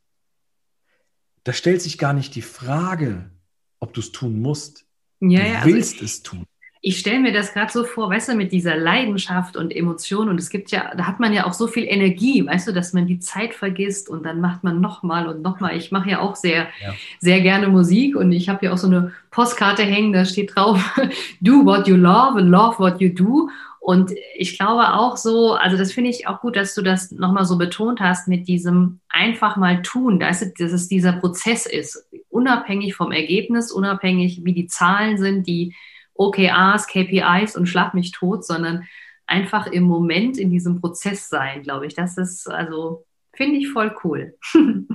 da 1.44 1.54
stellt 1.54 1.82
sich 1.82 1.98
gar 1.98 2.14
nicht 2.14 2.36
die 2.36 2.42
Frage, 2.42 3.32
ob 3.80 3.94
du 3.94 4.02
es 4.02 4.12
tun 4.12 4.40
musst. 4.40 4.86
Ja, 5.20 5.42
du 5.42 5.48
ja, 5.48 5.66
willst 5.66 5.94
also 5.94 6.06
es 6.06 6.24
tun 6.24 6.46
ich 6.84 6.98
stelle 6.98 7.20
mir 7.20 7.32
das 7.32 7.54
gerade 7.54 7.72
so 7.72 7.84
vor, 7.84 8.10
weißt 8.10 8.30
du, 8.30 8.36
mit 8.36 8.52
dieser 8.52 8.76
Leidenschaft 8.76 9.56
und 9.56 9.76
Emotion 9.76 10.30
und 10.30 10.40
es 10.40 10.50
gibt 10.50 10.72
ja, 10.72 10.92
da 10.96 11.06
hat 11.06 11.20
man 11.20 11.32
ja 11.32 11.46
auch 11.46 11.54
so 11.54 11.68
viel 11.68 11.86
Energie, 11.88 12.44
weißt 12.46 12.68
du, 12.68 12.74
dass 12.74 12.94
man 12.94 13.06
die 13.06 13.20
Zeit 13.20 13.54
vergisst 13.54 14.10
und 14.10 14.26
dann 14.26 14.42
macht 14.42 14.64
man 14.64 14.82
nochmal 14.82 15.28
und 15.28 15.44
nochmal. 15.44 15.78
Ich 15.78 15.92
mache 15.92 16.10
ja 16.10 16.20
auch 16.20 16.36
sehr, 16.36 16.70
ja. 16.84 16.96
sehr 17.20 17.42
gerne 17.42 17.68
Musik 17.68 18.16
und 18.16 18.32
ich 18.32 18.50
habe 18.50 18.66
ja 18.66 18.74
auch 18.74 18.80
so 18.80 18.88
eine 18.88 19.12
Postkarte 19.30 19.84
hängen, 19.84 20.12
da 20.12 20.26
steht 20.26 20.56
drauf, 20.56 20.84
do 21.42 21.64
what 21.64 21.88
you 21.88 21.96
love 21.96 22.40
and 22.40 22.50
love 22.50 22.80
what 22.80 23.00
you 23.00 23.10
do. 23.10 23.48
Und 23.84 24.14
ich 24.36 24.60
glaube 24.60 24.94
auch 24.94 25.18
so, 25.18 25.54
also 25.56 25.76
das 25.76 25.92
finde 25.92 26.12
ich 26.12 26.28
auch 26.28 26.42
gut, 26.42 26.56
dass 26.56 26.76
du 26.76 26.84
das 26.84 27.10
nochmal 27.12 27.46
so 27.46 27.58
betont 27.58 28.00
hast 28.00 28.28
mit 28.28 28.48
diesem 28.48 29.00
einfach 29.10 29.58
mal 29.58 29.82
tun, 29.82 30.20
dass 30.20 30.44
es 30.44 30.88
dieser 30.88 31.14
Prozess 31.14 31.66
ist, 31.66 32.08
unabhängig 32.30 32.94
vom 32.94 33.12
Ergebnis, 33.12 33.72
unabhängig 33.72 34.42
wie 34.44 34.54
die 34.54 34.68
Zahlen 34.68 35.18
sind, 35.18 35.48
die 35.48 35.74
OKRs, 36.14 36.86
KPIs 36.86 37.58
und 37.58 37.66
schlag 37.66 37.96
mich 37.96 38.12
tot, 38.12 38.46
sondern 38.46 38.88
einfach 39.26 39.66
im 39.66 39.84
Moment 39.84 40.38
in 40.38 40.52
diesem 40.52 40.80
Prozess 40.80 41.28
sein, 41.28 41.64
glaube 41.64 41.88
ich. 41.88 41.96
Das 41.96 42.20
ist, 42.20 42.48
also, 42.48 43.08
finde 43.34 43.58
ich 43.58 43.70
voll 43.70 43.96
cool. 44.04 44.38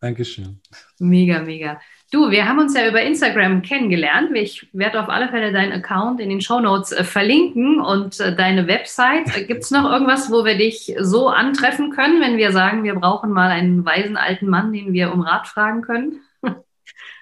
Dankeschön. 0.00 0.60
Mega, 0.98 1.40
mega. 1.40 1.80
Du, 2.10 2.30
wir 2.30 2.48
haben 2.48 2.58
uns 2.58 2.74
ja 2.74 2.88
über 2.88 3.02
Instagram 3.02 3.60
kennengelernt. 3.60 4.30
Ich 4.34 4.66
werde 4.72 5.02
auf 5.02 5.10
alle 5.10 5.28
Fälle 5.28 5.52
deinen 5.52 5.72
Account 5.72 6.20
in 6.20 6.30
den 6.30 6.40
Show 6.40 6.58
Notes 6.58 6.90
äh, 6.90 7.04
verlinken 7.04 7.80
und 7.80 8.18
äh, 8.18 8.34
deine 8.34 8.66
Website. 8.66 9.46
Gibt 9.46 9.64
es 9.64 9.70
noch 9.70 9.90
irgendwas, 9.90 10.30
wo 10.30 10.42
wir 10.46 10.56
dich 10.56 10.94
so 11.00 11.28
antreffen 11.28 11.90
können, 11.90 12.22
wenn 12.22 12.38
wir 12.38 12.52
sagen, 12.52 12.82
wir 12.82 12.94
brauchen 12.94 13.30
mal 13.30 13.50
einen 13.50 13.84
weisen 13.84 14.16
alten 14.16 14.48
Mann, 14.48 14.72
den 14.72 14.94
wir 14.94 15.12
um 15.12 15.20
Rat 15.20 15.48
fragen 15.48 15.82
können? 15.82 16.20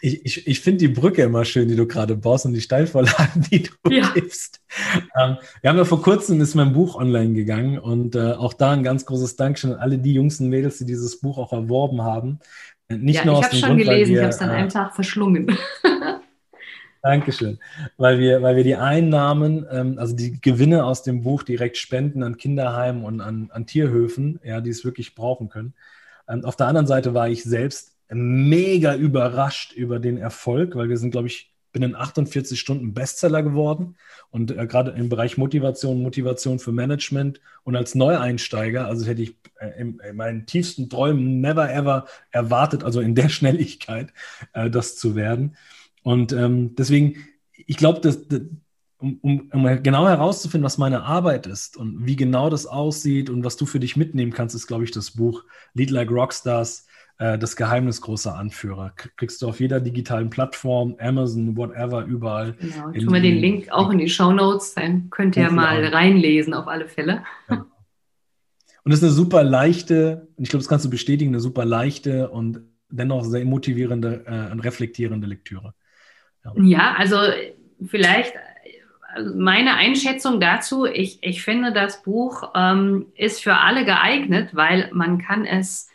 ich, 0.03 0.25
ich, 0.25 0.47
ich 0.47 0.61
finde 0.61 0.79
die 0.79 0.95
Brücke 0.95 1.23
immer 1.23 1.45
schön, 1.45 1.67
die 1.67 1.75
du 1.75 1.89
gerade 1.89 2.15
baust 2.15 2.47
und 2.47 2.55
die 2.55 2.61
Steilvorlagen, 2.61 3.45
die 3.51 3.65
du 3.65 3.91
ja. 3.91 4.09
gibst. 4.15 4.61
Ähm, 5.19 5.37
wir 5.63 5.71
haben 5.71 5.79
ja 5.79 5.85
vor 5.85 6.03
kurzem 6.03 6.41
ist 6.41 6.55
mein 6.55 6.73
Buch 6.73 6.95
online 6.95 7.35
gegangen 7.35 7.81
und 7.81 8.15
äh, 8.15 8.33
auch 8.33 8.53
da 8.53 8.71
ein 8.71 8.85
ganz 8.85 9.05
großes 9.05 9.35
Dankeschön 9.35 9.73
an 9.73 9.81
alle 9.81 9.99
die 9.99 10.15
Jungs 10.15 10.39
und 10.39 10.49
Mädels, 10.49 10.79
die 10.79 10.87
dieses 10.87 11.19
Buch 11.19 11.39
auch 11.39 11.53
erworben 11.53 12.03
haben. 12.03 12.39
Nicht 12.89 13.17
ja, 13.17 13.25
nur 13.25 13.39
ich 13.39 13.45
habe 13.45 13.55
es 13.55 13.61
schon 13.61 13.69
Grund, 13.71 13.83
gelesen, 13.83 14.15
wir, 14.15 14.19
ich 14.19 14.23
habe 14.23 14.35
es 14.35 14.41
an 14.41 14.51
einem 14.51 14.69
äh, 14.69 14.71
Tag 14.71 14.95
verschlungen. 14.95 15.57
Dankeschön. 17.03 17.59
Weil 17.97 18.19
wir, 18.19 18.43
weil 18.43 18.57
wir 18.57 18.65
die 18.65 18.77
Einnahmen, 18.77 19.67
ähm, 19.71 19.99
also 19.99 20.15
die 20.15 20.41
Gewinne 20.41 20.85
aus 20.85 21.03
dem 21.03 21.23
Buch 21.23 21.43
direkt 21.43 21.77
spenden 21.77 22.23
an 22.23 22.37
Kinderheimen 22.37 23.05
und 23.05 23.21
an, 23.21 23.51
an 23.53 23.67
Tierhöfen, 23.67 24.41
ja, 24.43 24.61
die 24.61 24.71
es 24.71 24.85
wirklich 24.85 25.15
brauchen 25.15 25.49
können. 25.49 25.75
Ähm, 26.29 26.45
auf 26.45 26.57
der 26.57 26.67
anderen 26.67 26.87
Seite 26.87 27.15
war 27.15 27.29
ich 27.29 27.45
selbst 27.45 27.97
mega 28.09 28.95
überrascht 28.95 29.73
über 29.73 29.99
den 29.99 30.17
Erfolg, 30.17 30.77
weil 30.77 30.89
wir 30.89 30.97
sind, 30.97 31.11
glaube 31.11 31.27
ich, 31.27 31.53
binnen 31.77 31.95
48 31.95 32.59
Stunden 32.59 32.95
Bestseller 32.95 33.43
geworden 33.43 33.97
und 34.31 34.51
äh, 34.51 34.67
gerade 34.67 34.93
im 34.93 35.11
Bereich 35.11 35.37
Motivation, 35.37 36.03
Motivation 36.03 36.59
für 36.59 36.73
Management 36.73 37.39
und 37.65 37.77
als 37.77 37.95
Neueinsteiger, 37.95 38.87
also 38.87 39.05
hätte 39.05 39.21
ich 39.21 39.37
äh, 39.61 39.79
in, 39.79 39.99
in, 39.99 40.17
meinen 40.17 40.47
tiefsten 40.47 40.89
Träumen 40.89 41.43
never 41.43 41.71
ever 41.71 42.07
erwartet, 42.31 42.83
also 42.83 43.01
in 43.01 43.15
der 43.15 43.29
Schnelligkeit, 43.37 44.15
äh, 44.55 44.71
das 44.71 44.97
zu 44.97 45.17
werden. 45.17 45.57
Und 46.03 46.33
ähm, 46.33 46.75
deswegen, 46.77 47.17
ich 47.53 47.77
glaube, 47.77 48.01
dass, 48.01 48.27
dass 48.27 48.41
um, 48.97 49.19
um, 49.21 49.51
um, 49.53 49.83
genau 49.83 50.09
herauszufinden, 50.09 50.65
was 50.65 50.79
meine 50.79 51.03
Arbeit 51.03 51.47
ist 51.47 51.77
und 51.77 52.07
wie 52.07 52.17
genau 52.17 52.49
das 52.49 52.65
aussieht 52.65 53.29
und 53.29 53.45
was 53.45 53.59
du 53.59 53.67
für 53.67 53.81
dich 53.81 53.99
mitnehmen 53.99 54.33
kannst, 54.33 54.55
ist, 54.55 54.67
glaube 54.67 54.85
ich, 54.85 54.93
das 54.93 55.11
Buch 55.11 55.45
Lead 55.75 55.91
Like 55.91 56.11
Rockstars 56.11 56.87
äh, 57.19 57.39
das 57.39 57.57
Geheimnis 57.57 58.01
großer 58.01 58.37
Anführer. 58.37 58.93
Kriegst 59.17 59.41
du 59.43 59.49
auf 59.49 59.61
jeder 59.61 59.81
digitalen 59.81 60.31
Plattform, 60.31 60.97
Amazon, 60.99 61.57
whatever, 61.57 62.05
überall. 62.05 62.55
Genau, 62.55 62.93
tun 62.93 63.13
wir 63.13 63.21
den 63.21 63.37
Link 63.39 63.71
auch 63.71 63.91
in 63.91 63.99
die 63.99 64.09
Show 64.09 64.33
Notes, 64.33 64.75
dann 64.75 65.11
könnt 65.11 65.37
ihr 65.37 65.51
mal 65.51 65.85
reinlesen 65.85 66.55
auf 66.55 66.69
alle 66.69 66.89
Fälle. 66.89 67.23
Ja. 67.49 67.67
Und 68.85 68.93
es 68.93 68.99
ist 68.99 69.05
eine 69.05 69.13
super 69.13 69.43
leichte, 69.43 70.29
und 70.37 70.45
ich 70.45 70.51
glaube, 70.51 70.63
das 70.63 70.69
kannst 70.69 70.85
du 70.85 70.91
bestätigen, 70.91 71.31
eine 71.31 71.41
super 71.41 71.65
leichte 71.65 72.31
und 72.31 72.61
dennoch 72.89 73.25
sehr 73.25 73.45
motivierende 73.45 74.25
äh, 74.27 74.53
und 74.53 74.61
reflektierende 74.61 75.27
Lektüre. 75.27 75.75
Ja, 76.45 76.53
ja 76.63 76.95
also 76.97 77.17
vielleicht 77.85 78.33
meine 79.35 79.75
Einschätzung 79.75 80.41
dazu, 80.41 80.85
ich, 80.85 81.19
ich 81.23 81.43
finde, 81.43 81.73
das 81.73 82.03
Buch 82.03 82.53
ähm, 82.55 83.07
ist 83.15 83.43
für 83.43 83.57
alle 83.57 83.85
geeignet, 83.85 84.51
weil 84.53 84.91
man 84.93 85.19
kann 85.19 85.47
es 85.47 85.89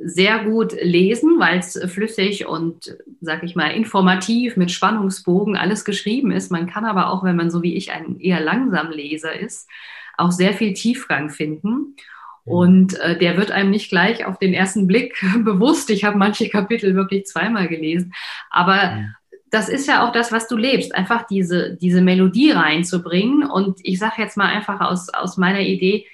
sehr 0.00 0.44
gut 0.44 0.74
lesen, 0.80 1.38
weil 1.38 1.58
es 1.58 1.78
flüssig 1.86 2.46
und, 2.46 2.96
sag 3.20 3.42
ich 3.42 3.56
mal, 3.56 3.70
informativ 3.70 4.56
mit 4.56 4.70
Spannungsbogen 4.70 5.56
alles 5.56 5.84
geschrieben 5.84 6.30
ist. 6.30 6.50
Man 6.50 6.68
kann 6.68 6.84
aber 6.84 7.10
auch, 7.10 7.24
wenn 7.24 7.36
man 7.36 7.50
so 7.50 7.62
wie 7.62 7.76
ich 7.76 7.90
ein 7.92 8.20
eher 8.20 8.40
langsam 8.40 8.90
Leser 8.90 9.38
ist, 9.38 9.68
auch 10.16 10.30
sehr 10.30 10.52
viel 10.52 10.72
Tiefgang 10.72 11.30
finden. 11.30 11.96
Und 12.44 12.98
äh, 13.00 13.18
der 13.18 13.36
wird 13.36 13.50
einem 13.50 13.70
nicht 13.70 13.90
gleich 13.90 14.24
auf 14.24 14.38
den 14.38 14.54
ersten 14.54 14.86
Blick 14.86 15.22
bewusst. 15.44 15.90
Ich 15.90 16.04
habe 16.04 16.16
manche 16.16 16.48
Kapitel 16.48 16.94
wirklich 16.94 17.26
zweimal 17.26 17.68
gelesen. 17.68 18.14
Aber 18.50 19.04
das 19.50 19.68
ist 19.68 19.88
ja 19.88 20.06
auch 20.06 20.12
das, 20.12 20.32
was 20.32 20.48
du 20.48 20.56
lebst, 20.56 20.94
einfach 20.94 21.26
diese, 21.26 21.76
diese 21.76 22.02
Melodie 22.02 22.52
reinzubringen. 22.52 23.44
Und 23.44 23.80
ich 23.82 23.98
sage 23.98 24.22
jetzt 24.22 24.36
mal 24.36 24.46
einfach 24.48 24.80
aus, 24.80 25.08
aus 25.08 25.36
meiner 25.36 25.60
Idee, 25.60 26.06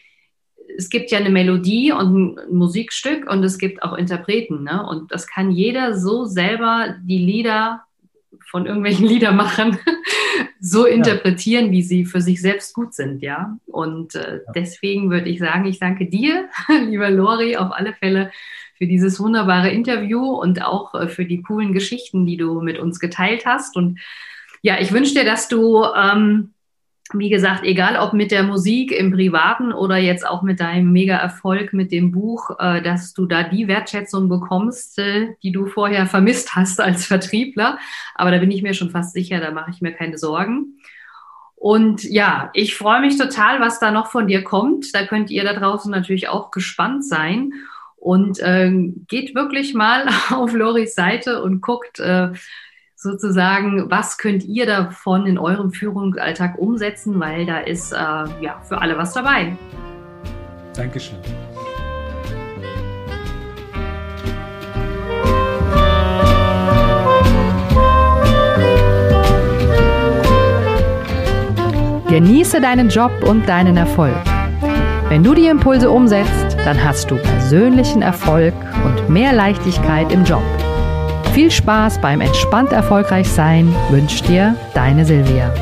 es 0.76 0.88
gibt 0.90 1.10
ja 1.10 1.18
eine 1.18 1.30
Melodie 1.30 1.92
und 1.92 2.14
ein 2.14 2.56
Musikstück 2.56 3.30
und 3.30 3.42
es 3.44 3.58
gibt 3.58 3.82
auch 3.82 3.96
Interpreten. 3.96 4.64
Ne? 4.64 4.84
Und 4.86 5.12
das 5.12 5.26
kann 5.26 5.50
jeder 5.50 5.96
so 5.96 6.24
selber 6.24 6.96
die 7.02 7.18
Lieder 7.18 7.82
von 8.50 8.66
irgendwelchen 8.66 9.06
Liedermachern 9.08 9.78
so 10.60 10.86
interpretieren, 10.86 11.66
ja. 11.66 11.72
wie 11.72 11.82
sie 11.82 12.04
für 12.04 12.20
sich 12.20 12.40
selbst 12.40 12.74
gut 12.74 12.94
sind, 12.94 13.22
ja. 13.22 13.58
Und 13.66 14.14
äh, 14.14 14.36
ja. 14.36 14.52
deswegen 14.54 15.10
würde 15.10 15.28
ich 15.28 15.38
sagen, 15.38 15.66
ich 15.66 15.78
danke 15.78 16.06
dir, 16.06 16.48
lieber 16.86 17.10
Lori, 17.10 17.56
auf 17.56 17.72
alle 17.72 17.92
Fälle 17.94 18.30
für 18.76 18.86
dieses 18.86 19.20
wunderbare 19.20 19.70
Interview 19.70 20.22
und 20.22 20.62
auch 20.64 20.94
äh, 20.94 21.08
für 21.08 21.24
die 21.24 21.42
coolen 21.42 21.72
Geschichten, 21.72 22.26
die 22.26 22.36
du 22.36 22.60
mit 22.60 22.78
uns 22.78 22.98
geteilt 22.98 23.46
hast. 23.46 23.76
Und 23.76 24.00
ja, 24.62 24.80
ich 24.80 24.92
wünsche 24.92 25.14
dir, 25.14 25.24
dass 25.24 25.48
du 25.48 25.84
ähm, 25.84 26.53
wie 27.12 27.28
gesagt, 27.28 27.64
egal 27.64 27.96
ob 27.96 28.14
mit 28.14 28.30
der 28.30 28.42
Musik 28.42 28.90
im 28.90 29.12
Privaten 29.12 29.72
oder 29.72 29.98
jetzt 29.98 30.26
auch 30.26 30.42
mit 30.42 30.60
deinem 30.60 30.90
Mega-Erfolg 30.90 31.74
mit 31.74 31.92
dem 31.92 32.12
Buch, 32.12 32.50
äh, 32.58 32.80
dass 32.80 33.12
du 33.12 33.26
da 33.26 33.42
die 33.42 33.68
Wertschätzung 33.68 34.28
bekommst, 34.28 34.98
äh, 34.98 35.34
die 35.42 35.52
du 35.52 35.66
vorher 35.66 36.06
vermisst 36.06 36.56
hast 36.56 36.80
als 36.80 37.04
Vertriebler. 37.06 37.78
Aber 38.14 38.30
da 38.30 38.38
bin 38.38 38.50
ich 38.50 38.62
mir 38.62 38.72
schon 38.72 38.90
fast 38.90 39.12
sicher, 39.12 39.40
da 39.40 39.50
mache 39.50 39.70
ich 39.70 39.82
mir 39.82 39.92
keine 39.92 40.16
Sorgen. 40.16 40.78
Und 41.56 42.04
ja, 42.04 42.50
ich 42.54 42.74
freue 42.74 43.00
mich 43.00 43.18
total, 43.18 43.60
was 43.60 43.80
da 43.80 43.90
noch 43.90 44.08
von 44.10 44.26
dir 44.26 44.42
kommt. 44.42 44.94
Da 44.94 45.06
könnt 45.06 45.30
ihr 45.30 45.44
da 45.44 45.52
draußen 45.52 45.90
natürlich 45.90 46.28
auch 46.28 46.50
gespannt 46.50 47.04
sein. 47.04 47.52
Und 47.96 48.38
äh, 48.40 48.70
geht 49.08 49.34
wirklich 49.34 49.74
mal 49.74 50.08
auf 50.30 50.52
Loris 50.54 50.94
Seite 50.94 51.42
und 51.42 51.60
guckt, 51.60 52.00
äh, 52.00 52.30
sozusagen, 53.04 53.90
was 53.90 54.18
könnt 54.18 54.44
ihr 54.44 54.66
davon 54.66 55.26
in 55.26 55.38
eurem 55.38 55.70
Führungsalltag 55.70 56.58
umsetzen, 56.58 57.20
weil 57.20 57.46
da 57.46 57.58
ist 57.58 57.92
äh, 57.92 57.96
ja 57.96 58.60
für 58.66 58.80
alle 58.80 58.98
was 58.98 59.12
dabei. 59.12 59.56
Dankeschön. 60.74 61.18
Genieße 72.08 72.60
deinen 72.60 72.88
Job 72.88 73.12
und 73.28 73.48
deinen 73.48 73.76
Erfolg. 73.76 74.14
Wenn 75.08 75.22
du 75.22 75.34
die 75.34 75.46
Impulse 75.46 75.90
umsetzt, 75.90 76.56
dann 76.64 76.82
hast 76.82 77.10
du 77.10 77.16
persönlichen 77.16 78.02
Erfolg 78.02 78.54
und 78.84 79.10
mehr 79.10 79.32
Leichtigkeit 79.32 80.10
im 80.12 80.24
Job. 80.24 80.42
Viel 81.34 81.50
Spaß 81.50 82.00
beim 82.00 82.20
entspannt 82.20 82.70
erfolgreich 82.70 83.28
sein 83.28 83.74
wünscht 83.90 84.28
dir 84.28 84.54
deine 84.72 85.04
Silvia. 85.04 85.52